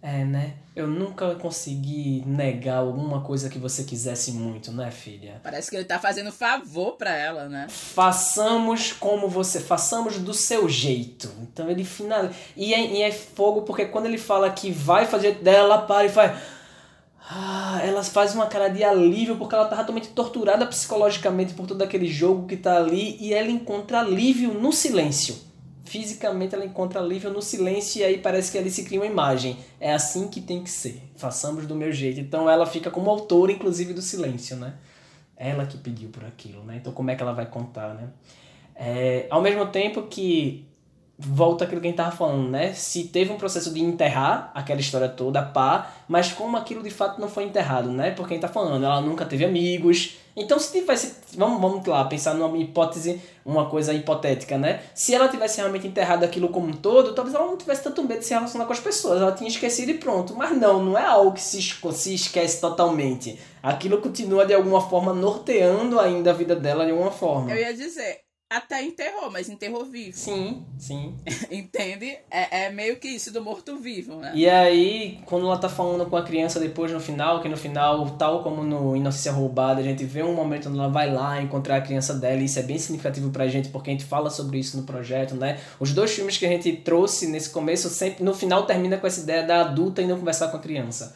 é, 0.00 0.24
né? 0.24 0.54
Eu 0.76 0.86
nunca 0.86 1.34
consegui 1.34 2.22
negar 2.24 2.78
alguma 2.78 3.20
coisa 3.20 3.50
que 3.50 3.58
você 3.58 3.82
quisesse 3.82 4.30
muito, 4.30 4.70
né, 4.70 4.92
filha? 4.92 5.40
Parece 5.42 5.68
que 5.68 5.76
ele 5.76 5.84
tá 5.84 5.98
fazendo 5.98 6.30
favor 6.30 6.92
para 6.92 7.10
ela, 7.16 7.48
né? 7.48 7.66
Façamos 7.68 8.92
como 8.92 9.28
você, 9.28 9.58
façamos 9.58 10.18
do 10.18 10.32
seu 10.32 10.68
jeito. 10.68 11.28
Então 11.42 11.68
ele 11.68 11.82
final 11.82 12.28
e 12.56 12.72
é, 12.72 12.86
e 12.92 13.02
é 13.02 13.10
fogo 13.10 13.62
porque 13.62 13.86
quando 13.86 14.06
ele 14.06 14.18
fala 14.18 14.48
que 14.50 14.70
vai 14.70 15.04
fazer 15.04 15.34
dela, 15.36 15.74
ela 15.74 15.78
para 15.82 16.06
e 16.06 16.08
faz 16.08 16.38
ah, 17.30 17.80
ela 17.82 18.02
faz 18.02 18.34
uma 18.34 18.46
cara 18.46 18.68
de 18.68 18.82
alívio 18.82 19.36
porque 19.36 19.54
ela 19.54 19.66
tá 19.66 19.76
totalmente 19.76 20.08
torturada 20.10 20.64
psicologicamente 20.66 21.52
por 21.52 21.66
todo 21.66 21.82
aquele 21.82 22.06
jogo 22.06 22.46
que 22.46 22.56
tá 22.56 22.78
ali 22.78 23.18
e 23.20 23.34
ela 23.34 23.50
encontra 23.50 23.98
alívio 23.98 24.54
no 24.54 24.72
silêncio 24.72 25.47
fisicamente 25.88 26.54
ela 26.54 26.64
encontra 26.64 27.00
alívio 27.00 27.30
no 27.30 27.40
silêncio 27.40 28.00
e 28.00 28.04
aí 28.04 28.18
parece 28.18 28.52
que 28.52 28.58
ali 28.58 28.70
se 28.70 28.84
cria 28.84 29.00
uma 29.00 29.06
imagem. 29.06 29.56
É 29.80 29.92
assim 29.92 30.28
que 30.28 30.40
tem 30.40 30.62
que 30.62 30.70
ser. 30.70 31.02
Façamos 31.16 31.66
do 31.66 31.74
meu 31.74 31.90
jeito. 31.90 32.20
Então 32.20 32.48
ela 32.48 32.66
fica 32.66 32.90
como 32.90 33.08
autora, 33.08 33.50
inclusive, 33.50 33.94
do 33.94 34.02
silêncio, 34.02 34.56
né? 34.56 34.74
Ela 35.36 35.64
que 35.66 35.78
pediu 35.78 36.10
por 36.10 36.24
aquilo, 36.24 36.62
né? 36.62 36.76
Então 36.76 36.92
como 36.92 37.10
é 37.10 37.16
que 37.16 37.22
ela 37.22 37.32
vai 37.32 37.46
contar, 37.46 37.94
né? 37.94 38.10
É, 38.74 39.26
ao 39.30 39.40
mesmo 39.40 39.66
tempo 39.66 40.02
que 40.02 40.68
volta 41.18 41.64
aquilo 41.64 41.80
que 41.80 41.88
a 41.88 41.90
gente 41.90 41.96
tava 41.96 42.14
falando, 42.14 42.48
né? 42.48 42.72
Se 42.74 43.04
teve 43.04 43.32
um 43.32 43.36
processo 43.36 43.72
de 43.74 43.80
enterrar 43.80 44.52
aquela 44.54 44.80
história 44.80 45.08
toda, 45.08 45.42
pá, 45.42 45.90
mas 46.06 46.32
como 46.32 46.56
aquilo 46.56 46.82
de 46.82 46.90
fato 46.90 47.20
não 47.20 47.28
foi 47.28 47.44
enterrado, 47.44 47.90
né? 47.90 48.12
Porque 48.12 48.34
a 48.34 48.36
gente 48.36 48.42
tá 48.42 48.48
falando, 48.48 48.84
ela 48.84 49.00
nunca 49.00 49.26
teve 49.26 49.44
amigos. 49.44 50.16
Então, 50.38 50.58
se 50.58 50.72
tivesse. 50.72 51.16
Vamos, 51.36 51.60
vamos 51.60 51.86
lá, 51.86 52.04
pensar 52.04 52.34
numa 52.34 52.56
hipótese, 52.56 53.20
uma 53.44 53.68
coisa 53.68 53.92
hipotética, 53.92 54.56
né? 54.56 54.82
Se 54.94 55.14
ela 55.14 55.28
tivesse 55.28 55.58
realmente 55.58 55.86
enterrado 55.86 56.24
aquilo 56.24 56.48
como 56.48 56.68
um 56.68 56.72
todo, 56.72 57.14
talvez 57.14 57.34
ela 57.34 57.46
não 57.46 57.56
tivesse 57.56 57.82
tanto 57.82 58.02
medo 58.02 58.20
de 58.20 58.26
se 58.26 58.34
relacionar 58.34 58.64
com 58.64 58.72
as 58.72 58.80
pessoas. 58.80 59.20
Ela 59.20 59.32
tinha 59.32 59.48
esquecido 59.48 59.90
e 59.90 59.94
pronto. 59.94 60.34
Mas 60.36 60.56
não, 60.56 60.82
não 60.82 60.96
é 60.98 61.04
algo 61.04 61.32
que 61.32 61.40
se, 61.40 61.60
se 61.60 62.14
esquece 62.14 62.60
totalmente. 62.60 63.38
Aquilo 63.62 64.00
continua 64.00 64.46
de 64.46 64.54
alguma 64.54 64.80
forma 64.80 65.12
norteando 65.12 65.98
ainda 65.98 66.30
a 66.30 66.34
vida 66.34 66.54
dela 66.54 66.84
de 66.84 66.92
alguma 66.92 67.10
forma. 67.10 67.50
Eu 67.50 67.58
ia 67.58 67.74
dizer, 67.74 68.27
até 68.50 68.82
enterrou, 68.82 69.30
mas 69.30 69.48
enterrou 69.48 69.84
vivo. 69.84 70.16
Sim, 70.16 70.64
sim. 70.78 71.14
Entende? 71.50 72.18
É, 72.30 72.64
é 72.64 72.70
meio 72.70 72.96
que 72.96 73.08
isso 73.08 73.30
do 73.30 73.42
morto-vivo, 73.42 74.16
né? 74.16 74.32
E 74.34 74.48
aí, 74.48 75.20
quando 75.26 75.44
ela 75.46 75.58
tá 75.58 75.68
falando 75.68 76.06
com 76.06 76.16
a 76.16 76.22
criança 76.22 76.58
depois 76.58 76.90
no 76.90 76.98
final, 76.98 77.42
que 77.42 77.48
no 77.48 77.56
final, 77.56 78.08
tal 78.12 78.42
como 78.42 78.64
no 78.64 78.96
Inocência 78.96 79.32
Roubada, 79.32 79.80
a 79.80 79.84
gente 79.84 80.02
vê 80.04 80.22
um 80.22 80.34
momento 80.34 80.68
onde 80.70 80.78
ela 80.78 80.88
vai 80.88 81.12
lá 81.12 81.42
encontrar 81.42 81.76
a 81.76 81.80
criança 81.82 82.14
dela, 82.14 82.40
e 82.40 82.46
isso 82.46 82.58
é 82.58 82.62
bem 82.62 82.78
significativo 82.78 83.30
pra 83.30 83.46
gente, 83.48 83.68
porque 83.68 83.90
a 83.90 83.92
gente 83.92 84.04
fala 84.04 84.30
sobre 84.30 84.58
isso 84.58 84.78
no 84.78 84.84
projeto, 84.84 85.34
né? 85.34 85.60
Os 85.78 85.92
dois 85.92 86.12
filmes 86.12 86.38
que 86.38 86.46
a 86.46 86.48
gente 86.48 86.72
trouxe 86.72 87.26
nesse 87.26 87.50
começo, 87.50 87.90
sempre 87.90 88.24
no 88.24 88.34
final 88.34 88.64
termina 88.64 88.96
com 88.96 89.06
essa 89.06 89.20
ideia 89.20 89.42
da 89.42 89.60
adulta 89.60 90.00
indo 90.00 90.16
conversar 90.16 90.48
com 90.48 90.56
a 90.56 90.60
criança. 90.60 91.14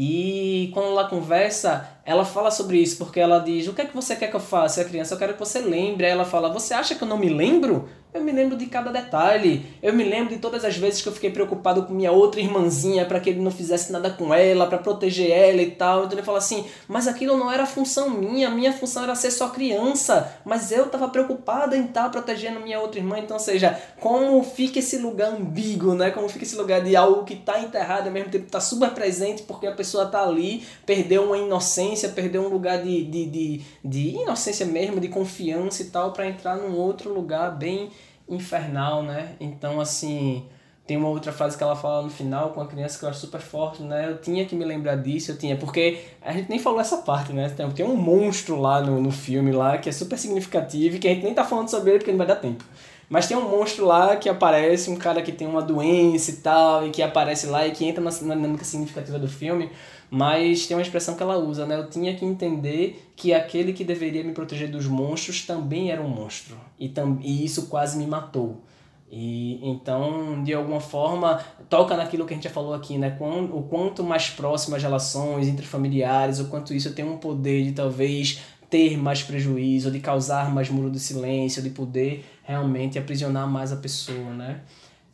E 0.00 0.70
quando 0.72 0.90
ela 0.90 1.08
conversa, 1.08 1.88
ela 2.04 2.24
fala 2.24 2.52
sobre 2.52 2.78
isso, 2.78 2.98
porque 2.98 3.18
ela 3.18 3.40
diz: 3.40 3.66
O 3.66 3.74
que 3.74 3.82
é 3.82 3.84
que 3.84 3.96
você 3.96 4.14
quer 4.14 4.28
que 4.28 4.36
eu 4.36 4.40
faça? 4.40 4.80
E 4.80 4.84
a 4.84 4.88
criança, 4.88 5.14
eu 5.14 5.18
quero 5.18 5.32
que 5.32 5.40
você 5.40 5.58
lembre. 5.58 6.06
Aí 6.06 6.12
ela 6.12 6.24
fala: 6.24 6.52
Você 6.52 6.72
acha 6.72 6.94
que 6.94 7.02
eu 7.02 7.08
não 7.08 7.18
me 7.18 7.28
lembro? 7.28 7.88
Eu 8.14 8.24
me 8.24 8.32
lembro 8.32 8.56
de 8.56 8.64
cada 8.66 8.90
detalhe. 8.90 9.66
Eu 9.82 9.92
me 9.92 10.02
lembro 10.02 10.34
de 10.34 10.40
todas 10.40 10.64
as 10.64 10.74
vezes 10.78 11.02
que 11.02 11.08
eu 11.08 11.12
fiquei 11.12 11.30
preocupado 11.30 11.82
com 11.82 11.92
minha 11.92 12.10
outra 12.10 12.40
irmãzinha 12.40 13.04
para 13.04 13.20
que 13.20 13.28
ele 13.28 13.40
não 13.40 13.50
fizesse 13.50 13.92
nada 13.92 14.08
com 14.08 14.32
ela, 14.32 14.66
para 14.66 14.78
proteger 14.78 15.30
ela 15.30 15.60
e 15.60 15.72
tal. 15.72 16.04
Então 16.04 16.14
ele 16.14 16.24
fala 16.24 16.38
assim: 16.38 16.64
Mas 16.88 17.06
aquilo 17.06 17.36
não 17.36 17.52
era 17.52 17.66
função 17.66 18.08
minha, 18.08 18.48
minha 18.48 18.72
função 18.72 19.04
era 19.04 19.14
ser 19.14 19.30
só 19.30 19.50
criança. 19.50 20.40
Mas 20.42 20.72
eu 20.72 20.86
estava 20.86 21.08
preocupada 21.08 21.76
em 21.76 21.84
estar 21.84 22.04
tá 22.04 22.08
protegendo 22.08 22.60
minha 22.60 22.80
outra 22.80 22.98
irmã. 22.98 23.18
Então, 23.18 23.36
ou 23.36 23.42
seja, 23.42 23.78
como 24.00 24.42
fica 24.42 24.78
esse 24.78 24.96
lugar 24.96 25.34
ambíguo, 25.34 25.94
né? 25.94 26.10
Como 26.10 26.30
fica 26.30 26.44
esse 26.44 26.56
lugar 26.56 26.80
de 26.80 26.96
algo 26.96 27.24
que 27.24 27.34
está 27.34 27.60
enterrado 27.60 28.06
ao 28.06 28.12
mesmo 28.12 28.30
tempo 28.30 28.46
está 28.46 28.58
super 28.60 28.90
presente 28.90 29.42
porque 29.42 29.66
a 29.66 29.72
pessoa 29.72 30.04
está 30.04 30.22
ali, 30.22 30.64
perdeu 30.86 31.24
uma 31.24 31.36
inocência, 31.36 32.08
perdeu 32.08 32.42
um 32.42 32.48
lugar 32.48 32.82
de, 32.82 33.04
de, 33.04 33.26
de, 33.26 33.60
de 33.84 34.08
inocência 34.16 34.64
mesmo, 34.64 34.98
de 34.98 35.08
confiança 35.08 35.82
e 35.82 35.86
tal, 35.86 36.12
para 36.12 36.26
entrar 36.26 36.56
num 36.56 36.74
outro 36.74 37.12
lugar 37.12 37.50
bem 37.50 37.90
infernal, 38.28 39.02
né? 39.02 39.34
Então, 39.40 39.80
assim, 39.80 40.44
tem 40.86 40.96
uma 40.96 41.08
outra 41.08 41.32
frase 41.32 41.56
que 41.56 41.62
ela 41.62 41.76
fala 41.76 42.02
no 42.02 42.10
final 42.10 42.50
com 42.50 42.60
a 42.60 42.66
criança 42.66 42.98
que 42.98 43.04
eu 43.04 43.08
acho 43.08 43.20
super 43.20 43.40
forte, 43.40 43.82
né? 43.82 44.08
Eu 44.08 44.18
tinha 44.18 44.46
que 44.46 44.56
me 44.56 44.64
lembrar 44.64 44.96
disso, 44.96 45.32
eu 45.32 45.36
tinha, 45.36 45.56
porque 45.56 45.98
a 46.22 46.32
gente 46.32 46.48
nem 46.48 46.58
falou 46.58 46.80
essa 46.80 46.98
parte, 46.98 47.32
né? 47.32 47.54
Tem, 47.74 47.84
um 47.84 47.94
monstro 47.94 48.58
lá 48.58 48.80
no, 48.80 49.00
no 49.00 49.10
filme 49.10 49.52
lá 49.52 49.76
que 49.76 49.88
é 49.88 49.92
super 49.92 50.18
significativo 50.18 50.96
e 50.96 50.98
que 50.98 51.06
a 51.06 51.12
gente 51.12 51.24
nem 51.24 51.34
tá 51.34 51.44
falando 51.44 51.68
sobre 51.68 51.90
ele 51.90 51.98
porque 51.98 52.10
não 52.10 52.18
vai 52.18 52.26
dar 52.26 52.36
tempo. 52.36 52.64
Mas 53.08 53.26
tem 53.26 53.36
um 53.36 53.48
monstro 53.48 53.86
lá 53.86 54.16
que 54.16 54.28
aparece, 54.28 54.90
um 54.90 54.96
cara 54.96 55.22
que 55.22 55.32
tem 55.32 55.46
uma 55.46 55.62
doença 55.62 56.30
e 56.30 56.36
tal, 56.36 56.86
e 56.86 56.90
que 56.90 57.02
aparece 57.02 57.46
lá 57.46 57.66
e 57.66 57.70
que 57.70 57.84
entra 57.84 58.02
na 58.02 58.10
dinâmica 58.10 58.64
significativa 58.64 59.18
do 59.18 59.28
filme. 59.28 59.70
Mas 60.10 60.66
tem 60.66 60.76
uma 60.76 60.82
expressão 60.82 61.14
que 61.14 61.22
ela 61.22 61.36
usa, 61.36 61.66
né? 61.66 61.76
Eu 61.76 61.90
tinha 61.90 62.14
que 62.14 62.24
entender 62.24 63.10
que 63.14 63.34
aquele 63.34 63.72
que 63.72 63.84
deveria 63.84 64.24
me 64.24 64.32
proteger 64.32 64.70
dos 64.70 64.86
monstros 64.86 65.44
também 65.44 65.90
era 65.90 66.00
um 66.00 66.08
monstro. 66.08 66.56
E, 66.78 66.88
tam, 66.88 67.18
e 67.20 67.44
isso 67.44 67.66
quase 67.66 67.98
me 67.98 68.06
matou. 68.06 68.62
E 69.10 69.58
então, 69.62 70.42
de 70.44 70.52
alguma 70.52 70.80
forma, 70.80 71.40
toca 71.68 71.96
naquilo 71.96 72.26
que 72.26 72.34
a 72.34 72.36
gente 72.36 72.44
já 72.44 72.50
falou 72.50 72.74
aqui, 72.74 72.98
né? 72.98 73.16
O 73.52 73.62
quanto 73.62 74.04
mais 74.04 74.28
próximas 74.28 74.78
as 74.78 74.82
relações 74.82 75.48
entre 75.48 75.66
familiares, 75.66 76.40
o 76.40 76.46
quanto 76.46 76.74
isso 76.74 76.92
tem 76.92 77.04
um 77.04 77.16
poder 77.16 77.64
de 77.64 77.72
talvez 77.72 78.40
ter 78.68 78.98
mais 78.98 79.22
prejuízo, 79.22 79.90
de 79.90 79.98
causar 79.98 80.52
mais 80.52 80.68
muro 80.68 80.90
de 80.90 81.00
silêncio, 81.00 81.62
de 81.62 81.70
poder 81.70 82.24
realmente 82.42 82.98
aprisionar 82.98 83.48
mais 83.48 83.72
a 83.72 83.76
pessoa, 83.76 84.30
né? 84.34 84.60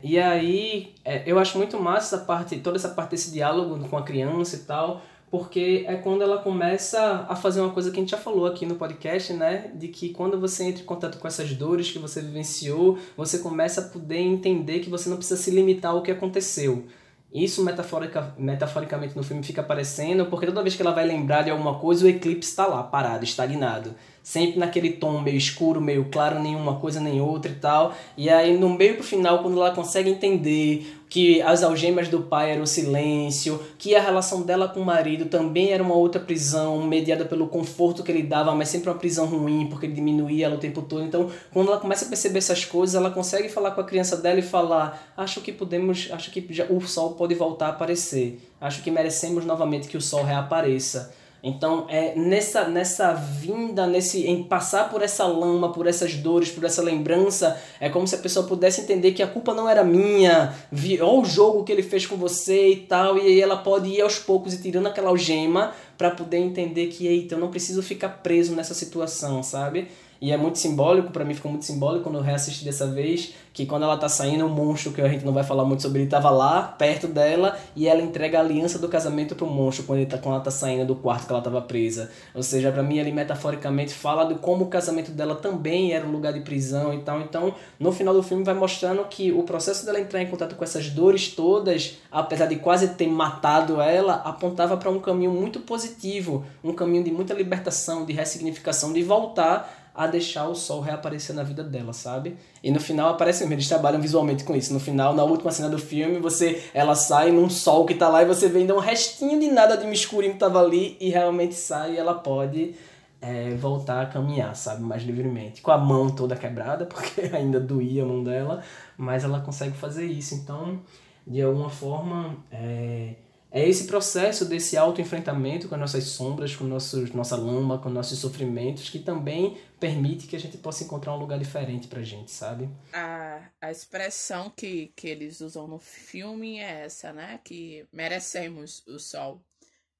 E 0.07 0.19
aí, 0.19 0.93
é, 1.03 1.23
eu 1.25 1.39
acho 1.39 1.57
muito 1.57 1.79
massa 1.79 2.15
essa 2.15 2.25
parte, 2.25 2.57
toda 2.57 2.77
essa 2.77 2.89
parte 2.89 3.09
desse 3.09 3.31
diálogo 3.31 3.89
com 3.89 3.97
a 3.97 4.03
criança 4.03 4.55
e 4.55 4.59
tal, 4.59 5.01
porque 5.31 5.83
é 5.87 5.95
quando 5.95 6.21
ela 6.21 6.37
começa 6.37 7.25
a 7.27 7.35
fazer 7.35 7.59
uma 7.59 7.71
coisa 7.71 7.89
que 7.89 7.97
a 7.97 8.01
gente 8.01 8.11
já 8.11 8.17
falou 8.17 8.45
aqui 8.45 8.67
no 8.67 8.75
podcast, 8.75 9.33
né? 9.33 9.71
De 9.73 9.87
que 9.87 10.09
quando 10.09 10.39
você 10.39 10.65
entra 10.65 10.83
em 10.83 10.85
contato 10.85 11.17
com 11.17 11.27
essas 11.27 11.51
dores 11.53 11.89
que 11.89 11.97
você 11.97 12.21
vivenciou, 12.21 12.99
você 13.17 13.39
começa 13.39 13.81
a 13.81 13.83
poder 13.85 14.19
entender 14.19 14.77
que 14.81 14.91
você 14.91 15.09
não 15.09 15.17
precisa 15.17 15.41
se 15.41 15.49
limitar 15.49 15.93
ao 15.93 16.03
que 16.03 16.11
aconteceu. 16.11 16.85
Isso 17.33 17.63
metaforica, 17.63 18.31
metaforicamente 18.37 19.17
no 19.17 19.23
filme 19.23 19.41
fica 19.41 19.61
aparecendo, 19.61 20.27
porque 20.27 20.45
toda 20.45 20.61
vez 20.61 20.75
que 20.75 20.83
ela 20.83 20.93
vai 20.93 21.07
lembrar 21.07 21.41
de 21.41 21.49
alguma 21.49 21.79
coisa, 21.79 22.05
o 22.05 22.07
eclipse 22.07 22.51
está 22.51 22.67
lá, 22.67 22.83
parado, 22.83 23.23
estagnado 23.23 23.95
sempre 24.25 24.57
naquele 24.57 24.89
tom 24.89 25.21
meio 25.21 25.37
escuro, 25.37 25.79
meio 25.79 26.05
claro, 26.05 26.39
nenhuma 26.39 26.77
coisa 26.79 26.99
nem 26.99 27.21
outra 27.21 27.51
e 27.51 27.55
tal. 27.55 27.93
E 28.17 28.27
aí 28.27 28.57
no 28.57 28.67
meio 28.67 28.95
pro 28.95 29.03
final, 29.03 29.43
quando 29.43 29.61
ela 29.61 29.69
consegue 29.69 30.09
entender 30.09 30.97
que 31.07 31.43
as 31.43 31.61
algemas 31.61 32.07
do 32.07 32.23
pai 32.23 32.51
eram 32.51 32.63
o 32.63 32.67
silêncio, 32.67 33.61
que 33.77 33.95
a 33.95 34.01
relação 34.01 34.41
dela 34.41 34.67
com 34.67 34.79
o 34.79 34.85
marido 34.85 35.25
também 35.25 35.69
era 35.71 35.83
uma 35.83 35.93
outra 35.93 36.19
prisão, 36.19 36.81
mediada 36.87 37.23
pelo 37.23 37.47
conforto 37.47 38.01
que 38.01 38.11
ele 38.11 38.23
dava, 38.23 38.55
mas 38.55 38.69
sempre 38.69 38.89
uma 38.89 38.97
prisão 38.97 39.27
ruim, 39.27 39.67
porque 39.69 39.85
ele 39.85 39.93
diminuía 39.93 40.47
ela 40.47 40.55
o 40.55 40.59
tempo 40.59 40.81
todo. 40.81 41.03
Então, 41.03 41.29
quando 41.53 41.67
ela 41.67 41.79
começa 41.79 42.05
a 42.05 42.07
perceber 42.07 42.39
essas 42.39 42.65
coisas, 42.65 42.95
ela 42.95 43.11
consegue 43.11 43.47
falar 43.47 43.71
com 43.71 43.81
a 43.81 43.85
criança 43.85 44.17
dela 44.17 44.39
e 44.39 44.41
falar: 44.41 45.13
"Acho 45.15 45.39
que 45.39 45.51
podemos, 45.51 46.09
acho 46.11 46.31
que 46.31 46.43
já, 46.49 46.65
o 46.65 46.81
sol 46.81 47.11
pode 47.11 47.35
voltar 47.35 47.67
a 47.67 47.69
aparecer. 47.69 48.39
Acho 48.59 48.81
que 48.81 48.89
merecemos 48.89 49.45
novamente 49.45 49.87
que 49.87 49.95
o 49.95 50.01
sol 50.01 50.23
reapareça." 50.23 51.13
Então, 51.47 51.85
é 51.89 52.15
nessa, 52.15 52.67
nessa 52.67 53.13
vinda, 53.13 53.85
nesse 53.85 54.25
em 54.25 54.41
passar 54.41 54.89
por 54.89 55.03
essa 55.03 55.27
lama, 55.27 55.71
por 55.71 55.85
essas 55.85 56.15
dores, 56.15 56.49
por 56.49 56.63
essa 56.63 56.81
lembrança, 56.81 57.61
é 57.79 57.87
como 57.87 58.07
se 58.07 58.15
a 58.15 58.17
pessoa 58.17 58.47
pudesse 58.47 58.81
entender 58.81 59.11
que 59.11 59.21
a 59.21 59.27
culpa 59.27 59.53
não 59.53 59.69
era 59.69 59.83
minha, 59.83 60.55
vi, 60.71 60.99
olha 60.99 61.21
o 61.21 61.23
jogo 61.23 61.63
que 61.63 61.71
ele 61.71 61.83
fez 61.83 62.07
com 62.07 62.15
você 62.15 62.71
e 62.71 62.75
tal, 62.77 63.19
e 63.19 63.21
aí 63.21 63.39
ela 63.39 63.57
pode 63.57 63.89
ir 63.89 64.01
aos 64.01 64.17
poucos 64.17 64.55
e 64.55 64.61
tirando 64.63 64.87
aquela 64.87 65.09
algema 65.09 65.71
para 65.95 66.09
poder 66.09 66.37
entender 66.37 66.87
que, 66.87 67.05
eita, 67.05 67.35
eu 67.35 67.39
não 67.39 67.51
preciso 67.51 67.83
ficar 67.83 68.09
preso 68.09 68.55
nessa 68.55 68.73
situação, 68.73 69.43
sabe? 69.43 69.87
E 70.19 70.31
é 70.31 70.37
muito 70.37 70.57
simbólico, 70.57 71.11
para 71.11 71.23
mim 71.23 71.35
ficou 71.35 71.51
muito 71.51 71.65
simbólico 71.65 72.05
quando 72.05 72.17
eu 72.17 72.23
reassisti 72.23 72.65
dessa 72.65 72.87
vez, 72.87 73.35
que 73.55 73.65
quando 73.65 73.83
ela 73.83 73.95
tá 73.95 74.09
saindo, 74.09 74.45
o 74.45 74.49
monstro, 74.49 74.91
que 74.91 75.01
a 75.01 75.07
gente 75.07 75.23
não 75.23 75.31
vai 75.31 75.43
falar 75.43 75.63
muito 75.63 75.81
sobre 75.81 76.01
ele, 76.01 76.09
tava 76.09 76.29
lá, 76.29 76.61
perto 76.61 77.07
dela, 77.07 77.57
e 77.73 77.87
ela 77.87 78.01
entrega 78.01 78.37
a 78.37 78.41
aliança 78.41 78.77
do 78.77 78.89
casamento 78.89 79.33
pro 79.33 79.47
monstro 79.47 79.85
quando, 79.85 79.99
ele 79.99 80.07
tá, 80.07 80.17
quando 80.17 80.35
ela 80.35 80.43
tá 80.43 80.51
saindo 80.51 80.85
do 80.85 80.93
quarto 80.93 81.25
que 81.25 81.31
ela 81.31 81.41
tava 81.41 81.61
presa. 81.61 82.11
Ou 82.33 82.43
seja, 82.43 82.69
para 82.69 82.83
mim 82.83 82.97
ele 82.97 83.13
metaforicamente 83.13 83.93
fala 83.93 84.25
de 84.25 84.35
como 84.35 84.65
o 84.65 84.67
casamento 84.67 85.11
dela 85.11 85.35
também 85.35 85.93
era 85.93 86.05
um 86.05 86.11
lugar 86.11 86.33
de 86.33 86.41
prisão 86.41 86.93
e 86.93 86.97
tal. 86.99 87.21
Então, 87.21 87.55
no 87.79 87.93
final 87.93 88.13
do 88.13 88.21
filme 88.21 88.43
vai 88.43 88.53
mostrando 88.53 89.05
que 89.05 89.31
o 89.31 89.43
processo 89.43 89.85
dela 89.85 90.01
entrar 90.01 90.21
em 90.21 90.27
contato 90.27 90.55
com 90.55 90.63
essas 90.65 90.89
dores 90.89 91.29
todas, 91.29 91.97
apesar 92.11 92.47
de 92.47 92.57
quase 92.57 92.89
ter 92.89 93.07
matado 93.07 93.79
ela, 93.79 94.15
apontava 94.15 94.75
para 94.75 94.89
um 94.89 94.99
caminho 94.99 95.31
muito 95.31 95.61
positivo, 95.61 96.43
um 96.61 96.73
caminho 96.73 97.05
de 97.05 97.11
muita 97.11 97.33
libertação, 97.33 98.03
de 98.03 98.11
ressignificação, 98.11 98.91
de 98.91 99.01
voltar 99.01 99.84
a 99.95 100.07
deixar 100.07 100.47
o 100.47 100.55
sol 100.55 100.81
reaparecer 100.81 101.33
na 101.33 101.41
vida 101.41 101.63
dela, 101.63 101.93
sabe? 101.93 102.35
E 102.61 102.69
no 102.69 102.79
final 102.79 103.09
aparece 103.09 103.41
mesmo, 103.43 103.53
eles 103.53 103.67
trabalham 103.67 104.01
visualmente 104.01 104.43
com 104.43 104.55
isso. 104.55 104.73
No 104.73 104.79
final, 104.79 105.15
na 105.15 105.23
última 105.23 105.51
cena 105.51 105.69
do 105.69 105.79
filme, 105.79 106.19
você 106.19 106.63
ela 106.73 106.95
sai 106.95 107.31
num 107.31 107.49
sol 107.49 107.85
que 107.85 107.95
tá 107.95 108.09
lá 108.09 108.21
e 108.21 108.25
você 108.25 108.49
vê 108.49 108.59
ainda 108.59 108.75
um 108.75 108.79
restinho 108.79 109.39
de 109.39 109.47
nada 109.47 109.77
de 109.77 109.85
um 109.85 109.91
escurinho 109.91 110.33
que 110.33 110.39
tava 110.39 110.61
ali 110.61 110.97
e 110.99 111.09
realmente 111.09 111.55
sai 111.55 111.93
e 111.93 111.97
ela 111.97 112.13
pode 112.13 112.75
é, 113.21 113.55
voltar 113.55 114.01
a 114.01 114.05
caminhar, 114.05 114.55
sabe? 114.55 114.83
Mais 114.83 115.03
livremente. 115.03 115.61
Com 115.61 115.71
a 115.71 115.77
mão 115.77 116.09
toda 116.09 116.35
quebrada, 116.35 116.85
porque 116.87 117.21
ainda 117.33 117.59
doía 117.59 118.03
a 118.03 118.05
mão 118.05 118.23
dela, 118.23 118.61
mas 118.97 119.23
ela 119.23 119.39
consegue 119.39 119.77
fazer 119.77 120.05
isso. 120.05 120.35
Então, 120.35 120.81
de 121.25 121.41
alguma 121.41 121.69
forma, 121.69 122.35
é, 122.51 123.15
é 123.55 123.65
esse 123.69 123.87
processo 123.87 124.43
desse 124.43 124.75
autoenfrentamento 124.75 125.69
com 125.69 125.75
as 125.75 125.79
nossas 125.79 126.03
sombras, 126.03 126.53
com 126.53 126.65
nossos, 126.65 127.11
nossa 127.11 127.37
lama, 127.37 127.79
com 127.79 127.87
nossos 127.87 128.19
sofrimentos, 128.19 128.89
que 128.89 128.99
também 128.99 129.57
permite 129.79 130.27
que 130.27 130.35
a 130.35 130.39
gente 130.39 130.57
possa 130.57 130.83
encontrar 130.83 131.13
um 131.13 131.19
lugar 131.19 131.39
diferente 131.39 131.87
pra 131.87 132.03
gente, 132.03 132.31
sabe? 132.31 132.69
A, 132.91 133.49
a 133.61 133.71
expressão 133.71 134.49
que, 134.49 134.91
que 134.93 135.07
eles 135.07 135.39
usam 135.39 135.69
no 135.69 135.79
filme 135.79 136.59
é 136.59 136.81
essa, 136.83 137.13
né? 137.13 137.39
Que 137.45 137.87
merecemos 137.93 138.85
o 138.87 138.99
sol. 138.99 139.41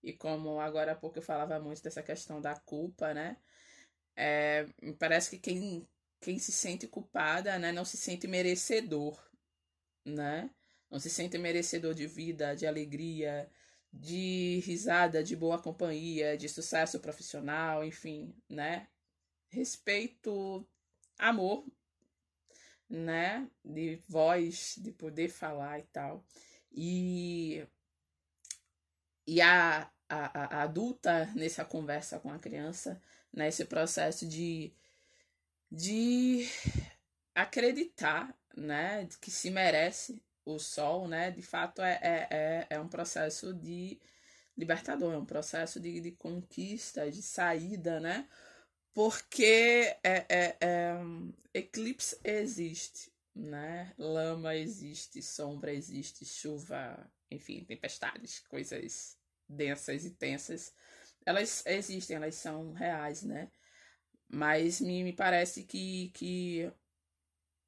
E 0.03 0.11
como 0.11 0.59
agora 0.59 0.91
há 0.91 0.95
pouco 0.95 1.19
eu 1.19 1.23
falava 1.23 1.57
muito 1.57 1.81
dessa 1.81 2.03
questão 2.03 2.41
da 2.41 2.59
culpa, 2.59 3.13
né? 3.13 3.37
É, 4.17 4.65
parece 4.99 5.29
que 5.29 5.37
quem, 5.37 5.87
quem 6.19 6.37
se 6.39 6.51
sente 6.51 6.87
culpada, 6.87 7.57
né, 7.57 7.71
não 7.71 7.85
se 7.85 7.95
sente 7.95 8.27
merecedor, 8.27 9.17
né? 10.05 10.49
Não 10.89 10.99
se 10.99 11.09
sente 11.09 11.37
merecedor 11.37 11.93
de 11.93 12.07
vida, 12.07 12.55
de 12.55 12.65
alegria, 12.65 13.49
de 13.91 14.61
risada, 14.65 15.23
de 15.23 15.35
boa 15.35 15.61
companhia, 15.61 16.37
de 16.37 16.49
sucesso 16.49 16.99
profissional, 16.99 17.83
enfim, 17.83 18.35
né? 18.49 18.87
Respeito, 19.49 20.67
amor, 21.17 21.65
né? 22.89 23.49
De 23.63 24.01
voz, 24.07 24.75
de 24.77 24.91
poder 24.91 25.29
falar 25.29 25.79
e 25.79 25.83
tal. 25.83 26.25
E, 26.71 27.65
e 29.25 29.41
a, 29.41 29.89
a, 30.09 30.57
a 30.57 30.63
adulta, 30.63 31.25
nessa 31.35 31.63
conversa 31.63 32.19
com 32.19 32.29
a 32.29 32.39
criança, 32.39 33.01
nesse 33.33 33.63
né? 33.63 33.69
processo 33.69 34.27
de, 34.27 34.73
de 35.71 36.47
acreditar, 37.33 38.37
né? 38.55 39.07
Que 39.21 39.31
se 39.31 39.49
merece 39.49 40.21
o 40.45 40.59
sol, 40.59 41.07
né, 41.07 41.31
de 41.31 41.41
fato 41.41 41.81
é, 41.81 41.99
é, 42.01 42.27
é, 42.29 42.67
é 42.71 42.79
um 42.79 42.87
processo 42.87 43.53
de 43.53 43.99
libertador, 44.57 45.13
é 45.13 45.17
um 45.17 45.25
processo 45.25 45.79
de, 45.79 45.99
de 45.99 46.11
conquista, 46.11 47.09
de 47.11 47.21
saída, 47.21 47.99
né? 47.99 48.27
Porque 48.93 49.93
é, 50.03 50.25
é, 50.29 50.57
é, 50.61 50.95
eclipse 51.53 52.17
existe, 52.23 53.11
né? 53.35 53.93
Lama 53.97 54.55
existe, 54.55 55.21
sombra 55.21 55.73
existe, 55.73 56.23
chuva, 56.23 57.11
enfim, 57.29 57.65
tempestades, 57.65 58.39
coisas 58.47 59.17
densas 59.49 60.05
e 60.05 60.11
tensas. 60.11 60.73
Elas 61.25 61.65
existem, 61.65 62.15
elas 62.15 62.35
são 62.35 62.71
reais, 62.71 63.23
né? 63.23 63.51
Mas 64.29 64.79
me, 64.79 65.03
me 65.03 65.11
parece 65.13 65.63
que, 65.63 66.09
que 66.13 66.71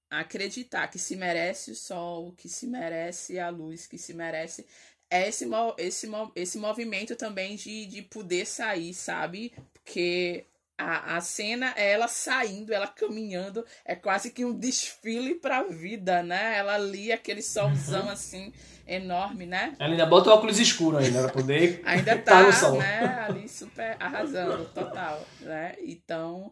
acreditar 0.10 0.88
que 0.88 0.99
se 0.99 1.16
merece 1.16 1.72
o 1.72 1.76
sol, 1.76 2.34
que 2.34 2.47
se 2.47 2.68
merece 2.68 3.39
a 3.39 3.49
luz, 3.49 3.88
que 3.88 3.97
se 3.97 4.14
merece 4.14 4.66
é 5.10 5.28
esse, 5.28 5.47
esse, 5.78 6.10
esse 6.36 6.58
movimento 6.58 7.16
também 7.16 7.55
de, 7.55 7.86
de 7.86 8.01
poder 8.01 8.45
sair, 8.45 8.93
sabe? 8.93 9.53
Porque 9.74 10.45
a, 10.78 11.18
a 11.18 11.22
cena 11.22 11.74
é 11.76 11.91
ela 11.91 12.08
saindo, 12.08 12.74
ela 12.74 12.88
caminhando, 12.88 13.66
é 13.86 13.95
quase 13.95 14.32
que 14.32 14.45
um 14.45 14.53
desfile 14.53 15.36
pra 15.36 15.64
vida, 15.64 16.22
né? 16.22 16.58
Ela 16.58 16.76
ali, 16.76 17.12
aquele 17.12 17.41
solzão 17.41 18.05
uhum. 18.05 18.10
assim, 18.10 18.53
enorme, 18.86 19.45
né? 19.45 19.76
Ela 19.80 19.91
ainda 19.91 20.05
bota 20.05 20.30
o 20.30 20.34
óculos 20.34 20.60
escuro 20.60 20.97
ainda 20.97 21.22
pra 21.24 21.32
poder. 21.32 21.82
ainda 21.86 22.18
tá, 22.20 22.43
no 22.43 22.53
sol. 22.53 22.78
né? 22.78 23.26
Ali 23.28 23.47
super 23.47 23.95
arrasando, 23.99 24.66
total, 24.66 25.26
né? 25.39 25.76
Então, 25.82 26.51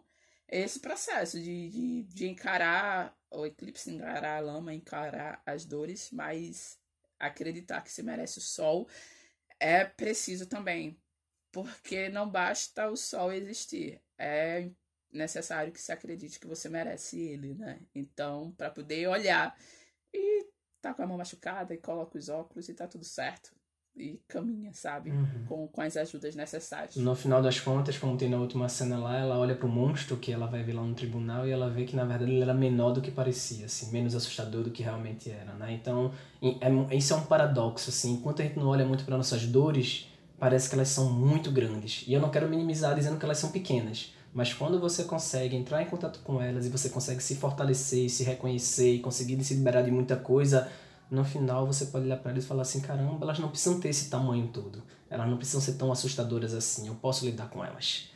esse 0.49 0.79
processo 0.79 1.39
de, 1.39 1.69
de, 1.69 2.03
de 2.03 2.27
encarar 2.27 3.13
o 3.37 3.45
eclipse, 3.45 3.91
encarar 3.91 4.37
a 4.37 4.39
lama, 4.39 4.73
encarar 4.73 5.41
as 5.45 5.65
dores, 5.65 6.09
mas 6.11 6.79
acreditar 7.19 7.81
que 7.81 7.91
se 7.91 8.03
merece 8.03 8.39
o 8.39 8.41
sol 8.41 8.87
é 9.59 9.85
preciso 9.85 10.47
também, 10.47 10.99
porque 11.51 12.09
não 12.09 12.29
basta 12.29 12.89
o 12.89 12.97
sol 12.97 13.31
existir, 13.31 14.01
é 14.17 14.69
necessário 15.11 15.71
que 15.71 15.81
se 15.81 15.91
acredite 15.91 16.39
que 16.39 16.47
você 16.47 16.67
merece 16.69 17.19
ele, 17.19 17.53
né? 17.55 17.79
Então, 17.93 18.51
para 18.51 18.69
poder 18.69 19.07
olhar 19.07 19.57
e 20.13 20.47
tá 20.81 20.93
com 20.93 21.03
a 21.03 21.07
mão 21.07 21.17
machucada 21.17 21.73
e 21.73 21.77
coloca 21.77 22.17
os 22.17 22.29
óculos 22.29 22.67
e 22.67 22.73
tá 22.73 22.87
tudo 22.87 23.05
certo 23.05 23.54
e 23.97 24.19
caminha, 24.27 24.71
sabe? 24.73 25.11
Uhum. 25.11 25.45
Com, 25.47 25.67
com 25.67 25.81
as 25.81 25.95
ajudas 25.95 26.35
necessárias. 26.35 26.95
No 26.95 27.15
final 27.15 27.41
das 27.41 27.59
contas, 27.59 27.97
como 27.97 28.17
tem 28.17 28.29
na 28.29 28.37
última 28.37 28.67
cena 28.67 28.97
lá, 28.97 29.17
ela 29.17 29.37
olha 29.37 29.55
pro 29.55 29.67
monstro 29.67 30.17
que 30.17 30.31
ela 30.31 30.47
vai 30.47 30.63
ver 30.63 30.73
lá 30.73 30.81
no 30.81 30.93
tribunal 30.93 31.47
e 31.47 31.51
ela 31.51 31.69
vê 31.69 31.85
que 31.85 31.95
na 31.95 32.03
verdade 32.03 32.31
ele 32.31 32.41
era 32.41 32.53
menor 32.53 32.91
do 32.91 33.01
que 33.01 33.09
parecia, 33.09 33.65
assim, 33.65 33.91
menos 33.91 34.13
assustador 34.13 34.63
do 34.63 34.71
que 34.71 34.83
realmente 34.83 35.31
era, 35.31 35.53
né? 35.53 35.73
Então, 35.73 36.11
é, 36.41 36.95
isso 36.95 37.13
é 37.13 37.15
um 37.15 37.25
paradoxo, 37.25 37.89
assim, 37.89 38.13
enquanto 38.13 38.41
a 38.41 38.45
gente 38.45 38.59
não 38.59 38.67
olha 38.67 38.85
muito 38.85 39.05
para 39.05 39.15
nossas 39.15 39.45
dores, 39.45 40.11
parece 40.37 40.69
que 40.69 40.75
elas 40.75 40.89
são 40.89 41.11
muito 41.11 41.49
grandes. 41.49 42.03
E 42.07 42.13
eu 42.13 42.19
não 42.19 42.29
quero 42.29 42.49
minimizar 42.49 42.95
dizendo 42.95 43.17
que 43.17 43.25
elas 43.25 43.37
são 43.37 43.51
pequenas, 43.51 44.13
mas 44.33 44.53
quando 44.53 44.77
você 44.77 45.05
consegue 45.05 45.55
entrar 45.55 45.81
em 45.81 45.85
contato 45.85 46.19
com 46.21 46.41
elas 46.41 46.65
e 46.65 46.69
você 46.69 46.89
consegue 46.89 47.23
se 47.23 47.35
fortalecer, 47.37 48.09
se 48.09 48.25
reconhecer 48.25 48.95
e 48.95 48.99
conseguir 48.99 49.41
se 49.41 49.53
liberar 49.53 49.81
de 49.81 49.91
muita 49.91 50.17
coisa, 50.17 50.69
no 51.09 51.23
final 51.23 51.65
você 51.65 51.87
pode 51.87 52.05
olhar 52.05 52.17
para 52.17 52.31
eles 52.31 52.43
e 52.43 52.47
falar 52.47 52.63
assim: 52.63 52.81
caramba, 52.81 53.23
elas 53.23 53.39
não 53.39 53.49
precisam 53.49 53.79
ter 53.79 53.89
esse 53.89 54.09
tamanho 54.09 54.47
todo. 54.47 54.83
Elas 55.09 55.29
não 55.29 55.37
precisam 55.37 55.61
ser 55.61 55.73
tão 55.73 55.91
assustadoras 55.91 56.53
assim. 56.53 56.87
Eu 56.87 56.95
posso 56.95 57.25
lidar 57.25 57.49
com 57.49 57.63
elas. 57.63 58.09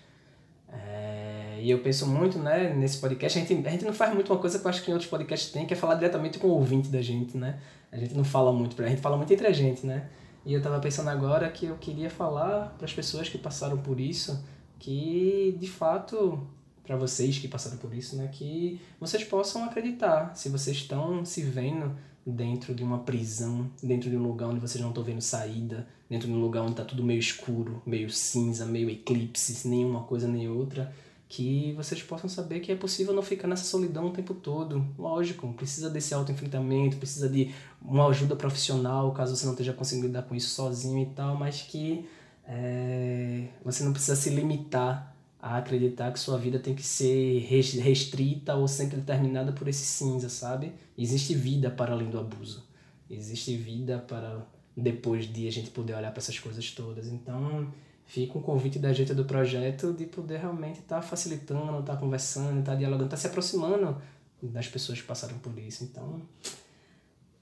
É, 0.72 1.60
e 1.62 1.70
eu 1.70 1.80
penso 1.80 2.08
muito 2.08 2.38
né, 2.40 2.74
nesse 2.74 2.98
podcast. 2.98 3.38
A 3.38 3.42
gente, 3.42 3.68
a 3.68 3.72
gente 3.72 3.86
não 3.86 3.94
faz 3.94 4.14
muito 4.14 4.32
uma 4.32 4.40
coisa 4.40 4.60
que 4.60 4.66
eu 4.66 4.70
acho 4.70 4.84
que 4.84 4.92
em 4.92 4.94
outros 4.94 5.10
podcasts 5.10 5.52
tem, 5.52 5.66
que 5.66 5.74
é 5.74 5.78
falar 5.78 5.96
diretamente 5.96 6.40
com 6.40 6.48
o 6.48 6.52
ouvinte 6.52 6.90
da 6.90 7.02
gente. 7.02 7.38
né? 7.38 7.60
A 7.92 7.98
gente 7.98 8.14
não 8.14 8.24
fala 8.24 8.52
muito, 8.52 8.82
a 8.82 8.88
gente 8.88 9.02
fala 9.02 9.18
muito 9.18 9.32
entre 9.32 9.48
a 9.48 9.52
gente. 9.54 9.86
né? 9.86 10.10
E 10.46 10.54
eu 10.54 10.62
tava 10.62 10.80
pensando 10.80 11.10
agora 11.10 11.50
que 11.50 11.66
eu 11.66 11.76
queria 11.78 12.10
falar 12.10 12.76
para 12.78 12.86
as 12.86 12.94
pessoas 12.94 13.30
que 13.30 13.38
passaram 13.38 13.78
por 13.78 14.00
isso 14.00 14.44
que 14.80 15.56
de 15.60 15.68
fato 15.68 16.48
para 16.84 16.96
vocês 16.96 17.38
que 17.38 17.48
passaram 17.48 17.78
por 17.78 17.94
isso, 17.94 18.16
né, 18.16 18.30
que 18.32 18.82
vocês 19.00 19.24
possam 19.24 19.64
acreditar 19.66 20.36
se 20.36 20.50
vocês 20.50 20.78
estão 20.78 21.24
se 21.24 21.44
vendo 21.44 21.96
dentro 22.32 22.74
de 22.74 22.84
uma 22.84 23.00
prisão, 23.00 23.70
dentro 23.82 24.10
de 24.10 24.16
um 24.18 24.24
lugar 24.24 24.50
onde 24.50 24.60
vocês 24.60 24.82
não 24.82 24.90
estão 24.90 25.04
vendo 25.04 25.22
saída, 25.22 25.88
dentro 26.10 26.28
de 26.28 26.34
um 26.34 26.42
lugar 26.42 26.62
onde 26.62 26.72
está 26.72 26.86
tudo 26.86 27.04
meio 27.04 27.20
escuro, 27.20 27.82
meio 27.86 28.10
cinza, 28.10 28.66
meio 28.66 28.90
eclipse, 28.90 29.68
nenhuma 29.68 30.04
coisa 30.04 30.28
nem 30.28 30.50
outra, 30.50 30.94
que 31.28 31.74
vocês 31.74 32.02
possam 32.02 32.28
saber 32.28 32.60
que 32.60 32.72
é 32.72 32.76
possível 32.76 33.14
não 33.14 33.22
ficar 33.22 33.48
nessa 33.48 33.64
solidão 33.64 34.08
o 34.08 34.12
tempo 34.12 34.34
todo. 34.34 34.84
Lógico, 34.98 35.54
precisa 35.54 35.90
desse 35.90 36.14
autoenfrentamento, 36.14 36.98
precisa 36.98 37.30
de 37.30 37.54
uma 37.82 38.08
ajuda 38.08 38.36
profissional, 38.36 39.12
caso 39.14 39.36
você 39.36 39.46
não 39.46 39.54
esteja 39.54 39.74
conseguindo 39.74 40.08
lidar 40.08 40.24
com 40.24 40.34
isso 40.34 40.50
sozinho 40.50 41.04
e 41.04 41.06
tal, 41.08 41.38
mas 41.38 41.62
que 41.62 42.06
é, 42.48 43.48
você 43.64 43.84
não 43.84 43.94
precisa 43.94 44.16
se 44.16 44.32
limitar 44.32 45.16
a 45.42 45.58
acreditar 45.58 46.12
que 46.12 46.20
sua 46.20 46.38
vida 46.38 46.60
tem 46.60 46.76
que 46.76 46.84
ser 46.84 47.40
restrita 47.40 48.56
ou 48.56 48.68
sempre 48.68 48.98
determinada 48.98 49.54
por 49.54 49.68
esse 49.68 49.86
cinza, 49.86 50.28
sabe? 50.28 50.74
Existe 50.98 51.34
vida 51.34 51.72
para 51.72 51.94
além 51.94 52.10
do 52.10 52.20
abuso. 52.20 52.68
Existe 53.10 53.56
vida 53.56 54.00
para 54.00 54.46
depois 54.76 55.32
de 55.32 55.48
a 55.48 55.52
gente 55.52 55.70
poder 55.70 55.94
olhar 55.94 56.12
para 56.12 56.20
essas 56.20 56.38
coisas 56.38 56.70
todas. 56.72 57.08
Então, 57.08 57.72
fica 58.06 58.38
um 58.38 58.42
convite 58.42 58.80
da 58.80 58.92
gente 58.92 59.14
do 59.14 59.24
projeto 59.24 59.94
de 59.94 60.06
poder 60.06 60.40
realmente 60.40 60.80
estar 60.80 60.98
tá 60.98 61.02
facilitando, 61.02 61.80
estar 61.80 61.94
tá 61.94 61.98
conversando, 61.98 62.60
estar 62.60 62.74
tá 62.74 62.78
dialogando, 62.78 63.06
estar 63.06 63.18
tá 63.18 63.22
se 63.22 63.28
aproximando 63.28 64.02
das 64.42 64.68
pessoas 64.68 65.00
que 65.00 65.08
passaram 65.08 65.38
por 65.40 65.58
isso. 65.58 65.86
Então, 65.86 66.22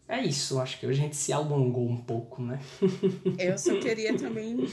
é 0.07 0.21
isso. 0.23 0.59
Acho 0.59 0.79
que 0.79 0.85
hoje 0.85 0.99
a 0.99 1.03
gente 1.03 1.15
se 1.15 1.33
alongou 1.33 1.87
um 1.89 1.97
pouco, 1.97 2.43
né? 2.43 2.59
Eu 3.37 3.57
só 3.57 3.77
queria 3.79 4.15
também 4.15 4.67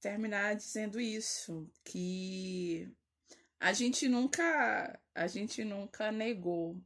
terminar 0.00 0.54
dizendo 0.54 1.00
isso, 1.00 1.70
que 1.84 2.90
a 3.58 3.72
gente 3.72 4.08
nunca, 4.08 4.98
a 5.14 5.26
gente 5.26 5.64
nunca 5.64 6.12
negou. 6.12 6.80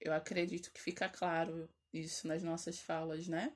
Eu 0.00 0.12
acredito 0.12 0.72
que 0.72 0.80
fica 0.80 1.08
claro 1.08 1.68
isso 1.92 2.26
nas 2.26 2.42
nossas 2.42 2.78
falas, 2.78 3.28
né? 3.28 3.52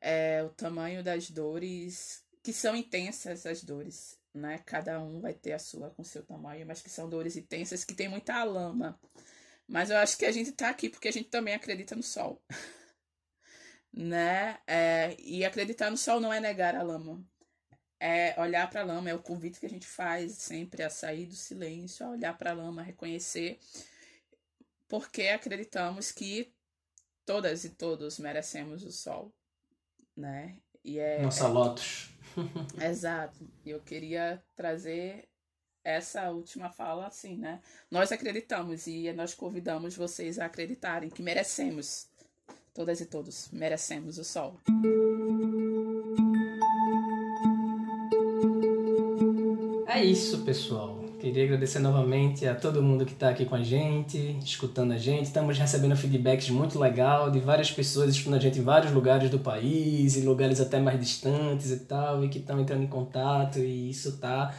É, 0.00 0.42
o 0.42 0.50
tamanho 0.50 1.02
das 1.02 1.30
dores, 1.30 2.24
que 2.42 2.52
são 2.52 2.74
intensas 2.76 3.46
as 3.46 3.62
dores, 3.62 4.18
né? 4.34 4.58
Cada 4.66 5.00
um 5.00 5.20
vai 5.20 5.34
ter 5.34 5.52
a 5.52 5.58
sua 5.58 5.90
com 5.90 6.02
seu 6.04 6.24
tamanho, 6.24 6.66
mas 6.66 6.82
que 6.82 6.90
são 6.90 7.08
dores 7.08 7.36
intensas, 7.36 7.84
que 7.84 7.94
tem 7.94 8.08
muita 8.08 8.42
lama. 8.44 8.98
Mas 9.66 9.90
eu 9.90 9.96
acho 9.98 10.18
que 10.18 10.26
a 10.26 10.32
gente 10.32 10.52
tá 10.52 10.70
aqui 10.70 10.90
porque 10.90 11.08
a 11.08 11.12
gente 11.12 11.28
também 11.30 11.54
acredita 11.54 11.94
no 11.96 12.02
sol. 12.02 12.42
né? 13.92 14.58
É, 14.66 15.16
e 15.20 15.44
acreditar 15.44 15.90
no 15.90 15.96
sol 15.96 16.20
não 16.20 16.32
é 16.32 16.40
negar 16.40 16.74
a 16.74 16.82
lama. 16.82 17.24
É 18.06 18.38
olhar 18.38 18.68
para 18.68 18.82
a 18.82 18.84
lama, 18.84 19.08
é 19.08 19.14
o 19.14 19.18
convite 19.18 19.58
que 19.58 19.64
a 19.64 19.70
gente 19.70 19.86
faz 19.86 20.32
sempre 20.32 20.82
a 20.82 20.90
sair 20.90 21.24
do 21.24 21.34
silêncio, 21.34 22.04
a 22.04 22.10
olhar 22.10 22.36
para 22.36 22.50
a 22.50 22.54
lama, 22.54 22.82
a 22.82 22.84
reconhecer, 22.84 23.58
porque 24.86 25.28
acreditamos 25.28 26.12
que 26.12 26.52
todas 27.24 27.64
e 27.64 27.70
todos 27.70 28.18
merecemos 28.18 28.82
o 28.82 28.92
sol, 28.92 29.32
né? 30.14 30.58
E 30.84 30.98
é, 30.98 31.22
Nossa, 31.22 31.46
é... 31.46 31.48
Lotus. 31.48 32.10
Exato. 32.84 33.48
E 33.64 33.70
eu 33.70 33.80
queria 33.80 34.42
trazer 34.54 35.26
essa 35.82 36.30
última 36.30 36.70
fala 36.70 37.06
assim, 37.06 37.38
né? 37.38 37.62
Nós 37.90 38.12
acreditamos 38.12 38.86
e 38.86 39.10
nós 39.12 39.34
convidamos 39.34 39.96
vocês 39.96 40.38
a 40.38 40.46
acreditarem 40.46 41.08
que 41.08 41.22
merecemos, 41.22 42.08
todas 42.74 43.00
e 43.00 43.06
todos, 43.06 43.50
merecemos 43.50 44.18
o 44.18 44.24
sol. 44.24 44.60
É 49.94 50.02
isso, 50.02 50.38
pessoal. 50.38 51.04
Queria 51.20 51.44
agradecer 51.44 51.78
novamente 51.78 52.48
a 52.48 52.54
todo 52.56 52.82
mundo 52.82 53.06
que 53.06 53.12
está 53.12 53.28
aqui 53.28 53.44
com 53.44 53.54
a 53.54 53.62
gente, 53.62 54.36
escutando 54.44 54.90
a 54.90 54.96
gente. 54.98 55.26
Estamos 55.26 55.56
recebendo 55.56 55.94
feedbacks 55.94 56.50
muito 56.50 56.80
legal 56.80 57.30
de 57.30 57.38
várias 57.38 57.70
pessoas 57.70 58.10
escutando 58.10 58.34
a 58.34 58.40
gente 58.40 58.58
em 58.58 58.62
vários 58.62 58.90
lugares 58.90 59.30
do 59.30 59.38
país, 59.38 60.16
em 60.16 60.24
lugares 60.24 60.60
até 60.60 60.80
mais 60.80 60.98
distantes 60.98 61.70
e 61.70 61.78
tal, 61.78 62.24
e 62.24 62.28
que 62.28 62.38
estão 62.38 62.60
entrando 62.60 62.82
em 62.82 62.88
contato, 62.88 63.60
e 63.60 63.88
isso 63.88 64.08
está 64.08 64.52